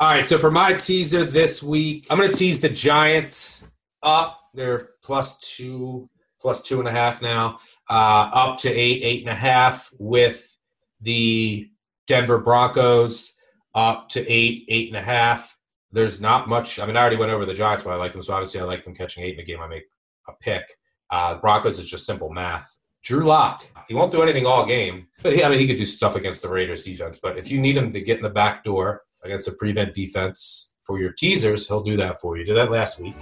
all 0.00 0.10
right. 0.10 0.24
So 0.24 0.38
for 0.38 0.50
my 0.50 0.74
teaser 0.74 1.24
this 1.24 1.62
week, 1.62 2.06
I'm 2.10 2.18
going 2.18 2.30
to 2.30 2.36
tease 2.36 2.60
the 2.60 2.68
Giants 2.68 3.66
up. 4.02 4.38
They're 4.52 4.90
plus 5.02 5.56
two, 5.56 6.08
plus 6.44 6.60
two 6.60 6.78
and 6.78 6.86
a 6.86 6.92
half 6.92 7.22
now, 7.22 7.58
uh, 7.88 8.28
up 8.34 8.58
to 8.58 8.70
eight, 8.70 9.02
eight 9.02 9.22
and 9.22 9.30
a 9.30 9.34
half 9.34 9.90
with 9.98 10.58
the 11.00 11.70
Denver 12.06 12.36
Broncos 12.36 13.32
up 13.74 14.10
to 14.10 14.30
eight, 14.30 14.66
eight 14.68 14.88
and 14.88 14.96
a 14.98 15.02
half. 15.02 15.56
There's 15.90 16.20
not 16.20 16.46
much. 16.46 16.78
I 16.78 16.84
mean, 16.84 16.98
I 16.98 17.00
already 17.00 17.16
went 17.16 17.32
over 17.32 17.46
the 17.46 17.54
Giants, 17.54 17.82
but 17.82 17.94
I 17.94 17.96
like 17.96 18.12
them. 18.12 18.22
So 18.22 18.34
obviously, 18.34 18.60
I 18.60 18.64
like 18.64 18.84
them 18.84 18.94
catching 18.94 19.24
eight 19.24 19.32
in 19.32 19.40
a 19.40 19.42
game. 19.42 19.58
I 19.58 19.68
make 19.68 19.84
a 20.28 20.32
pick. 20.38 20.68
Uh, 21.08 21.36
Broncos 21.36 21.78
is 21.78 21.86
just 21.86 22.04
simple 22.04 22.28
math. 22.28 22.76
Drew 23.02 23.24
Lock. 23.24 23.64
He 23.88 23.94
won't 23.94 24.12
do 24.12 24.22
anything 24.22 24.44
all 24.44 24.66
game, 24.66 25.06
but 25.22 25.32
he, 25.32 25.42
I 25.42 25.48
mean, 25.48 25.58
he 25.58 25.66
could 25.66 25.78
do 25.78 25.86
stuff 25.86 26.14
against 26.14 26.42
the 26.42 26.50
Raiders 26.50 26.84
defense. 26.84 27.18
But 27.22 27.38
if 27.38 27.50
you 27.50 27.58
need 27.58 27.74
him 27.74 27.90
to 27.90 28.00
get 28.02 28.18
in 28.18 28.22
the 28.22 28.28
back 28.28 28.64
door 28.64 29.00
against 29.24 29.48
a 29.48 29.52
prevent 29.52 29.94
defense 29.94 30.74
for 30.82 31.00
your 31.00 31.12
teasers, 31.12 31.66
he'll 31.66 31.82
do 31.82 31.96
that 31.96 32.20
for 32.20 32.36
you. 32.36 32.44
Did 32.44 32.58
that 32.58 32.70
last 32.70 33.00
week. 33.00 33.14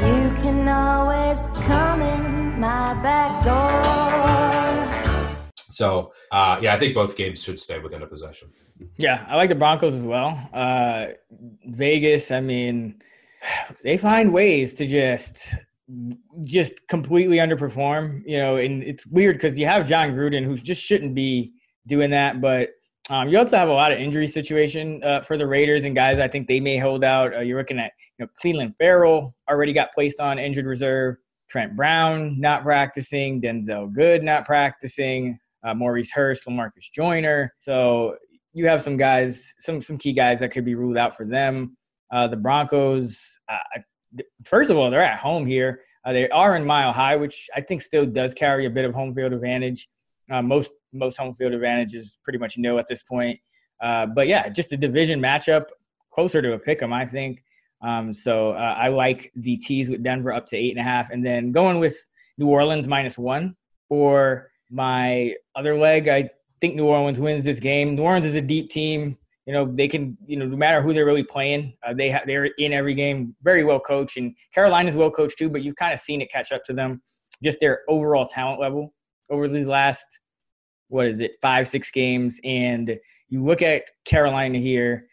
You 0.00 0.34
can 0.42 0.66
always 0.66 1.38
come 1.66 1.89
my 2.60 2.92
back 3.02 3.42
door. 3.42 3.80
So, 5.70 6.12
uh, 6.30 6.58
yeah, 6.60 6.74
I 6.74 6.78
think 6.78 6.94
both 6.94 7.16
games 7.16 7.42
should 7.42 7.58
stay 7.58 7.78
within 7.78 8.02
a 8.02 8.06
possession. 8.06 8.50
Yeah, 8.98 9.24
I 9.28 9.36
like 9.36 9.48
the 9.48 9.54
Broncos 9.54 9.94
as 9.94 10.02
well. 10.02 10.48
Uh, 10.52 11.08
Vegas, 11.64 12.30
I 12.30 12.40
mean, 12.40 13.00
they 13.82 13.96
find 13.96 14.32
ways 14.32 14.74
to 14.74 14.86
just 14.86 15.54
just 16.44 16.86
completely 16.86 17.38
underperform. 17.38 18.22
You 18.26 18.38
know, 18.38 18.56
and 18.56 18.82
it's 18.82 19.06
weird 19.06 19.36
because 19.36 19.56
you 19.58 19.66
have 19.66 19.88
Jon 19.88 20.12
Gruden 20.12 20.44
who 20.44 20.56
just 20.56 20.82
shouldn't 20.82 21.14
be 21.14 21.52
doing 21.86 22.10
that, 22.10 22.40
but 22.42 22.70
um, 23.08 23.28
you 23.28 23.38
also 23.38 23.56
have 23.56 23.68
a 23.68 23.72
lot 23.72 23.90
of 23.90 23.98
injury 23.98 24.26
situation 24.26 25.00
uh, 25.02 25.22
for 25.22 25.36
the 25.36 25.46
Raiders 25.46 25.84
and 25.84 25.94
guys 25.94 26.18
I 26.18 26.28
think 26.28 26.46
they 26.46 26.60
may 26.60 26.76
hold 26.76 27.02
out. 27.04 27.34
Uh, 27.34 27.40
you're 27.40 27.58
looking 27.58 27.78
at 27.78 27.92
you 28.18 28.24
know 28.24 28.30
Clelin 28.42 28.74
Ferrell 28.78 29.34
already 29.48 29.72
got 29.72 29.92
placed 29.92 30.20
on 30.20 30.38
injured 30.38 30.66
reserve. 30.66 31.16
Trent 31.50 31.74
Brown 31.74 32.40
not 32.40 32.62
practicing. 32.62 33.40
Denzelle 33.40 33.92
Good 33.92 34.22
not 34.22 34.46
practicing. 34.46 35.38
Uh, 35.62 35.74
Maurice 35.74 36.12
Hurst, 36.12 36.46
Lamarcus 36.46 36.90
Joyner. 36.94 37.52
So 37.58 38.16
you 38.52 38.66
have 38.66 38.80
some 38.80 38.96
guys, 38.96 39.52
some 39.58 39.82
some 39.82 39.98
key 39.98 40.12
guys 40.12 40.40
that 40.40 40.50
could 40.50 40.64
be 40.64 40.74
ruled 40.74 40.96
out 40.96 41.16
for 41.16 41.26
them. 41.26 41.76
Uh, 42.10 42.26
the 42.28 42.36
Broncos, 42.36 43.38
uh, 43.48 43.58
first 44.44 44.70
of 44.70 44.76
all, 44.76 44.90
they're 44.90 45.00
at 45.00 45.18
home 45.18 45.46
here. 45.46 45.82
Uh, 46.04 46.12
they 46.12 46.28
are 46.30 46.56
in 46.56 46.64
Mile 46.64 46.92
High, 46.92 47.16
which 47.16 47.46
I 47.54 47.60
think 47.60 47.82
still 47.82 48.06
does 48.06 48.32
carry 48.32 48.64
a 48.66 48.70
bit 48.70 48.84
of 48.84 48.94
home 48.94 49.14
field 49.14 49.32
advantage. 49.32 49.86
Uh, 50.30 50.42
most 50.42 50.72
most 50.92 51.18
home 51.18 51.34
field 51.34 51.52
advantage 51.52 51.94
is 51.94 52.18
pretty 52.24 52.38
much 52.38 52.56
know 52.56 52.78
at 52.78 52.88
this 52.88 53.02
point. 53.02 53.38
Uh, 53.82 54.06
but 54.06 54.28
yeah, 54.28 54.48
just 54.48 54.72
a 54.72 54.76
division 54.76 55.20
matchup, 55.20 55.66
closer 56.10 56.40
to 56.40 56.54
a 56.54 56.58
pick 56.58 56.82
'em, 56.82 56.92
I 56.92 57.06
think. 57.06 57.42
Um, 57.82 58.12
so 58.12 58.50
uh, 58.52 58.74
I 58.78 58.88
like 58.88 59.32
the 59.36 59.56
tees 59.56 59.88
with 59.88 60.02
Denver 60.02 60.32
up 60.32 60.46
to 60.48 60.56
eight 60.56 60.70
and 60.70 60.80
a 60.80 60.82
half, 60.82 61.10
and 61.10 61.24
then 61.24 61.52
going 61.52 61.78
with 61.78 61.96
New 62.38 62.48
Orleans 62.48 62.88
minus 62.88 63.18
one 63.18 63.56
Or 63.88 64.50
my 64.70 65.34
other 65.54 65.76
leg. 65.76 66.08
I 66.08 66.30
think 66.60 66.74
New 66.74 66.86
Orleans 66.86 67.20
wins 67.20 67.44
this 67.44 67.60
game. 67.60 67.94
New 67.94 68.02
Orleans 68.02 68.26
is 68.26 68.34
a 68.34 68.42
deep 68.42 68.70
team. 68.70 69.16
You 69.46 69.54
know 69.54 69.64
they 69.64 69.88
can. 69.88 70.16
You 70.26 70.36
know 70.36 70.46
no 70.46 70.56
matter 70.56 70.82
who 70.82 70.92
they're 70.92 71.06
really 71.06 71.24
playing, 71.24 71.74
uh, 71.82 71.94
they 71.94 72.10
ha- 72.10 72.22
they're 72.26 72.46
in 72.58 72.72
every 72.72 72.94
game. 72.94 73.34
Very 73.42 73.64
well 73.64 73.80
coached, 73.80 74.16
and 74.16 74.34
Carolina's 74.54 74.96
well 74.96 75.10
coached 75.10 75.38
too. 75.38 75.48
But 75.48 75.62
you've 75.62 75.76
kind 75.76 75.92
of 75.92 76.00
seen 76.00 76.20
it 76.20 76.30
catch 76.30 76.52
up 76.52 76.64
to 76.64 76.72
them. 76.72 77.02
Just 77.42 77.58
their 77.60 77.80
overall 77.88 78.26
talent 78.26 78.60
level 78.60 78.94
over 79.30 79.48
these 79.48 79.66
last 79.66 80.04
what 80.88 81.06
is 81.06 81.20
it 81.20 81.32
five 81.40 81.66
six 81.66 81.90
games, 81.90 82.38
and 82.44 82.98
you 83.28 83.44
look 83.44 83.62
at 83.62 83.84
Carolina 84.04 84.58
here. 84.58 85.06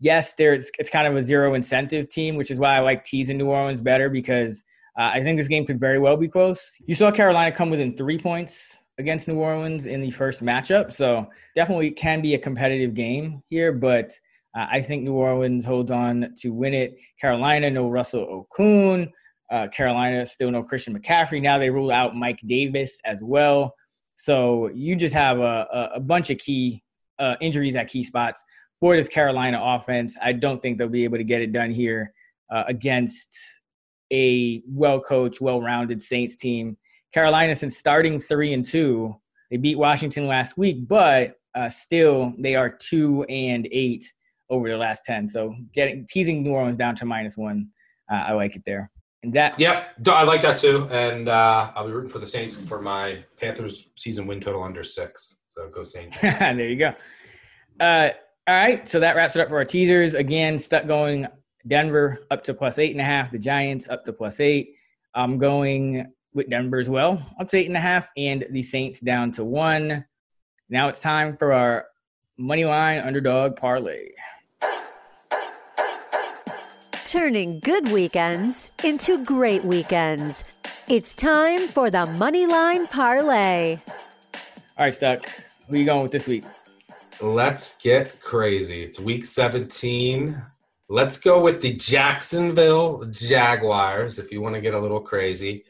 Yes, 0.00 0.34
there's 0.34 0.70
it's 0.78 0.90
kind 0.90 1.06
of 1.06 1.14
a 1.16 1.22
zero 1.22 1.54
incentive 1.54 2.08
team, 2.08 2.36
which 2.36 2.50
is 2.50 2.58
why 2.58 2.76
I 2.76 2.80
like 2.80 3.04
teasing 3.04 3.38
New 3.38 3.48
Orleans 3.48 3.82
better 3.82 4.08
because 4.08 4.64
uh, 4.98 5.10
I 5.14 5.22
think 5.22 5.38
this 5.38 5.48
game 5.48 5.66
could 5.66 5.78
very 5.78 5.98
well 5.98 6.16
be 6.16 6.28
close. 6.28 6.76
You 6.86 6.94
saw 6.94 7.10
Carolina 7.10 7.54
come 7.54 7.70
within 7.70 7.96
three 7.96 8.18
points 8.18 8.78
against 8.98 9.28
New 9.28 9.38
Orleans 9.38 9.86
in 9.86 10.00
the 10.00 10.10
first 10.10 10.42
matchup. 10.42 10.92
So 10.92 11.26
definitely 11.54 11.90
can 11.90 12.22
be 12.22 12.34
a 12.34 12.38
competitive 12.38 12.94
game 12.94 13.42
here, 13.50 13.72
but 13.72 14.12
uh, 14.56 14.66
I 14.70 14.80
think 14.80 15.02
New 15.02 15.14
Orleans 15.14 15.64
holds 15.64 15.90
on 15.90 16.34
to 16.38 16.50
win 16.50 16.74
it. 16.74 16.98
Carolina, 17.20 17.70
no 17.70 17.88
Russell 17.88 18.46
Okung. 18.52 19.10
Uh, 19.50 19.68
Carolina 19.68 20.24
still 20.24 20.50
no 20.50 20.62
Christian 20.62 20.98
McCaffrey. 20.98 21.42
Now 21.42 21.58
they 21.58 21.70
rule 21.70 21.90
out 21.90 22.16
Mike 22.16 22.40
Davis 22.46 23.00
as 23.04 23.18
well. 23.20 23.74
So 24.16 24.70
you 24.74 24.96
just 24.96 25.14
have 25.14 25.38
a, 25.38 25.90
a 25.94 26.00
bunch 26.00 26.30
of 26.30 26.38
key 26.38 26.82
uh, 27.18 27.36
injuries 27.40 27.74
at 27.74 27.88
key 27.88 28.04
spots 28.04 28.44
for 28.80 28.96
this 28.96 29.08
Carolina 29.08 29.60
offense. 29.62 30.16
I 30.20 30.32
don't 30.32 30.60
think 30.60 30.78
they'll 30.78 30.88
be 30.88 31.04
able 31.04 31.18
to 31.18 31.24
get 31.24 31.42
it 31.42 31.52
done 31.52 31.70
here 31.70 32.12
uh, 32.50 32.64
against 32.66 33.38
a 34.12 34.62
well 34.66 35.00
coached, 35.00 35.40
well 35.40 35.60
rounded 35.62 36.02
Saints 36.02 36.36
team 36.36 36.76
Carolina, 37.12 37.54
since 37.56 37.76
starting 37.76 38.20
three 38.20 38.52
and 38.52 38.64
two, 38.64 39.16
they 39.50 39.56
beat 39.56 39.76
Washington 39.76 40.26
last 40.26 40.56
week, 40.56 40.86
but 40.86 41.34
uh, 41.54 41.68
still 41.68 42.32
they 42.38 42.54
are 42.54 42.70
two 42.70 43.24
and 43.24 43.66
eight 43.72 44.04
over 44.48 44.68
the 44.68 44.76
last 44.76 45.04
ten. 45.04 45.26
So 45.26 45.54
getting 45.74 46.06
teasing 46.08 46.42
New 46.42 46.52
Orleans 46.52 46.76
down 46.76 46.94
to 46.96 47.04
minus 47.04 47.36
one, 47.36 47.68
uh, 48.10 48.24
I 48.28 48.32
like 48.32 48.54
it 48.54 48.62
there. 48.64 48.90
And 49.22 49.34
that, 49.34 49.58
yep, 49.58 49.94
I 50.06 50.22
like 50.22 50.40
that 50.42 50.56
too. 50.56 50.88
And 50.90 51.28
uh, 51.28 51.72
I'll 51.74 51.86
be 51.86 51.92
rooting 51.92 52.10
for 52.10 52.20
the 52.20 52.26
Saints 52.26 52.54
for 52.54 52.80
my 52.80 53.24
Panthers 53.38 53.90
season 53.96 54.26
win 54.26 54.40
total 54.40 54.62
under 54.62 54.84
six. 54.84 55.40
So 55.50 55.68
go 55.68 55.82
Saints. 55.82 56.20
there 56.22 56.68
you 56.68 56.76
go. 56.76 56.94
All 58.46 58.54
right, 58.54 58.88
so 58.88 59.00
that 59.00 59.16
wraps 59.16 59.36
it 59.36 59.42
up 59.42 59.48
for 59.48 59.56
our 59.56 59.64
teasers. 59.64 60.14
Again, 60.14 60.58
stuck 60.58 60.86
going 60.86 61.28
Denver 61.66 62.26
up 62.30 62.42
to 62.44 62.54
plus 62.54 62.78
eight 62.78 62.92
and 62.92 63.00
a 63.00 63.04
half, 63.04 63.30
the 63.30 63.38
Giants 63.38 63.88
up 63.88 64.04
to 64.06 64.12
plus 64.12 64.40
eight. 64.40 64.74
I'm 65.14 65.38
going 65.38 66.10
with 66.32 66.48
Denver 66.48 66.78
as 66.78 66.88
well, 66.88 67.24
up 67.38 67.48
to 67.50 67.58
eight 67.58 67.66
and 67.66 67.76
a 67.76 67.80
half, 67.80 68.08
and 68.16 68.46
the 68.50 68.62
Saints 68.62 69.00
down 69.00 69.30
to 69.32 69.44
one. 69.44 70.04
Now 70.68 70.88
it's 70.88 71.00
time 71.00 71.36
for 71.36 71.52
our 71.52 71.86
money 72.38 72.64
line 72.64 73.00
underdog 73.00 73.56
parlay. 73.56 74.08
Turning 77.04 77.60
good 77.60 77.90
weekends 77.90 78.74
into 78.84 79.24
great 79.24 79.64
weekends. 79.64 80.60
It's 80.88 81.14
time 81.14 81.58
for 81.58 81.90
the 81.90 82.06
money 82.06 82.46
line 82.46 82.86
parlay. 82.86 83.76
All 84.78 84.86
right, 84.86 84.94
Stuck. 84.94 85.28
Who 85.68 85.76
you 85.76 85.84
going 85.84 86.02
with 86.02 86.12
this 86.12 86.26
week? 86.26 86.44
Let's 87.22 87.76
get 87.76 88.18
crazy. 88.22 88.82
It's 88.82 88.98
week 88.98 89.26
17. 89.26 90.42
Let's 90.88 91.18
go 91.18 91.38
with 91.38 91.60
the 91.60 91.74
Jacksonville 91.74 93.04
Jaguars 93.10 94.18
if 94.18 94.32
you 94.32 94.40
want 94.40 94.54
to 94.54 94.60
get 94.62 94.72
a 94.72 94.78
little 94.78 95.00
crazy. 95.00 95.64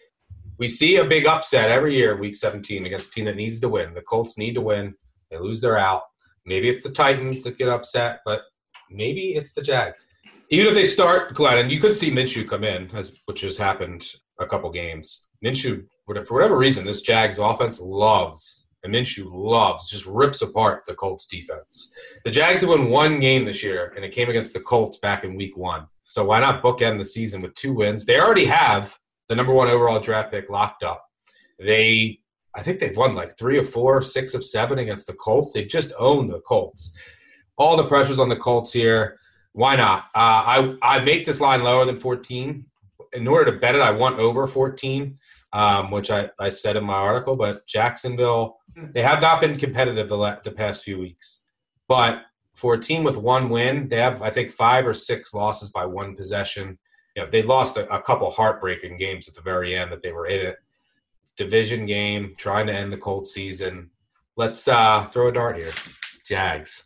We 0.59 0.69
see 0.69 0.97
a 0.97 1.05
big 1.05 1.27
upset 1.27 1.69
every 1.69 1.97
year, 1.97 2.17
week 2.17 2.37
17, 2.37 2.87
against 2.87 3.09
a 3.09 3.11
team 3.11 3.25
that 3.25 3.35
needs 3.35 3.59
to 3.61 3.69
win. 3.69 3.95
The 3.95 4.03
Colts 4.03 4.39
need 4.39 4.55
to 4.55 4.61
win. 4.61 4.95
They 5.29 5.39
lose, 5.39 5.61
they're 5.61 5.77
out. 5.77 6.03
Maybe 6.47 6.69
it's 6.69 6.85
the 6.85 6.91
Titans 6.91 7.43
that 7.43 7.59
get 7.59 7.69
upset, 7.69 8.21
but 8.25 8.43
maybe 8.89 9.35
it's 9.35 9.53
the 9.53 9.63
Jags. 9.63 10.07
Even 10.51 10.69
if 10.69 10.75
they 10.75 10.85
start 10.85 11.35
Glenn, 11.35 11.59
and 11.59 11.73
you 11.73 11.81
could 11.81 11.97
see 11.97 12.13
Minshew 12.13 12.49
come 12.49 12.63
in, 12.63 12.91
as 12.95 13.19
which 13.25 13.41
has 13.41 13.59
happened 13.59 14.07
a 14.39 14.47
couple 14.47 14.71
games. 14.71 15.31
Minshew, 15.45 15.85
for 16.07 16.35
whatever 16.35 16.57
reason, 16.57 16.85
this 16.85 17.03
Jags 17.03 17.41
offense 17.41 17.81
loves, 17.81 18.60
and 18.83 18.95
Minshew 18.95 19.27
loves, 19.31 19.91
just 19.91 20.07
rips 20.07 20.43
apart 20.43 20.85
the 20.87 20.95
Colts 20.95 21.27
defense. 21.27 21.93
The 22.25 22.31
Jags 22.31 22.63
have 22.63 22.71
won 22.71 22.91
one 22.91 23.21
game 23.21 23.45
this 23.45 23.63
year, 23.63 23.93
and 23.97 24.05
it 24.05 24.13
came 24.13 24.31
against 24.31 24.55
the 24.55 24.61
Colts 24.61 24.99
back 24.99 25.25
in 25.25 25.37
week 25.37 25.57
one. 25.57 25.87
So 26.05 26.25
why 26.25 26.41
not 26.41 26.63
bookend 26.63 26.99
the 26.99 27.05
season 27.05 27.41
with 27.41 27.55
two 27.55 27.75
wins? 27.75 28.05
They 28.05 28.19
already 28.19 28.47
have 28.47 28.99
the 29.29 29.37
number 29.37 29.53
one 29.53 29.69
overall 29.69 30.01
draft 30.01 30.33
pick 30.33 30.51
locked 30.51 30.83
up. 30.83 31.05
They, 31.59 32.19
I 32.55 32.63
think 32.63 32.81
they've 32.81 32.97
won 32.97 33.15
like 33.15 33.39
three 33.39 33.59
or 33.59 33.63
four, 33.63 34.03
six 34.03 34.35
of 34.35 34.45
seven 34.45 34.79
against 34.79 35.07
the 35.07 35.13
Colts. 35.13 35.53
They 35.53 35.65
just 35.65 35.93
own 35.99 36.29
the 36.29 36.41
Colts. 36.41 36.99
All 37.57 37.77
the 37.77 37.85
pressures 37.85 38.19
on 38.19 38.29
the 38.29 38.37
Colts 38.37 38.73
here. 38.73 39.19
Why 39.53 39.77
not? 39.77 40.05
Uh, 40.15 40.75
I 40.75 40.77
I 40.83 41.01
make 41.01 41.27
this 41.27 41.41
line 41.41 41.63
lower 41.63 41.85
than 41.85 41.97
14. 41.97 42.65
In 43.13 43.29
order 43.29 43.51
to 43.53 43.59
bet 43.59 43.75
it, 43.75 43.81
I 43.81 43.91
want 43.91 44.19
over 44.19 44.47
14, 44.47 45.19
um, 45.53 45.91
which 45.91 46.11
I, 46.11 46.31
I 46.39 46.51
said 46.51 46.77
in 46.77 46.85
my 46.85 46.95
article. 46.95 47.37
But 47.37 47.67
Jacksonville, 47.67 48.59
they 48.93 49.03
have 49.03 49.21
not 49.21 49.41
been 49.41 49.57
competitive 49.57 50.09
the, 50.09 50.17
la- 50.17 50.41
the 50.43 50.53
past 50.53 50.85
few 50.85 50.99
weeks. 50.99 51.45
But 51.89 52.23
for 52.55 52.75
a 52.75 52.81
team 52.81 53.05
with 53.05 53.17
one 53.17 53.49
win, 53.49 53.89
they 53.89 53.97
have 53.97 54.23
I 54.23 54.31
think 54.31 54.51
five 54.51 54.87
or 54.87 54.95
six 54.95 55.35
losses 55.35 55.71
by 55.71 55.87
one 55.87 56.15
possession. 56.15 56.79
You 57.17 57.23
know, 57.23 57.31
they 57.31 57.43
lost 57.43 57.77
a, 57.77 57.93
a 57.93 58.01
couple 58.01 58.31
heartbreaking 58.31 58.97
games 58.97 59.29
at 59.29 59.35
the 59.35 59.41
very 59.41 59.77
end 59.77 59.91
that 59.93 60.03
they 60.03 60.13
were 60.13 60.27
in 60.27 60.47
it. 60.47 60.57
Division 61.37 61.87
game, 61.87 62.35
trying 62.37 62.67
to 62.67 62.75
end 62.75 62.93
the 62.93 62.97
Colts 62.97 63.33
season. 63.33 63.91
Let's 64.37 64.69
uh, 64.69 65.05
throw 65.07 65.29
a 65.29 65.33
dart 65.33 65.57
here. 65.57 65.73
Jags. 66.25 66.85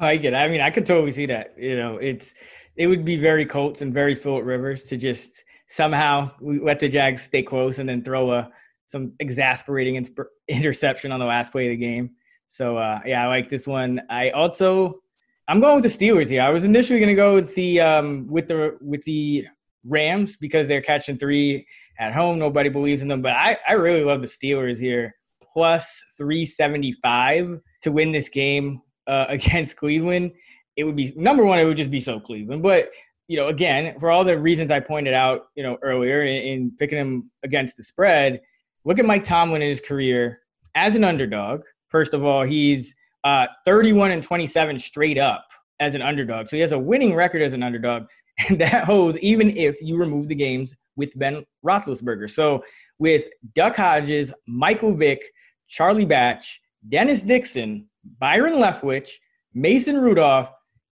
I 0.00 0.16
get. 0.16 0.32
It. 0.32 0.36
I 0.36 0.48
mean, 0.48 0.60
I 0.60 0.70
could 0.70 0.86
totally 0.86 1.12
see 1.12 1.26
that. 1.26 1.54
You 1.58 1.76
know, 1.76 1.98
it's 1.98 2.34
it 2.76 2.86
would 2.86 3.04
be 3.04 3.16
very 3.16 3.44
Colts 3.44 3.82
and 3.82 3.92
very 3.92 4.14
Philip 4.14 4.44
Rivers 4.44 4.86
to 4.86 4.96
just 4.96 5.44
somehow 5.70 6.28
we 6.40 6.58
let 6.58 6.80
the 6.80 6.88
Jags 6.88 7.22
stay 7.22 7.44
close 7.44 7.78
and 7.78 7.88
then 7.88 8.02
throw 8.02 8.32
a 8.32 8.50
some 8.86 9.12
exasperating 9.20 10.04
interception 10.48 11.12
on 11.12 11.20
the 11.20 11.26
last 11.26 11.52
play 11.52 11.66
of 11.66 11.70
the 11.70 11.76
game. 11.76 12.10
So 12.48 12.76
uh, 12.76 12.98
yeah, 13.06 13.24
I 13.24 13.28
like 13.28 13.48
this 13.48 13.68
one. 13.68 14.00
I 14.10 14.30
also 14.30 15.00
I'm 15.46 15.60
going 15.60 15.80
with 15.80 15.98
the 15.98 16.06
Steelers 16.06 16.28
here. 16.28 16.42
I 16.42 16.50
was 16.50 16.64
initially 16.64 16.98
going 16.98 17.08
to 17.08 17.14
go 17.14 17.34
with 17.34 17.54
the 17.54 17.80
um, 17.80 18.26
with 18.28 18.48
the 18.48 18.76
with 18.80 19.04
the 19.04 19.46
Rams 19.84 20.36
because 20.36 20.66
they're 20.66 20.82
catching 20.82 21.16
three 21.16 21.66
at 22.00 22.12
home. 22.12 22.40
Nobody 22.40 22.68
believes 22.68 23.00
in 23.00 23.08
them, 23.08 23.22
but 23.22 23.32
I 23.32 23.56
I 23.66 23.74
really 23.74 24.02
love 24.02 24.22
the 24.22 24.28
Steelers 24.28 24.78
here. 24.78 25.14
Plus 25.52 26.04
375 26.16 27.58
to 27.82 27.92
win 27.92 28.12
this 28.12 28.28
game 28.28 28.82
uh, 29.06 29.26
against 29.28 29.76
Cleveland, 29.76 30.32
it 30.76 30.82
would 30.82 30.96
be 30.96 31.12
number 31.16 31.44
one. 31.44 31.60
It 31.60 31.64
would 31.64 31.76
just 31.76 31.90
be 31.90 32.00
so 32.00 32.18
Cleveland. 32.18 32.62
But 32.62 32.90
you 33.30 33.36
know, 33.36 33.46
again, 33.46 33.96
for 34.00 34.10
all 34.10 34.24
the 34.24 34.36
reasons 34.36 34.72
I 34.72 34.80
pointed 34.80 35.14
out, 35.14 35.50
you 35.54 35.62
know, 35.62 35.78
earlier 35.82 36.24
in, 36.24 36.42
in 36.42 36.70
picking 36.76 36.98
him 36.98 37.30
against 37.44 37.76
the 37.76 37.84
spread, 37.84 38.40
look 38.84 38.98
at 38.98 39.04
Mike 39.04 39.22
Tomlin 39.22 39.62
in 39.62 39.68
his 39.68 39.80
career 39.80 40.40
as 40.74 40.96
an 40.96 41.04
underdog. 41.04 41.60
First 41.90 42.12
of 42.12 42.24
all, 42.24 42.42
he's 42.42 42.92
uh, 43.22 43.46
31 43.64 44.10
and 44.10 44.20
27 44.20 44.80
straight 44.80 45.16
up 45.16 45.46
as 45.78 45.94
an 45.94 46.02
underdog. 46.02 46.48
So 46.48 46.56
he 46.56 46.60
has 46.62 46.72
a 46.72 46.78
winning 46.78 47.14
record 47.14 47.40
as 47.40 47.52
an 47.52 47.62
underdog, 47.62 48.06
and 48.48 48.60
that 48.60 48.82
holds 48.82 49.16
even 49.20 49.56
if 49.56 49.80
you 49.80 49.96
remove 49.96 50.26
the 50.26 50.34
games 50.34 50.76
with 50.96 51.16
Ben 51.16 51.44
Roethlisberger. 51.64 52.28
So 52.28 52.64
with 52.98 53.26
Duck 53.54 53.76
Hodges, 53.76 54.34
Michael 54.48 54.96
Vick, 54.96 55.22
Charlie 55.68 56.04
Batch, 56.04 56.60
Dennis 56.88 57.22
Dixon, 57.22 57.88
Byron 58.18 58.54
Leftwich, 58.54 59.12
Mason 59.54 59.98
Rudolph, 59.98 60.50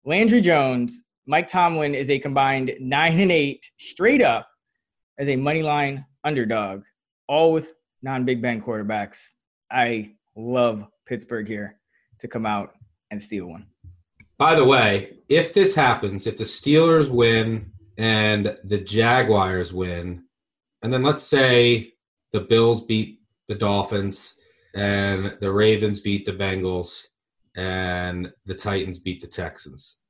Landry 0.05 0.41
Jones, 0.41 1.01
Mike 1.27 1.49
Tomlin 1.49 1.95
is 1.95 2.11
a 2.11 2.19
combined 2.19 2.75
nine 2.81 3.19
and 3.19 3.33
eight 3.33 3.71
straight 3.79 4.21
up 4.21 4.47
as 5.19 5.29
a 5.29 5.37
money 5.37 5.63
line 5.63 6.05
underdog, 6.23 6.83
all 7.29 7.53
with 7.53 7.77
non 8.03 8.25
Big 8.25 8.43
Ben 8.43 8.61
quarterbacks. 8.61 9.29
I 9.71 10.13
love 10.37 10.87
Pittsburgh 11.07 11.49
here 11.49 11.79
to 12.19 12.29
come 12.29 12.45
out 12.45 12.75
and 13.11 13.23
steal 13.23 13.47
one. 13.47 13.67
By 14.37 14.55
the 14.55 14.65
way, 14.65 15.21
if 15.29 15.55
this 15.55 15.75
happens, 15.75 16.27
if 16.27 16.37
the 16.37 16.45
Steelers 16.45 17.09
win 17.09 17.73
and 17.97 18.59
the 18.65 18.79
Jaguars 18.79 19.73
win, 19.73 20.25
and 20.83 20.93
then 20.93 21.03
let's 21.03 21.23
say 21.23 21.95
the 22.33 22.41
Bills 22.41 22.85
beat 22.85 23.21
the 23.49 23.55
Dolphins 23.55 24.35
and 24.75 25.37
the 25.41 25.53
Ravens 25.53 26.01
beat 26.01 26.27
the 26.27 26.33
Bengals 26.33 27.05
and 27.57 28.31
the 28.45 28.55
Titans 28.55 28.99
beat 28.99 29.23
the 29.23 29.27
Texans. 29.27 30.03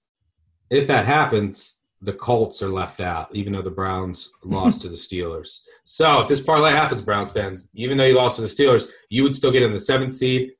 If 0.70 0.86
that 0.86 1.06
happens, 1.06 1.80
the 2.04 2.12
Colts 2.12 2.62
are 2.62 2.68
left 2.68 3.00
out, 3.00 3.34
even 3.34 3.52
though 3.52 3.62
the 3.62 3.70
Browns 3.70 4.32
lost 4.44 4.82
to 4.82 4.88
the 4.88 4.96
Steelers. 4.96 5.60
So 5.84 6.20
if 6.20 6.28
this 6.28 6.40
parlay 6.40 6.72
happens, 6.72 7.02
Browns 7.02 7.30
fans, 7.30 7.70
even 7.74 7.96
though 7.96 8.04
you 8.04 8.16
lost 8.16 8.36
to 8.36 8.42
the 8.42 8.48
Steelers, 8.48 8.88
you 9.08 9.22
would 9.22 9.34
still 9.34 9.50
get 9.50 9.62
in 9.62 9.72
the 9.72 9.80
seventh 9.80 10.14
seed. 10.14 10.52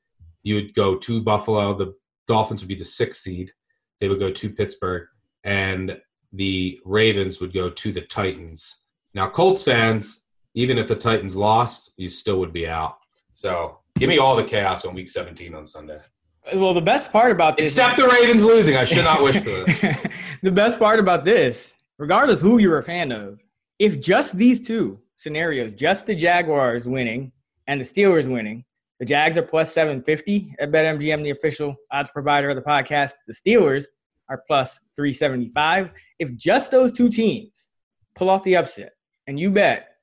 You 0.43 0.57
would 0.57 0.75
go 0.75 0.97
to 0.97 1.23
Buffalo. 1.23 1.77
The 1.77 1.95
Dolphins 2.27 2.63
would 2.63 2.69
be 2.69 2.75
the 2.75 2.85
sixth 2.85 3.23
seed. 3.23 3.53
They 4.01 4.09
would 4.09 4.19
go 4.19 4.31
to 4.31 4.51
Pittsburgh, 4.51 5.07
and 5.45 5.99
the 6.33 6.81
Ravens 6.85 7.41
would 7.41 7.55
go 7.55 7.71
to 7.71 7.93
the 7.93 8.01
Titans. 8.01 8.85
Now, 9.15 9.29
Colts 9.29 9.63
fans, 9.63 10.25
even 10.55 10.79
if 10.79 10.89
the 10.89 10.97
Titans 10.97 11.37
lost, 11.37 11.93
you 11.97 12.09
still 12.09 12.41
would 12.41 12.53
be 12.53 12.67
out. 12.67 12.99
So 13.33 13.79
give 13.99 14.09
me 14.09 14.19
all 14.19 14.37
the 14.37 14.45
chaos 14.45 14.85
on 14.85 14.95
Week 14.95 15.09
17 15.09 15.55
on 15.55 15.67
Sunday. 15.67 16.01
Well, 16.53 16.75
the 16.75 16.83
best 16.83 17.11
part 17.11 17.33
about 17.33 17.57
this, 17.57 17.73
except 17.73 17.97
the 17.97 18.07
Ravens 18.07 18.45
losing, 18.45 18.77
I 18.77 18.85
should 18.85 19.05
not 19.05 19.23
wish 19.23 19.37
for 19.39 19.65
this. 19.65 19.81
the 20.43 20.53
best 20.53 20.79
part 20.79 20.99
about 20.99 21.25
this, 21.25 21.73
regardless 21.99 22.41
who 22.41 22.59
you're 22.59 22.79
a 22.79 22.83
fan 22.83 23.13
of, 23.13 23.41
if 23.79 24.01
just 24.01 24.37
these 24.37 24.61
two 24.61 25.01
scenarios, 25.17 25.73
just 25.73 26.07
the 26.07 26.15
Jaguars 26.15 26.87
winning 26.87 27.33
and 27.67 27.81
the 27.81 27.85
Steelers 27.85 28.31
winning, 28.31 28.65
the 29.01 29.07
Jags 29.07 29.39
are 29.39 29.43
plus 29.43 29.73
750 29.73 30.55
at 30.59 30.71
BetMGM, 30.71 31.23
the 31.23 31.31
official 31.31 31.75
odds 31.91 32.11
provider 32.11 32.51
of 32.51 32.57
the 32.57 32.63
podcast. 32.63 33.13
The 33.27 33.35
Steelers 33.35 33.87
are 34.29 34.43
plus 34.47 34.79
375. 34.97 35.91
If 36.19 36.37
just 36.37 36.71
those 36.71 36.93
two 36.93 37.09
teams 37.09 37.71
pull 38.15 38.31
off 38.31 38.45
the 38.45 38.57
upset 38.57 38.93
and 39.27 39.41
you 39.41 39.51
bet 39.51 39.97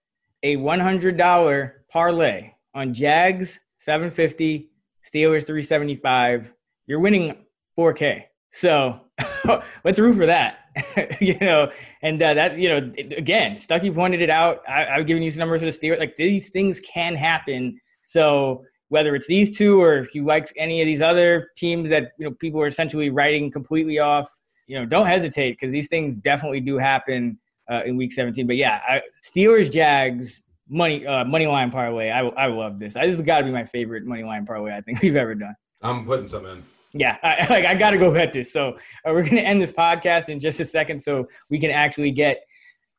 a 0.43 0.57
$100 0.57 1.71
parlay 1.89 2.51
on 2.73 2.93
Jags 2.93 3.59
750, 3.77 4.70
Steelers 5.05 5.45
375, 5.45 6.53
you're 6.87 6.99
winning 6.99 7.35
4K. 7.77 8.25
So 8.51 9.01
let's 9.83 9.99
root 9.99 10.15
for 10.15 10.25
that. 10.25 10.57
you 11.19 11.37
know, 11.39 11.71
and 12.01 12.21
uh, 12.21 12.33
that, 12.33 12.57
you 12.57 12.69
know, 12.69 12.77
again, 13.17 13.55
Stuckey 13.55 13.93
pointed 13.93 14.21
it 14.21 14.29
out. 14.29 14.61
I, 14.67 14.87
I've 14.87 15.07
given 15.07 15.21
you 15.23 15.31
some 15.31 15.39
numbers 15.39 15.59
for 15.59 15.65
the 15.65 15.71
Steelers. 15.71 15.99
Like 15.99 16.15
these 16.15 16.49
things 16.49 16.79
can 16.81 17.15
happen. 17.15 17.79
So 18.05 18.63
whether 18.89 19.15
it's 19.15 19.27
these 19.27 19.57
two 19.57 19.81
or 19.81 19.99
if 19.99 20.13
you 20.13 20.25
like 20.25 20.51
any 20.57 20.81
of 20.81 20.85
these 20.85 21.01
other 21.01 21.49
teams 21.55 21.89
that, 21.89 22.11
you 22.17 22.25
know, 22.25 22.35
people 22.39 22.61
are 22.61 22.67
essentially 22.67 23.09
writing 23.09 23.51
completely 23.51 23.99
off, 23.99 24.33
you 24.67 24.77
know, 24.77 24.85
don't 24.85 25.07
hesitate 25.07 25.51
because 25.51 25.71
these 25.71 25.87
things 25.87 26.17
definitely 26.19 26.61
do 26.61 26.77
happen 26.77 27.37
uh, 27.69 27.83
in 27.85 27.97
week 27.97 28.11
17. 28.11 28.47
But 28.47 28.57
yeah, 28.57 28.81
I, 28.87 29.01
Steelers, 29.23 29.71
Jags, 29.71 30.41
money 30.71 31.05
uh, 31.05 31.25
money 31.25 31.45
line 31.45 31.69
parlay. 31.69 32.09
I 32.09 32.21
I 32.21 32.47
love 32.47 32.79
this. 32.79 32.95
This 32.95 33.15
has 33.15 33.21
got 33.21 33.39
to 33.39 33.45
be 33.45 33.51
my 33.51 33.65
favorite 33.65 34.05
money 34.05 34.23
line 34.23 34.45
parlay 34.45 34.75
I 34.75 34.81
think 34.81 35.01
we've 35.03 35.15
ever 35.15 35.35
done. 35.35 35.55
I'm 35.81 36.05
putting 36.05 36.25
some 36.25 36.45
in. 36.45 36.63
Yeah, 36.93 37.17
I, 37.21 37.45
like 37.49 37.65
I 37.65 37.75
got 37.75 37.91
to 37.91 37.97
go 37.97 38.11
bet 38.11 38.31
this. 38.31 38.51
So 38.51 38.77
uh, 39.05 39.11
we're 39.13 39.23
gonna 39.23 39.41
end 39.41 39.61
this 39.61 39.73
podcast 39.73 40.29
in 40.29 40.39
just 40.39 40.59
a 40.59 40.65
second, 40.65 40.99
so 40.99 41.27
we 41.49 41.59
can 41.59 41.69
actually 41.69 42.11
get 42.11 42.43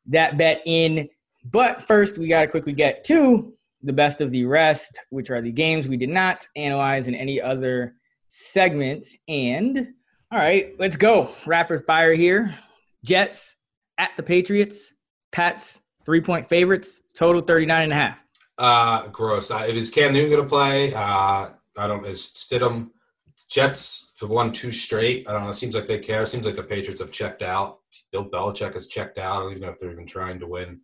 that 0.06 0.38
bet 0.38 0.62
in. 0.66 1.08
But 1.50 1.82
first, 1.82 2.18
we 2.18 2.28
got 2.28 2.42
to 2.42 2.46
quickly 2.46 2.72
get 2.72 3.02
to 3.04 3.52
the 3.82 3.92
best 3.92 4.20
of 4.20 4.30
the 4.30 4.44
rest, 4.44 5.00
which 5.10 5.30
are 5.30 5.40
the 5.40 5.50
games 5.50 5.88
we 5.88 5.96
did 5.96 6.08
not 6.08 6.46
analyze 6.54 7.08
in 7.08 7.16
any 7.16 7.40
other 7.40 7.96
segments. 8.28 9.16
And 9.26 9.94
all 10.30 10.38
right, 10.38 10.72
let's 10.78 10.96
go 10.96 11.34
rapid 11.46 11.84
fire 11.84 12.14
here. 12.14 12.54
Jets 13.04 13.56
at 13.98 14.12
the 14.16 14.22
Patriots, 14.22 14.94
Pats 15.32 15.81
three 16.04 16.20
point 16.20 16.48
favorites, 16.48 17.00
total 17.14 17.40
39 17.40 17.82
and 17.82 17.92
a 17.92 17.94
half. 17.94 18.18
Uh, 18.58 19.06
gross. 19.08 19.50
Uh, 19.50 19.66
is 19.68 19.90
Cam 19.90 20.12
Newton 20.12 20.30
going 20.30 20.42
to 20.42 20.48
play? 20.48 20.94
Uh, 20.94 21.50
I 21.78 21.86
don't. 21.86 22.04
Is 22.06 22.22
Stidham? 22.22 22.90
Jets 23.48 24.12
have 24.20 24.30
won 24.30 24.52
two 24.52 24.70
straight. 24.70 25.28
I 25.28 25.32
don't 25.32 25.44
know. 25.44 25.50
It 25.50 25.54
seems 25.54 25.74
like 25.74 25.86
they 25.86 25.98
care. 25.98 26.22
It 26.22 26.28
seems 26.28 26.46
like 26.46 26.56
the 26.56 26.62
Patriots 26.62 27.00
have 27.00 27.10
checked 27.10 27.42
out. 27.42 27.80
Bill 28.10 28.24
Belichick 28.24 28.74
has 28.74 28.86
checked 28.86 29.18
out. 29.18 29.36
I 29.36 29.40
don't 29.40 29.50
even 29.50 29.62
know 29.62 29.70
if 29.70 29.78
they're 29.78 29.92
even 29.92 30.06
trying 30.06 30.38
to 30.40 30.46
win. 30.46 30.80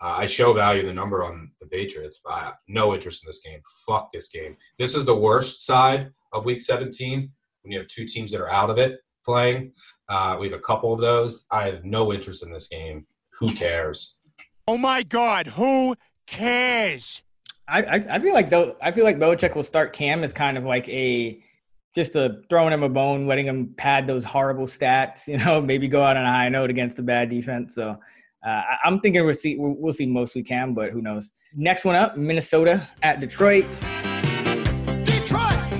Uh, 0.00 0.14
I 0.18 0.26
show 0.26 0.52
value 0.52 0.84
the 0.84 0.92
number 0.92 1.24
on 1.24 1.52
the 1.60 1.66
Patriots, 1.66 2.20
but 2.24 2.34
I 2.34 2.38
have 2.40 2.54
no 2.68 2.94
interest 2.94 3.24
in 3.24 3.28
this 3.28 3.40
game. 3.40 3.60
Fuck 3.86 4.10
this 4.12 4.28
game. 4.28 4.56
This 4.78 4.94
is 4.94 5.04
the 5.04 5.16
worst 5.16 5.64
side 5.64 6.10
of 6.32 6.44
Week 6.44 6.60
17 6.60 7.30
when 7.62 7.72
you 7.72 7.78
have 7.78 7.88
two 7.88 8.04
teams 8.04 8.30
that 8.32 8.40
are 8.40 8.50
out 8.50 8.70
of 8.70 8.78
it 8.78 9.00
playing. 9.24 9.72
Uh, 10.08 10.36
we 10.38 10.48
have 10.48 10.58
a 10.58 10.62
couple 10.62 10.92
of 10.92 11.00
those. 11.00 11.46
I 11.50 11.66
have 11.66 11.84
no 11.84 12.12
interest 12.12 12.44
in 12.44 12.52
this 12.52 12.66
game. 12.66 13.06
Who 13.38 13.54
cares? 13.54 14.18
Oh 14.68 14.78
my 14.78 15.02
God, 15.02 15.48
who 15.48 15.96
cares? 16.26 17.22
I, 17.66 17.82
I, 17.82 17.94
I 18.10 18.18
feel 18.20 18.32
like 18.32 18.48
though 18.48 18.76
I 18.80 18.92
feel 18.92 19.04
like 19.04 19.18
Belichick 19.18 19.56
will 19.56 19.64
start 19.64 19.92
Cam 19.92 20.22
as 20.22 20.32
kind 20.32 20.56
of 20.56 20.64
like 20.64 20.88
a 20.88 21.42
just 21.96 22.14
a 22.14 22.40
throwing 22.48 22.72
him 22.72 22.82
a 22.84 22.88
bone, 22.88 23.26
letting 23.26 23.46
him 23.46 23.74
pad 23.76 24.06
those 24.06 24.24
horrible 24.24 24.66
stats. 24.66 25.26
You 25.28 25.38
know, 25.38 25.60
maybe 25.60 25.88
go 25.88 26.02
out 26.04 26.16
on 26.16 26.24
a 26.24 26.28
high 26.30 26.48
note 26.48 26.70
against 26.70 26.98
a 27.00 27.02
bad 27.02 27.28
defense. 27.28 27.74
So 27.74 27.90
uh, 27.90 28.48
I- 28.48 28.78
I'm 28.84 29.00
thinking 29.00 29.24
we'll 29.24 29.34
see 29.34 29.56
we'll 29.58 29.92
see 29.92 30.06
most 30.06 30.36
we 30.36 30.44
can, 30.44 30.74
but 30.74 30.90
who 30.90 31.02
knows? 31.02 31.32
Next 31.54 31.84
one 31.84 31.96
up, 31.96 32.16
Minnesota 32.16 32.88
at 33.02 33.18
Detroit. 33.18 33.66
Detroit. 35.04 35.72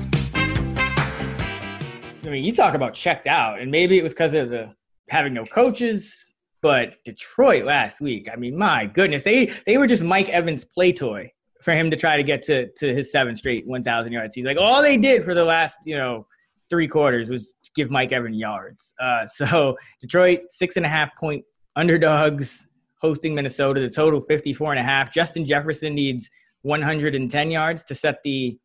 I 2.25 2.29
mean, 2.29 2.43
you 2.43 2.51
talk 2.53 2.73
about 2.73 2.93
checked 2.95 3.27
out, 3.27 3.59
and 3.61 3.71
maybe 3.71 3.97
it 3.97 4.03
was 4.03 4.11
because 4.13 4.33
of 4.33 4.49
the 4.49 4.73
having 5.09 5.33
no 5.33 5.45
coaches. 5.45 6.32
But 6.63 7.03
Detroit 7.03 7.65
last 7.65 7.99
week, 7.99 8.29
I 8.31 8.37
mean, 8.37 8.57
my 8.57 8.85
goodness, 8.85 9.21
they 9.21 9.47
they 9.65 9.77
were 9.77 9.85
just 9.85 10.01
Mike 10.01 10.29
Evans' 10.29 10.63
play 10.63 10.93
toy 10.93 11.29
for 11.61 11.73
him 11.73 11.91
to 11.91 11.97
try 11.97 12.15
to 12.15 12.23
get 12.23 12.41
to 12.43 12.71
to 12.77 12.95
his 12.95 13.11
seven 13.11 13.35
straight 13.35 13.67
1,000 13.67 14.13
yards. 14.13 14.33
He's 14.33 14.45
like, 14.45 14.57
all 14.57 14.81
they 14.81 14.95
did 14.95 15.25
for 15.25 15.33
the 15.33 15.43
last 15.43 15.79
you 15.85 15.97
know 15.97 16.25
three 16.69 16.87
quarters 16.87 17.29
was 17.29 17.55
give 17.75 17.91
Mike 17.91 18.13
Evans 18.13 18.37
yards. 18.37 18.93
Uh, 18.97 19.25
so 19.27 19.75
Detroit 19.99 20.39
six 20.51 20.77
and 20.77 20.85
a 20.85 20.89
half 20.89 21.09
point 21.17 21.43
underdogs 21.75 22.65
hosting 23.01 23.35
Minnesota. 23.35 23.81
The 23.81 23.89
total 23.89 24.21
54 24.21 24.71
and 24.71 24.79
a 24.79 24.83
half. 24.83 25.13
Justin 25.13 25.45
Jefferson 25.45 25.93
needs 25.93 26.29
110 26.61 27.51
yards 27.51 27.83
to 27.83 27.93
set 27.93 28.23
the 28.23 28.57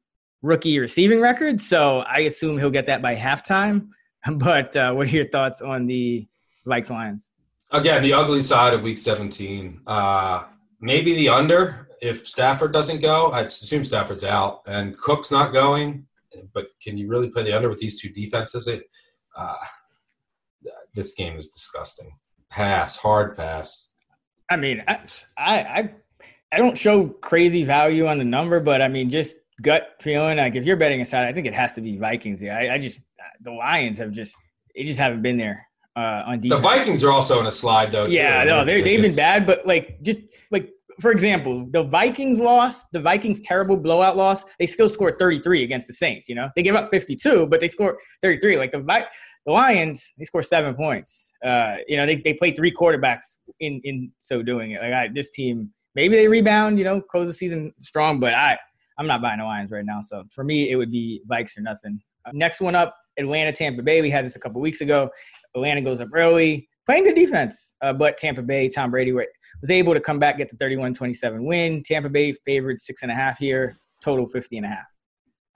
rookie 0.42 0.78
receiving 0.78 1.20
record. 1.20 1.60
So 1.60 2.02
I 2.02 2.20
assume 2.20 2.58
he'll 2.58 2.70
get 2.70 2.86
that 2.86 3.02
by 3.02 3.16
halftime. 3.16 3.88
But 4.34 4.76
uh, 4.76 4.92
what 4.92 5.06
are 5.06 5.10
your 5.10 5.28
thoughts 5.28 5.62
on 5.62 5.86
the 5.86 6.26
Vikes 6.66 6.90
Lions? 6.90 7.30
Again, 7.70 8.02
the 8.02 8.14
ugly 8.14 8.42
side 8.42 8.72
of 8.72 8.82
Week 8.82 8.96
17. 8.96 9.82
Uh, 9.86 10.44
maybe 10.80 11.14
the 11.14 11.28
under 11.28 11.88
if 12.00 12.26
Stafford 12.26 12.72
doesn't 12.72 13.00
go. 13.02 13.30
I 13.30 13.42
assume 13.42 13.84
Stafford's 13.84 14.24
out 14.24 14.62
and 14.66 14.96
Cook's 14.96 15.30
not 15.30 15.52
going. 15.52 16.06
But 16.54 16.68
can 16.82 16.96
you 16.96 17.08
really 17.08 17.28
play 17.28 17.42
the 17.42 17.54
under 17.54 17.68
with 17.68 17.78
these 17.78 18.00
two 18.00 18.08
defenses? 18.10 18.68
It, 18.68 18.84
uh, 19.36 19.56
this 20.94 21.14
game 21.14 21.36
is 21.36 21.48
disgusting. 21.48 22.12
Pass, 22.50 22.96
hard 22.96 23.36
pass. 23.36 23.88
I 24.50 24.56
mean, 24.56 24.82
I, 24.88 25.00
I, 25.36 25.90
I, 26.52 26.56
don't 26.56 26.78
show 26.78 27.08
crazy 27.08 27.64
value 27.64 28.06
on 28.06 28.18
the 28.18 28.24
number, 28.24 28.60
but 28.60 28.80
I 28.80 28.88
mean, 28.88 29.10
just 29.10 29.36
gut 29.60 29.96
feeling. 30.00 30.38
Like 30.38 30.54
if 30.54 30.64
you're 30.64 30.76
betting 30.76 31.02
aside, 31.02 31.26
I 31.26 31.32
think 31.32 31.46
it 31.46 31.54
has 31.54 31.74
to 31.74 31.82
be 31.82 31.98
Vikings. 31.98 32.40
Yeah, 32.40 32.56
I, 32.56 32.74
I 32.74 32.78
just 32.78 33.02
the 33.40 33.52
Lions 33.52 33.98
have 33.98 34.12
just 34.12 34.36
they 34.74 34.84
just 34.84 34.98
haven't 34.98 35.20
been 35.20 35.36
there 35.36 35.67
uh, 35.98 36.22
on 36.26 36.40
defense. 36.40 36.62
The 36.62 36.68
Vikings 36.68 37.04
are 37.04 37.10
also 37.10 37.40
in 37.40 37.46
a 37.46 37.52
slide, 37.52 37.90
though. 37.90 38.06
too. 38.06 38.12
Yeah, 38.12 38.44
no, 38.44 38.64
they 38.64 38.80
they've 38.82 39.02
been 39.02 39.16
bad, 39.16 39.46
but 39.46 39.66
like 39.66 40.00
just 40.02 40.22
like 40.50 40.70
for 41.00 41.10
example, 41.12 41.66
the 41.70 41.84
Vikings 41.84 42.38
loss, 42.38 42.86
the 42.86 43.00
Vikings 43.00 43.40
terrible 43.40 43.76
blowout 43.76 44.16
loss, 44.16 44.44
they 44.58 44.66
still 44.66 44.88
scored 44.88 45.16
33 45.18 45.62
against 45.62 45.86
the 45.86 45.94
Saints. 45.94 46.28
You 46.28 46.34
know, 46.34 46.50
they 46.56 46.62
gave 46.62 46.74
up 46.74 46.90
52, 46.90 47.46
but 47.46 47.60
they 47.60 47.68
scored 47.68 47.96
33. 48.22 48.58
Like 48.58 48.72
the 48.72 48.80
Vi- 48.80 49.06
the 49.46 49.52
Lions, 49.52 50.12
they 50.18 50.24
scored 50.24 50.44
seven 50.44 50.74
points. 50.74 51.32
Uh, 51.44 51.76
you 51.86 51.96
know, 51.96 52.06
they 52.06 52.16
they 52.16 52.34
played 52.34 52.56
three 52.56 52.72
quarterbacks 52.72 53.38
in 53.60 53.80
in 53.84 54.12
so 54.18 54.42
doing 54.42 54.72
it. 54.72 54.82
Like 54.82 54.92
I, 54.92 55.08
this 55.08 55.30
team, 55.30 55.70
maybe 55.94 56.16
they 56.16 56.28
rebound. 56.28 56.78
You 56.78 56.84
know, 56.84 57.00
close 57.00 57.26
the 57.26 57.34
season 57.34 57.72
strong, 57.80 58.20
but 58.20 58.34
I 58.34 58.56
I'm 58.98 59.06
not 59.06 59.22
buying 59.22 59.38
the 59.38 59.44
Lions 59.44 59.70
right 59.70 59.84
now. 59.84 60.00
So 60.00 60.24
for 60.30 60.44
me, 60.44 60.70
it 60.70 60.76
would 60.76 60.90
be 60.90 61.22
Vikes 61.28 61.56
or 61.58 61.62
nothing. 61.62 62.00
Uh, 62.24 62.30
next 62.34 62.60
one 62.60 62.74
up, 62.74 62.96
Atlanta, 63.18 63.52
Tampa 63.52 63.82
Bay. 63.82 64.02
We 64.02 64.10
had 64.10 64.24
this 64.24 64.36
a 64.36 64.40
couple 64.40 64.60
weeks 64.60 64.80
ago. 64.80 65.10
Atlanta 65.54 65.80
goes 65.80 66.00
up 66.00 66.08
early, 66.12 66.68
playing 66.86 67.04
good 67.04 67.14
defense, 67.14 67.74
uh, 67.82 67.92
but 67.92 68.16
Tampa 68.16 68.42
Bay, 68.42 68.68
Tom 68.68 68.90
Brady 68.90 69.12
wa- 69.12 69.22
was 69.60 69.70
able 69.70 69.94
to 69.94 70.00
come 70.00 70.18
back, 70.18 70.38
get 70.38 70.48
the 70.48 70.56
31-27 70.56 71.44
win. 71.44 71.82
Tampa 71.82 72.08
Bay 72.08 72.32
favored 72.32 72.80
six 72.80 73.02
and 73.02 73.10
a 73.10 73.14
half 73.14 73.38
here, 73.38 73.76
total 74.02 74.26
50 74.26 74.58
and 74.58 74.66
a 74.66 74.70
half. 74.70 74.86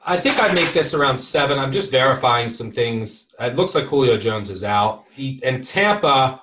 I 0.05 0.19
think 0.19 0.41
I'd 0.41 0.55
make 0.55 0.73
this 0.73 0.95
around 0.95 1.19
seven. 1.19 1.59
I'm 1.59 1.71
just 1.71 1.91
verifying 1.91 2.51
some 2.51 2.73
things. 2.73 3.29
It 3.39 3.55
looks 3.55 3.75
like 3.75 3.85
Julio 3.85 4.17
Jones 4.17 4.51
is 4.51 4.65
out. 4.65 5.05
He, 5.13 5.41
and 5.45 5.63
Tampa, 5.63 6.43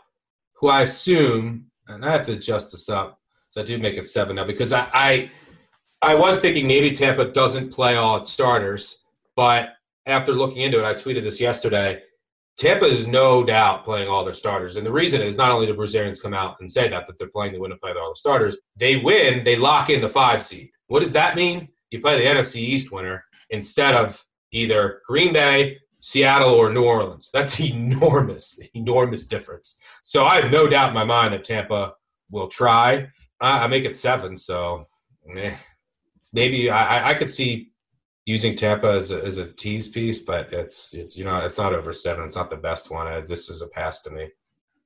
who 0.53 0.69
I 0.69 0.83
assume, 0.83 1.65
and 1.87 2.05
I 2.05 2.11
have 2.11 2.25
to 2.27 2.33
adjust 2.33 2.71
this 2.71 2.87
up, 2.87 3.19
so 3.49 3.61
I 3.61 3.65
do 3.65 3.77
make 3.77 3.97
it 3.97 4.07
seven 4.07 4.37
now 4.37 4.45
because 4.45 4.71
I, 4.71 4.87
I, 4.93 5.31
I 6.01 6.15
was 6.15 6.39
thinking 6.39 6.67
maybe 6.67 6.91
Tampa 6.91 7.25
doesn't 7.25 7.71
play 7.71 7.97
all 7.97 8.17
its 8.17 8.31
starters, 8.31 9.03
but 9.35 9.73
after 10.05 10.31
looking 10.31 10.61
into 10.61 10.79
it, 10.79 10.85
I 10.85 10.93
tweeted 10.93 11.23
this 11.23 11.41
yesterday. 11.41 12.01
Tampa 12.59 12.83
is 12.85 13.07
no 13.07 13.41
doubt 13.45 13.85
playing 13.85 14.09
all 14.09 14.25
their 14.25 14.33
starters, 14.33 14.75
and 14.75 14.85
the 14.85 14.91
reason 14.91 15.21
is 15.21 15.37
not 15.37 15.49
only 15.49 15.65
do 15.65 15.73
Brazilians 15.73 16.19
come 16.19 16.33
out 16.33 16.57
and 16.59 16.69
say 16.69 16.89
that 16.89 17.07
that 17.07 17.17
they're 17.17 17.29
playing, 17.29 17.53
they 17.53 17.57
and 17.57 17.79
play 17.79 17.91
all 17.91 18.11
the 18.11 18.17
starters. 18.17 18.59
They 18.75 18.97
win, 18.97 19.45
they 19.45 19.55
lock 19.55 19.89
in 19.89 20.01
the 20.01 20.09
five 20.09 20.43
seed. 20.43 20.69
What 20.87 20.99
does 20.99 21.13
that 21.13 21.37
mean? 21.37 21.69
You 21.89 22.01
play 22.01 22.17
the 22.17 22.25
NFC 22.25 22.57
East 22.57 22.91
winner 22.91 23.23
instead 23.49 23.95
of 23.95 24.25
either 24.51 25.01
Green 25.07 25.31
Bay, 25.31 25.77
Seattle, 26.01 26.49
or 26.53 26.69
New 26.73 26.83
Orleans. 26.83 27.29
That's 27.33 27.59
enormous, 27.61 28.59
enormous 28.73 29.25
difference. 29.25 29.79
So 30.03 30.25
I 30.25 30.41
have 30.41 30.51
no 30.51 30.67
doubt 30.67 30.89
in 30.89 30.95
my 30.95 31.05
mind 31.05 31.33
that 31.33 31.45
Tampa 31.45 31.93
will 32.29 32.49
try. 32.49 33.07
I, 33.39 33.63
I 33.63 33.67
make 33.67 33.85
it 33.85 33.95
seven, 33.95 34.35
so 34.35 34.85
eh. 35.33 35.55
maybe 36.33 36.69
I- 36.69 37.11
I 37.11 37.13
could 37.13 37.29
see 37.29 37.68
using 38.29 38.55
Tampa 38.55 38.91
as 38.91 39.09
a, 39.09 39.25
as 39.25 39.37
a 39.39 39.47
tease 39.47 39.89
piece, 39.89 40.19
but 40.19 40.53
it's 40.53 40.93
it's 40.93 41.17
you 41.17 41.25
know 41.25 41.39
it's 41.39 41.57
not 41.57 41.73
over 41.73 41.91
seven. 41.91 42.25
It's 42.25 42.35
not 42.35 42.51
the 42.51 42.57
best 42.57 42.91
one. 42.91 43.07
Uh, 43.07 43.21
This 43.21 43.49
is 43.49 43.63
a 43.63 43.67
pass 43.67 44.01
to 44.01 44.11
me. 44.11 44.29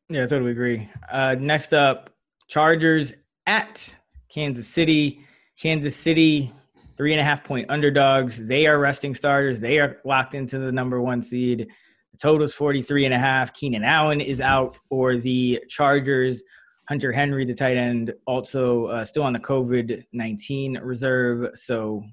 Yeah, 0.07 0.23
I 0.23 0.27
totally 0.27 0.51
agree. 0.51 0.89
Uh, 1.11 1.35
next 1.37 1.73
up, 1.73 2.11
Chargers 2.47 3.11
at 3.45 3.95
Kansas 4.29 4.65
City. 4.67 5.19
Kansas 5.61 5.95
City, 5.95 6.53
three 6.95 7.11
and 7.11 7.19
a 7.19 7.23
half 7.23 7.43
point 7.43 7.69
underdogs. 7.69 8.43
They 8.45 8.65
are 8.65 8.79
resting 8.79 9.13
starters. 9.13 9.59
They 9.59 9.79
are 9.79 9.97
locked 10.05 10.35
into 10.35 10.57
the 10.57 10.71
number 10.71 11.01
one 11.01 11.21
seed. 11.21 11.67
The 12.13 12.17
total 12.17 12.45
is 12.45 12.53
43 12.53 13.05
and 13.05 13.13
a 13.13 13.19
half. 13.19 13.53
Keenan 13.53 13.83
Allen 13.83 14.21
is 14.21 14.39
out 14.39 14.77
for 14.87 15.17
the 15.17 15.61
Chargers. 15.67 16.43
Hunter 16.87 17.11
Henry, 17.11 17.45
the 17.45 17.53
tight 17.53 17.77
end, 17.77 18.13
also 18.25 18.85
uh, 18.87 19.05
still 19.05 19.23
on 19.23 19.33
the 19.33 19.39
COVID 19.39 20.03
19 20.13 20.79
reserve. 20.79 21.49
So 21.55 22.03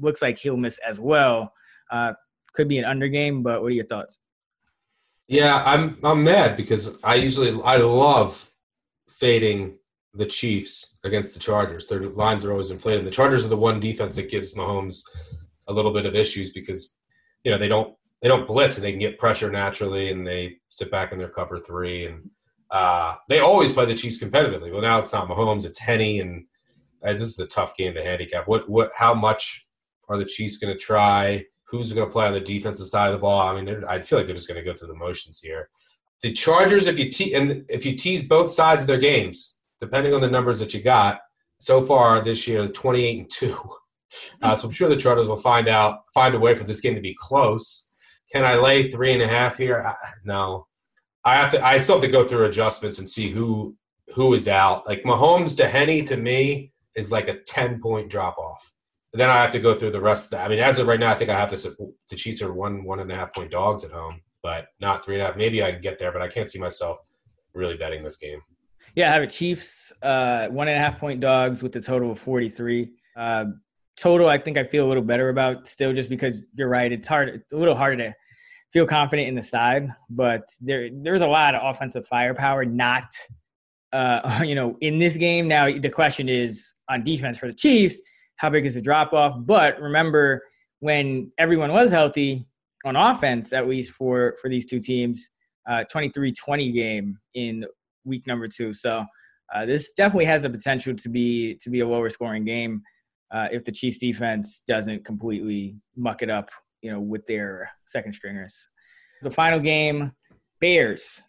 looks 0.00 0.22
like 0.22 0.38
he'll 0.38 0.56
miss 0.56 0.78
as 0.86 0.98
well. 1.00 1.52
Uh, 1.90 2.14
could 2.52 2.68
be 2.68 2.78
an 2.78 2.84
under 2.84 3.08
game, 3.08 3.42
but 3.42 3.62
what 3.62 3.68
are 3.68 3.74
your 3.74 3.86
thoughts? 3.86 4.18
Yeah, 5.26 5.62
I'm 5.64 5.98
I'm 6.02 6.24
mad 6.24 6.56
because 6.56 6.98
I 7.04 7.16
usually 7.16 7.50
I 7.62 7.76
love 7.76 8.50
fading 9.08 9.78
the 10.14 10.24
Chiefs 10.24 10.98
against 11.04 11.34
the 11.34 11.40
Chargers. 11.40 11.86
Their 11.86 12.06
lines 12.08 12.44
are 12.44 12.52
always 12.52 12.70
inflated. 12.70 13.04
The 13.04 13.10
Chargers 13.10 13.44
are 13.44 13.48
the 13.48 13.56
one 13.56 13.78
defense 13.78 14.16
that 14.16 14.30
gives 14.30 14.54
Mahomes 14.54 15.02
a 15.68 15.72
little 15.72 15.92
bit 15.92 16.06
of 16.06 16.14
issues 16.14 16.50
because 16.50 16.96
you 17.44 17.50
know 17.50 17.58
they 17.58 17.68
don't 17.68 17.94
they 18.22 18.28
don't 18.28 18.46
blitz 18.46 18.76
and 18.76 18.84
they 18.84 18.90
can 18.90 19.00
get 19.00 19.18
pressure 19.18 19.50
naturally 19.50 20.10
and 20.10 20.26
they 20.26 20.56
sit 20.70 20.90
back 20.90 21.12
in 21.12 21.18
their 21.18 21.28
cover 21.28 21.60
three 21.60 22.06
and 22.06 22.30
uh, 22.70 23.14
they 23.28 23.38
always 23.38 23.72
play 23.72 23.84
the 23.84 23.94
Chiefs 23.94 24.18
competitively. 24.22 24.72
Well, 24.72 24.82
now 24.82 24.98
it's 24.98 25.12
not 25.12 25.28
Mahomes, 25.28 25.64
it's 25.64 25.78
Henne, 25.78 26.20
and 26.20 26.44
uh, 27.06 27.12
this 27.12 27.22
is 27.22 27.38
a 27.38 27.46
tough 27.46 27.76
game 27.76 27.94
to 27.94 28.02
handicap. 28.02 28.48
What 28.48 28.68
what 28.68 28.92
how 28.94 29.14
much 29.14 29.67
are 30.08 30.18
the 30.18 30.24
Chiefs 30.24 30.56
going 30.56 30.72
to 30.72 30.78
try? 30.78 31.44
Who's 31.64 31.92
going 31.92 32.06
to 32.06 32.12
play 32.12 32.26
on 32.26 32.32
the 32.32 32.40
defensive 32.40 32.86
side 32.86 33.08
of 33.08 33.12
the 33.12 33.18
ball? 33.18 33.40
I 33.40 33.60
mean, 33.60 33.84
I 33.88 34.00
feel 34.00 34.18
like 34.18 34.26
they're 34.26 34.36
just 34.36 34.48
going 34.48 34.62
to 34.62 34.64
go 34.64 34.74
through 34.74 34.88
the 34.88 34.94
motions 34.94 35.38
here. 35.38 35.68
The 36.22 36.32
Chargers, 36.32 36.86
if 36.86 36.98
you 36.98 37.10
te- 37.10 37.34
and 37.34 37.64
if 37.68 37.84
you 37.84 37.94
tease 37.94 38.22
both 38.22 38.50
sides 38.50 38.82
of 38.82 38.88
their 38.88 38.98
games, 38.98 39.58
depending 39.80 40.14
on 40.14 40.20
the 40.20 40.30
numbers 40.30 40.58
that 40.58 40.74
you 40.74 40.82
got 40.82 41.20
so 41.58 41.80
far 41.80 42.20
this 42.20 42.48
year, 42.48 42.66
twenty 42.68 43.04
eight 43.04 43.18
and 43.18 43.30
two. 43.30 43.56
Uh, 44.40 44.54
so 44.54 44.66
I'm 44.66 44.72
sure 44.72 44.88
the 44.88 44.96
Chargers 44.96 45.28
will 45.28 45.36
find 45.36 45.68
out 45.68 45.98
find 46.14 46.34
a 46.34 46.38
way 46.38 46.54
for 46.54 46.64
this 46.64 46.80
game 46.80 46.94
to 46.94 47.00
be 47.02 47.14
close. 47.18 47.90
Can 48.32 48.42
I 48.42 48.54
lay 48.56 48.90
three 48.90 49.12
and 49.12 49.20
a 49.20 49.28
half 49.28 49.58
here? 49.58 49.84
I, 49.86 49.94
no, 50.24 50.66
I 51.26 51.36
have 51.36 51.50
to. 51.52 51.62
I 51.62 51.76
still 51.76 51.96
have 51.96 52.02
to 52.04 52.08
go 52.08 52.26
through 52.26 52.46
adjustments 52.46 52.98
and 52.98 53.06
see 53.06 53.30
who 53.30 53.76
who 54.14 54.32
is 54.32 54.48
out. 54.48 54.86
Like 54.86 55.02
Mahomes 55.02 55.54
to 55.58 55.68
Henne 55.68 56.04
to 56.06 56.16
me 56.16 56.72
is 56.96 57.12
like 57.12 57.28
a 57.28 57.40
ten 57.40 57.80
point 57.80 58.10
drop 58.10 58.38
off. 58.38 58.72
Then 59.12 59.30
I 59.30 59.40
have 59.40 59.52
to 59.52 59.58
go 59.58 59.74
through 59.74 59.92
the 59.92 60.00
rest. 60.00 60.26
Of 60.26 60.30
the, 60.30 60.40
I 60.40 60.48
mean, 60.48 60.58
as 60.58 60.78
of 60.78 60.86
right 60.86 61.00
now, 61.00 61.10
I 61.10 61.14
think 61.14 61.30
I 61.30 61.38
have 61.38 61.50
this. 61.50 61.62
The 61.64 62.16
Chiefs 62.16 62.42
are 62.42 62.52
one 62.52 62.84
one 62.84 63.00
and 63.00 63.10
a 63.10 63.14
half 63.14 63.32
point 63.32 63.50
dogs 63.50 63.84
at 63.84 63.90
home, 63.90 64.20
but 64.42 64.66
not 64.80 65.04
three 65.04 65.14
and 65.14 65.22
a 65.22 65.26
half. 65.26 65.36
Maybe 65.36 65.62
I 65.62 65.72
can 65.72 65.80
get 65.80 65.98
there, 65.98 66.12
but 66.12 66.20
I 66.20 66.28
can't 66.28 66.48
see 66.48 66.58
myself 66.58 66.98
really 67.54 67.76
betting 67.76 68.02
this 68.02 68.16
game. 68.16 68.40
Yeah, 68.94 69.10
I 69.10 69.14
have 69.14 69.22
a 69.22 69.26
Chiefs 69.26 69.92
uh, 70.02 70.48
one 70.48 70.68
and 70.68 70.76
a 70.76 70.80
half 70.80 70.98
point 70.98 71.20
dogs 71.20 71.62
with 71.62 71.74
a 71.76 71.80
total 71.80 72.10
of 72.10 72.18
43. 72.18 72.90
Uh, 73.16 73.44
total, 73.96 74.28
I 74.28 74.38
think 74.38 74.58
I 74.58 74.64
feel 74.64 74.86
a 74.86 74.88
little 74.88 75.02
better 75.02 75.28
about 75.28 75.68
still 75.68 75.92
just 75.92 76.08
because 76.08 76.42
you're 76.54 76.68
right. 76.68 76.90
It's 76.90 77.08
hard. 77.08 77.28
It's 77.28 77.52
a 77.52 77.56
little 77.56 77.74
harder 77.74 77.96
to 77.96 78.14
feel 78.72 78.86
confident 78.86 79.28
in 79.28 79.34
the 79.34 79.42
side, 79.42 79.88
but 80.10 80.48
there 80.60 80.88
there's 80.92 81.22
a 81.22 81.26
lot 81.26 81.54
of 81.54 81.62
offensive 81.64 82.06
firepower 82.06 82.64
not 82.64 83.10
uh, 83.92 84.42
you 84.46 84.54
know 84.54 84.76
in 84.80 84.98
this 84.98 85.16
game. 85.16 85.48
Now 85.48 85.66
the 85.66 85.90
question 85.90 86.28
is 86.28 86.72
on 86.88 87.04
defense 87.04 87.38
for 87.38 87.46
the 87.46 87.54
Chiefs, 87.54 88.00
how 88.38 88.50
big 88.50 88.66
is 88.66 88.74
the 88.74 88.80
drop 88.80 89.12
off? 89.12 89.36
But 89.38 89.80
remember 89.80 90.42
when 90.80 91.30
everyone 91.38 91.72
was 91.72 91.90
healthy 91.90 92.46
on 92.84 92.96
offense, 92.96 93.52
at 93.52 93.68
least 93.68 93.92
for 93.92 94.36
for 94.40 94.48
these 94.48 94.66
two 94.66 94.80
teams, 94.80 95.28
uh, 95.68 95.84
23-20 95.92 96.72
game 96.74 97.18
in 97.34 97.64
week 98.04 98.26
number 98.26 98.48
two. 98.48 98.72
So 98.72 99.04
uh, 99.54 99.66
this 99.66 99.92
definitely 99.92 100.24
has 100.26 100.42
the 100.42 100.50
potential 100.50 100.94
to 100.94 101.08
be 101.08 101.58
to 101.62 101.70
be 101.70 101.80
a 101.80 101.88
lower 101.88 102.10
scoring 102.10 102.44
game 102.44 102.82
uh, 103.30 103.48
if 103.52 103.64
the 103.64 103.72
Chiefs 103.72 103.98
defense 103.98 104.62
doesn't 104.66 105.04
completely 105.04 105.76
muck 105.96 106.22
it 106.22 106.30
up 106.30 106.50
you 106.82 106.90
know, 106.90 107.00
with 107.00 107.26
their 107.26 107.70
second 107.86 108.12
stringers. 108.12 108.68
The 109.22 109.30
final 109.30 109.58
game, 109.58 110.12
Bears, 110.60 111.22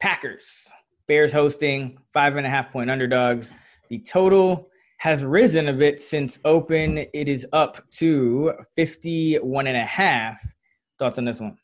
Packers. 0.00 0.70
Bears 1.06 1.32
hosting 1.32 1.98
five 2.12 2.36
and 2.36 2.46
a 2.46 2.50
half 2.50 2.72
point 2.72 2.90
underdogs. 2.90 3.52
The 3.90 3.98
total 3.98 4.68
has 5.04 5.22
risen 5.22 5.68
a 5.68 5.72
bit 5.74 6.00
since 6.00 6.38
open. 6.46 6.96
It 6.96 7.28
is 7.28 7.46
up 7.52 7.76
to 7.90 8.54
51 8.74 9.66
and 9.66 9.76
a 9.76 9.84
half. 9.84 10.42
Thoughts 10.98 11.18
on 11.18 11.26
this 11.26 11.40
one? 11.40 11.58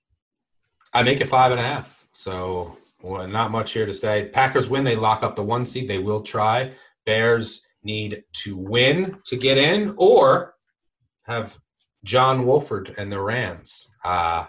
I 0.92 1.02
make 1.02 1.22
it 1.22 1.26
five 1.26 1.50
and 1.50 1.58
a 1.58 1.62
half. 1.62 2.06
So 2.12 2.76
well, 3.02 3.26
not 3.26 3.50
much 3.50 3.72
here 3.72 3.86
to 3.86 3.94
say. 3.94 4.28
Packers 4.28 4.68
win, 4.68 4.84
they 4.84 4.94
lock 4.94 5.22
up 5.22 5.36
the 5.36 5.42
one 5.42 5.64
seed. 5.64 5.88
They 5.88 5.96
will 5.96 6.20
try. 6.20 6.72
Bears 7.06 7.62
need 7.82 8.24
to 8.42 8.58
win 8.58 9.16
to 9.24 9.36
get 9.38 9.56
in 9.56 9.94
or 9.96 10.56
have 11.22 11.56
John 12.04 12.44
Wolford 12.44 12.94
and 12.98 13.10
the 13.10 13.22
Rams 13.22 13.88
uh, 14.04 14.44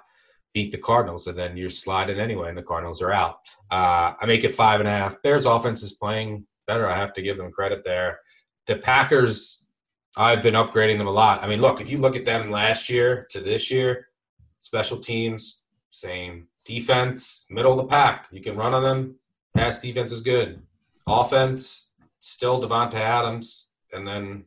beat 0.53 0.73
the 0.73 0.77
Cardinals, 0.77 1.27
and 1.27 1.39
then 1.39 1.55
you're 1.55 1.69
sliding 1.69 2.19
anyway, 2.19 2.49
and 2.49 2.57
the 2.57 2.61
Cardinals 2.61 3.01
are 3.01 3.13
out. 3.13 3.37
Uh, 3.71 4.15
I 4.19 4.25
make 4.25 4.43
it 4.43 4.53
five 4.53 4.81
and 4.81 4.89
a 4.89 4.91
half. 4.91 5.21
Bears 5.21 5.45
offense 5.45 5.81
is 5.81 5.93
playing 5.93 6.45
better. 6.67 6.89
I 6.89 6.97
have 6.97 7.13
to 7.13 7.21
give 7.21 7.37
them 7.37 7.53
credit 7.53 7.85
there. 7.85 8.19
The 8.67 8.75
Packers, 8.75 9.65
I've 10.15 10.41
been 10.41 10.53
upgrading 10.53 10.97
them 10.97 11.07
a 11.07 11.11
lot. 11.11 11.43
I 11.43 11.47
mean, 11.47 11.61
look, 11.61 11.81
if 11.81 11.89
you 11.89 11.97
look 11.97 12.15
at 12.15 12.25
them 12.25 12.49
last 12.49 12.89
year 12.89 13.27
to 13.31 13.39
this 13.39 13.71
year, 13.71 14.07
special 14.59 14.97
teams, 14.97 15.63
same. 15.89 16.47
Defense, 16.63 17.45
middle 17.49 17.71
of 17.71 17.77
the 17.77 17.85
pack. 17.85 18.27
You 18.31 18.41
can 18.41 18.55
run 18.55 18.73
on 18.73 18.83
them. 18.83 19.15
Pass 19.55 19.79
defense 19.79 20.11
is 20.11 20.21
good. 20.21 20.61
Offense, 21.07 21.93
still 22.19 22.61
Davante 22.61 22.95
Adams, 22.95 23.71
and 23.91 24.07
then 24.07 24.45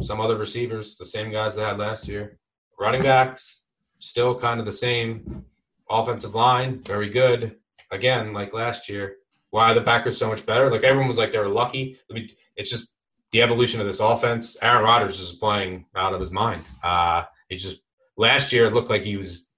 some 0.00 0.20
other 0.20 0.36
receivers, 0.36 0.96
the 0.96 1.04
same 1.04 1.30
guys 1.30 1.54
they 1.54 1.62
had 1.62 1.78
last 1.78 2.08
year. 2.08 2.38
Running 2.78 3.02
backs, 3.02 3.64
still 3.98 4.34
kind 4.34 4.58
of 4.58 4.66
the 4.66 4.72
same. 4.72 5.44
Offensive 5.88 6.34
line, 6.34 6.80
very 6.82 7.10
good. 7.10 7.56
Again, 7.90 8.32
like 8.32 8.54
last 8.54 8.88
year. 8.88 9.16
Why 9.50 9.74
the 9.74 9.82
Packers 9.82 10.16
so 10.16 10.28
much 10.28 10.46
better? 10.46 10.70
Like 10.70 10.84
everyone 10.84 11.08
was 11.08 11.18
like 11.18 11.32
they 11.32 11.38
were 11.38 11.48
lucky. 11.48 11.98
I 12.08 12.14
mean, 12.14 12.28
it's 12.56 12.70
just 12.70 12.94
the 13.32 13.42
evolution 13.42 13.80
of 13.80 13.86
this 13.86 14.00
offense. 14.00 14.56
Aaron 14.62 14.84
Rodgers 14.84 15.20
is 15.20 15.32
playing 15.32 15.86
out 15.94 16.12
of 16.12 16.20
his 16.20 16.30
mind. 16.30 16.62
Uh, 16.82 17.24
just 17.50 17.80
last 18.16 18.52
year 18.52 18.66
it 18.66 18.72
looked 18.72 18.90
like 18.90 19.02
he 19.02 19.16
was 19.16 19.50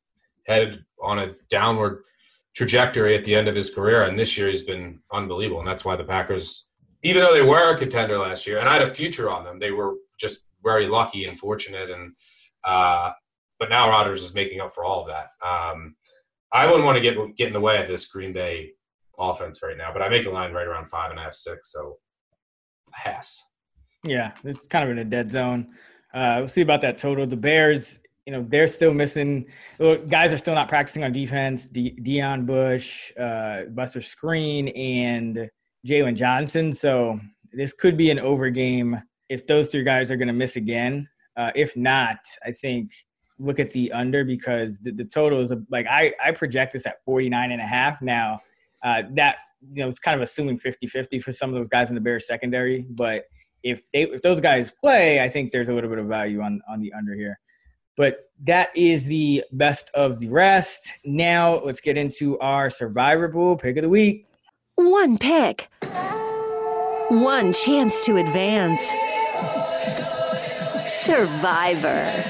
headed 0.47 0.85
on 1.03 1.18
a 1.18 1.35
downward 1.51 2.03
trajectory 2.55 3.16
at 3.16 3.25
the 3.25 3.35
end 3.35 3.49
of 3.49 3.55
his 3.55 3.75
career, 3.75 4.03
and 4.03 4.18
this 4.18 4.37
year 4.37 4.49
he's 4.49 4.64
been 4.64 5.01
unbelievable. 5.12 5.61
And 5.61 5.68
that's 5.68 5.85
why 5.85 5.97
the 5.97 6.05
Packers, 6.05 6.68
even 7.03 7.23
though 7.23 7.33
they 7.33 7.43
were 7.43 7.73
a 7.73 7.79
contender 7.79 8.18
last 8.18 8.47
year, 8.47 8.59
and 8.59 8.68
I 8.68 8.75
had 8.75 8.83
a 8.83 8.87
future 8.87 9.31
on 9.31 9.45
them, 9.45 9.59
they 9.59 9.70
were 9.70 9.95
just 10.18 10.41
very 10.62 10.87
lucky 10.87 11.25
and 11.25 11.39
fortunate. 11.39 11.91
And 11.91 12.14
uh, 12.64 13.12
but 13.59 13.70
now 13.70 13.89
Rodgers 13.89 14.23
is 14.23 14.35
making 14.35 14.61
up 14.61 14.75
for 14.75 14.85
all 14.85 15.03
of 15.03 15.09
that. 15.09 15.29
Um, 15.47 15.97
I 16.53 16.66
wouldn't 16.66 16.85
want 16.85 16.97
to 16.97 17.03
get 17.03 17.16
get 17.37 17.49
in 17.49 17.53
the 17.53 17.61
way 17.61 17.81
of 17.81 17.87
this 17.87 18.07
Green 18.07 18.33
Bay 18.33 18.73
offense 19.18 19.62
right 19.62 19.77
now, 19.77 19.93
but 19.93 20.03
I 20.03 20.09
make 20.09 20.25
the 20.25 20.31
line 20.31 20.53
right 20.53 20.66
around 20.66 20.89
five 20.89 21.11
and 21.11 21.18
a 21.18 21.23
half, 21.23 21.35
six. 21.35 21.73
So 21.73 21.97
pass. 22.93 23.43
Yeah, 24.05 24.32
it's 24.44 24.66
kind 24.66 24.84
of 24.84 24.90
in 24.90 24.98
a 24.98 25.05
dead 25.05 25.30
zone. 25.30 25.68
Uh, 26.12 26.36
we'll 26.40 26.48
see 26.48 26.61
about 26.61 26.80
that 26.82 26.98
total. 26.98 27.26
The 27.26 27.36
Bears, 27.36 28.00
you 28.26 28.32
know, 28.32 28.44
they're 28.48 28.68
still 28.68 28.92
missing. 28.92 29.46
Guys 29.78 30.32
are 30.32 30.38
still 30.38 30.55
not 30.55 30.68
practicing 30.68 31.05
on 31.05 31.12
defense. 31.12 31.66
De- 31.66 31.96
Bush, 32.40 33.12
uh, 33.18 33.64
Buster 33.70 34.00
Skrine, 34.00 34.72
and 34.76 35.48
Jaylon 35.86 36.16
Johnson. 36.16 36.72
So 36.72 37.18
this 37.53 37.72
could 37.72 37.96
be 37.96 38.11
an 38.11 38.18
over 38.18 38.50
game 38.50 39.00
if 39.28 39.46
those 39.46 39.68
three 39.68 39.84
guys 39.84 40.11
are 40.11 40.16
going 40.16 40.28
to 40.28 40.34
miss 40.34 40.57
again. 40.57 41.09
Uh, 41.36 41.50
if 41.55 41.76
not, 41.76 42.18
I 42.44 42.53
think 42.53 42.92
look 43.38 43.59
at 43.59 43.70
the 43.70 43.90
under 43.92 44.24
because 44.24 44.78
the, 44.78 44.92
the 44.92 45.05
total 45.05 45.40
is 45.40 45.53
like 45.70 45.86
I, 45.88 46.12
I 46.22 46.32
project 46.32 46.74
this 46.74 46.86
at 46.86 47.03
49 47.05 47.53
and 47.53 47.61
a 47.61 47.66
half. 47.66 48.03
Now, 48.03 48.40
uh, 48.82 49.05
that, 49.14 49.38
you 49.72 49.82
know, 49.82 49.88
it's 49.88 49.98
kind 49.98 50.14
of 50.14 50.22
assuming 50.22 50.59
50 50.59 50.86
50 50.86 51.20
for 51.20 51.32
some 51.32 51.50
of 51.50 51.57
those 51.57 51.68
guys 51.68 51.88
in 51.88 51.94
the 51.94 52.00
Bears 52.00 52.26
secondary. 52.26 52.84
But 52.90 53.24
if 53.63 53.83
they, 53.93 54.03
if 54.03 54.23
those 54.23 54.41
guys 54.41 54.71
play, 54.71 55.21
I 55.21 55.29
think 55.29 55.51
there's 55.51 55.69
a 55.69 55.75
little 55.75 55.91
bit 55.91 55.99
of 55.99 56.07
value 56.07 56.41
on, 56.41 56.61
on 56.69 56.81
the 56.81 56.93
under 56.93 57.15
here. 57.15 57.39
But 57.97 58.31
that 58.45 58.71
is 58.77 59.05
the 59.05 59.45
best 59.53 59.91
of 59.95 60.19
the 60.21 60.29
rest. 60.29 60.91
Now 61.05 61.61
let's 61.61 61.81
get 61.81 61.97
into 61.97 62.39
our 62.39 62.71
survivor 62.71 63.29
pool 63.29 63.57
pick 63.57 63.77
of 63.77 63.83
the 63.83 63.89
week. 63.89 64.27
One 64.77 65.19
pick, 65.19 65.69
one 67.09 67.53
chance 67.53 68.05
to 68.07 68.17
advance. 68.17 68.95
Survivor. 70.87 72.25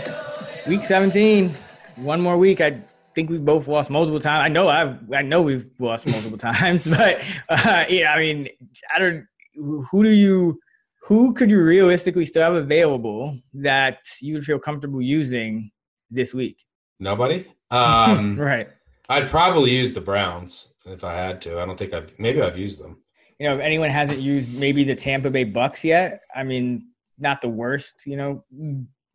Week 0.66 0.84
17. 0.84 1.54
One 1.96 2.20
more 2.20 2.36
week. 2.36 2.60
I 2.60 2.82
think 3.14 3.30
we 3.30 3.38
both 3.38 3.68
lost 3.68 3.90
multiple 3.90 4.20
times. 4.20 4.44
I 4.44 4.48
know 4.48 4.68
I've 4.68 5.12
I 5.12 5.22
know 5.22 5.42
we've 5.42 5.70
lost 5.78 6.06
multiple 6.06 6.38
times, 6.52 6.86
but 6.86 7.22
uh, 7.48 7.84
yeah, 7.88 8.12
I 8.12 8.18
mean, 8.18 8.48
I 8.94 8.98
don't. 8.98 9.26
Who 9.54 10.02
do 10.02 10.10
you? 10.10 10.58
Who 11.04 11.34
could 11.34 11.50
you 11.50 11.62
realistically 11.62 12.26
still 12.26 12.42
have 12.42 12.54
available 12.54 13.38
that 13.54 13.98
you 14.20 14.34
would 14.34 14.44
feel 14.44 14.58
comfortable 14.58 15.02
using 15.02 15.72
this 16.10 16.32
week? 16.32 16.64
Nobody. 16.98 17.46
Um, 17.72 18.38
right. 18.38 18.68
I'd 19.08 19.30
probably 19.30 19.70
use 19.70 19.94
the 19.94 20.00
Browns 20.02 20.74
if 20.84 21.04
I 21.04 21.14
had 21.14 21.40
to. 21.40 21.58
I 21.58 21.64
don't 21.64 21.78
think 21.78 21.94
I've 21.94 22.12
maybe 22.18 22.42
I've 22.42 22.58
used 22.58 22.84
them. 22.84 22.98
You 23.38 23.48
know, 23.48 23.54
if 23.54 23.62
anyone 23.62 23.88
hasn't 23.88 24.18
used 24.18 24.52
maybe 24.52 24.84
the 24.84 24.94
Tampa 24.94 25.30
Bay 25.30 25.44
Bucks 25.44 25.82
yet, 25.82 26.20
I 26.34 26.42
mean, 26.42 26.88
not 27.18 27.40
the 27.40 27.48
worst. 27.48 28.02
You 28.04 28.18
know, 28.18 28.44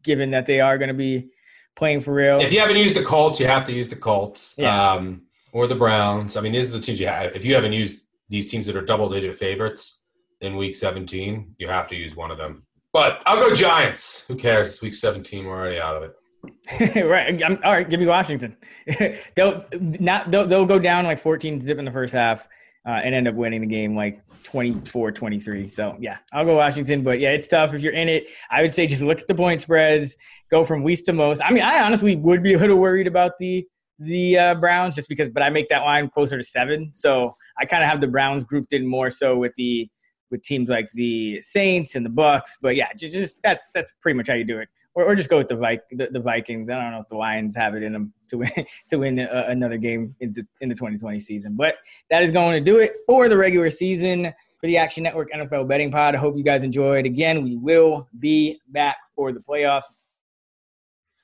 given 0.01 0.31
that 0.31 0.47
they 0.47 0.59
are 0.59 0.79
going 0.79 0.87
to 0.87 0.95
be 0.95 1.29
playing 1.75 2.01
for 2.01 2.15
real. 2.15 2.41
If 2.41 2.51
you 2.51 2.59
haven't 2.59 2.77
used 2.77 2.95
the 2.95 3.03
Colts, 3.03 3.39
you 3.39 3.45
have 3.45 3.63
to 3.65 3.73
use 3.73 3.89
the 3.89 3.95
Colts 3.95 4.55
yeah. 4.57 4.93
um, 4.93 5.21
or 5.51 5.67
the 5.67 5.75
Browns. 5.75 6.35
I 6.35 6.41
mean, 6.41 6.53
these 6.53 6.69
are 6.71 6.73
the 6.73 6.79
teams 6.79 6.99
you 6.99 7.05
have. 7.05 7.35
If 7.35 7.45
you 7.45 7.53
haven't 7.53 7.73
used 7.73 8.05
these 8.27 8.49
teams 8.49 8.65
that 8.65 8.75
are 8.75 8.81
double 8.81 9.07
digit 9.07 9.35
favorites 9.35 9.99
in 10.41 10.55
week 10.55 10.75
17, 10.75 11.55
you 11.57 11.67
have 11.67 11.87
to 11.89 11.95
use 11.95 12.15
one 12.15 12.31
of 12.31 12.37
them. 12.37 12.63
But 12.93 13.21
I'll 13.25 13.37
go 13.37 13.53
Giants. 13.53 14.23
Who 14.27 14.35
cares? 14.35 14.69
It's 14.69 14.81
week 14.81 14.93
17. 14.93 15.45
We're 15.45 15.55
already 15.55 15.79
out 15.79 15.97
of 15.97 16.03
it. 16.03 17.05
right. 17.05 17.43
I'm, 17.43 17.59
all 17.63 17.73
right. 17.73 17.89
Give 17.89 17.99
me 17.99 18.05
Washington. 18.05 18.55
they'll 19.35 19.65
not. 19.79 20.31
They'll, 20.31 20.45
they'll 20.45 20.65
go 20.65 20.79
down 20.79 21.05
like 21.05 21.19
14 21.19 21.59
zip 21.61 21.77
in 21.77 21.85
the 21.85 21.91
first 21.91 22.13
half 22.13 22.47
uh, 22.87 23.01
and 23.03 23.13
end 23.13 23.27
up 23.27 23.35
winning 23.35 23.61
the 23.61 23.67
game 23.67 23.95
like 23.95 24.21
24 24.43 25.11
23. 25.11 25.67
So, 25.67 25.97
yeah, 25.99 26.17
I'll 26.31 26.45
go 26.45 26.55
Washington. 26.55 27.03
But 27.03 27.19
yeah, 27.19 27.31
it's 27.31 27.47
tough. 27.47 27.73
If 27.73 27.81
you're 27.81 27.93
in 27.93 28.07
it, 28.07 28.29
I 28.49 28.61
would 28.61 28.73
say 28.73 28.87
just 28.87 29.01
look 29.01 29.19
at 29.19 29.27
the 29.27 29.35
point 29.35 29.61
spreads, 29.61 30.15
go 30.49 30.63
from 30.63 30.83
least 30.83 31.05
to 31.05 31.13
most. 31.13 31.41
I 31.43 31.51
mean, 31.51 31.63
I 31.63 31.81
honestly 31.81 32.15
would 32.15 32.43
be 32.43 32.53
a 32.53 32.57
little 32.57 32.77
worried 32.77 33.07
about 33.07 33.33
the 33.39 33.67
the 33.99 34.37
uh, 34.37 34.55
Browns 34.55 34.95
just 34.95 35.09
because, 35.09 35.29
but 35.29 35.41
I 35.41 35.49
make 35.49 35.69
that 35.69 35.83
line 35.83 36.09
closer 36.09 36.37
to 36.37 36.43
seven. 36.43 36.91
So 36.93 37.35
I 37.57 37.65
kind 37.65 37.83
of 37.83 37.89
have 37.89 37.99
the 37.99 38.07
Browns 38.07 38.45
grouped 38.45 38.73
in 38.73 38.87
more 38.87 39.09
so 39.09 39.37
with 39.37 39.53
the 39.55 39.89
with 40.29 40.43
teams 40.43 40.69
like 40.69 40.89
the 40.93 41.41
Saints 41.41 41.95
and 41.95 42.05
the 42.05 42.09
Bucks. 42.09 42.57
But 42.61 42.75
yeah, 42.75 42.91
just, 42.93 43.41
that's 43.41 43.71
that's 43.71 43.93
pretty 44.01 44.17
much 44.17 44.27
how 44.27 44.33
you 44.35 44.43
do 44.43 44.59
it 44.59 44.69
or, 44.97 45.05
or 45.05 45.15
just 45.15 45.29
go 45.29 45.37
with 45.37 45.47
the, 45.47 45.55
Vi- 45.55 45.79
the, 45.91 46.09
the 46.11 46.19
Vikings. 46.19 46.69
I 46.69 46.81
don't 46.81 46.91
know 46.91 46.99
if 46.99 47.07
the 47.07 47.15
Lions 47.15 47.55
have 47.55 47.75
it 47.75 47.83
in 47.83 47.93
them 47.93 48.11
to 48.29 48.39
win 48.39 48.51
to 48.89 48.97
win 48.97 49.19
uh, 49.19 49.45
another 49.47 49.77
game 49.77 50.13
in 50.19 50.33
the, 50.33 50.45
in 50.59 50.69
the 50.69 50.75
2020 50.75 51.19
season, 51.19 51.55
but 51.55 51.75
that 52.09 52.23
is 52.23 52.31
going 52.31 52.53
to 52.53 52.71
do 52.71 52.79
it 52.79 52.93
for 53.05 53.29
the 53.29 53.37
regular 53.37 53.69
season 53.69 54.33
for 54.59 54.65
the 54.65 54.75
Action 54.75 55.03
Network 55.03 55.31
NFL 55.31 55.67
Betting 55.67 55.91
Pod. 55.91 56.15
I 56.15 56.17
hope 56.17 56.35
you 56.35 56.43
guys 56.43 56.63
enjoyed. 56.63 57.05
Again, 57.05 57.43
we 57.43 57.55
will 57.55 58.09
be 58.19 58.59
back 58.69 58.97
for 59.15 59.31
the 59.31 59.39
playoffs. 59.39 59.83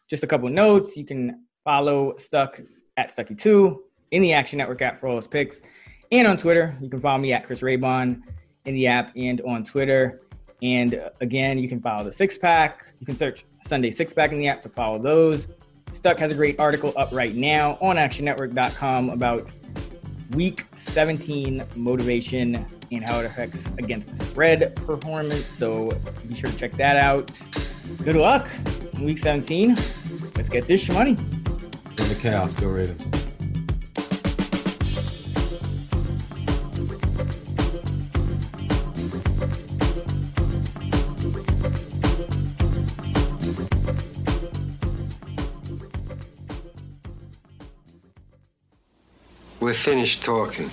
Just 0.08 0.24
a 0.24 0.28
couple 0.28 0.48
notes. 0.50 0.96
You 0.96 1.06
can 1.06 1.46
follow 1.64 2.16
Stuck 2.18 2.62
at 2.98 3.10
Stuckey2 3.10 3.80
in 4.12 4.22
the 4.22 4.34
Action 4.34 4.60
Network 4.60 4.84
app 4.84 5.00
for 5.00 5.08
all 5.08 5.16
his 5.16 5.26
picks. 5.26 5.62
And 6.12 6.28
on 6.28 6.38
Twitter, 6.38 6.78
you 6.80 6.90
can 6.90 7.02
follow 7.02 7.18
me 7.18 7.34
at 7.34 7.44
Chris 7.44 7.62
Raybon 7.62 8.22
in 8.66 8.74
the 8.74 8.88
app 8.88 9.12
and 9.16 9.42
on 9.42 9.64
Twitter. 9.64 10.22
And 10.62 10.96
uh, 10.96 11.10
again, 11.22 11.60
you 11.60 11.68
can 11.68 11.82
follow 11.82 12.04
the 12.04 12.12
six 12.12 12.38
pack. 12.38 12.94
You 13.00 13.06
can 13.06 13.16
search 13.16 13.46
Sunday 13.66 13.92
Six 13.92 14.14
Pack 14.14 14.32
in 14.32 14.38
the 14.38 14.48
app 14.48 14.62
to 14.64 14.70
follow 14.70 15.00
those. 15.00 15.48
Stuck 15.92 16.18
has 16.20 16.32
a 16.32 16.36
great 16.36 16.60
article 16.60 16.94
up 16.96 17.12
right 17.12 17.36
now 17.36 17.78
on 17.82 17.98
actionnetwork.com 17.98 19.10
about 19.10 19.52
week 20.32 20.66
17 20.78 21.64
motivation 21.76 22.66
and 22.92 23.04
how 23.04 23.20
it 23.20 23.26
affects 23.26 23.72
against 23.78 24.16
the 24.16 24.24
spread 24.24 24.76
performance. 24.76 25.48
So 25.48 25.92
be 26.28 26.36
sure 26.36 26.50
to 26.50 26.58
check 26.58 26.72
that 26.74 26.96
out. 26.96 27.40
Good 28.04 28.16
luck 28.16 28.50
in 28.94 29.04
week 29.04 29.20
17. 29.20 29.78
Let's 30.36 30.50
get 30.50 30.66
this 30.66 30.90
money. 30.90 31.12
In 31.12 32.10
the 32.10 32.18
chaos, 32.20 32.56
go 32.56 32.68
Ravens. 32.68 33.23
Finished 49.74 50.24
talking. 50.24 50.70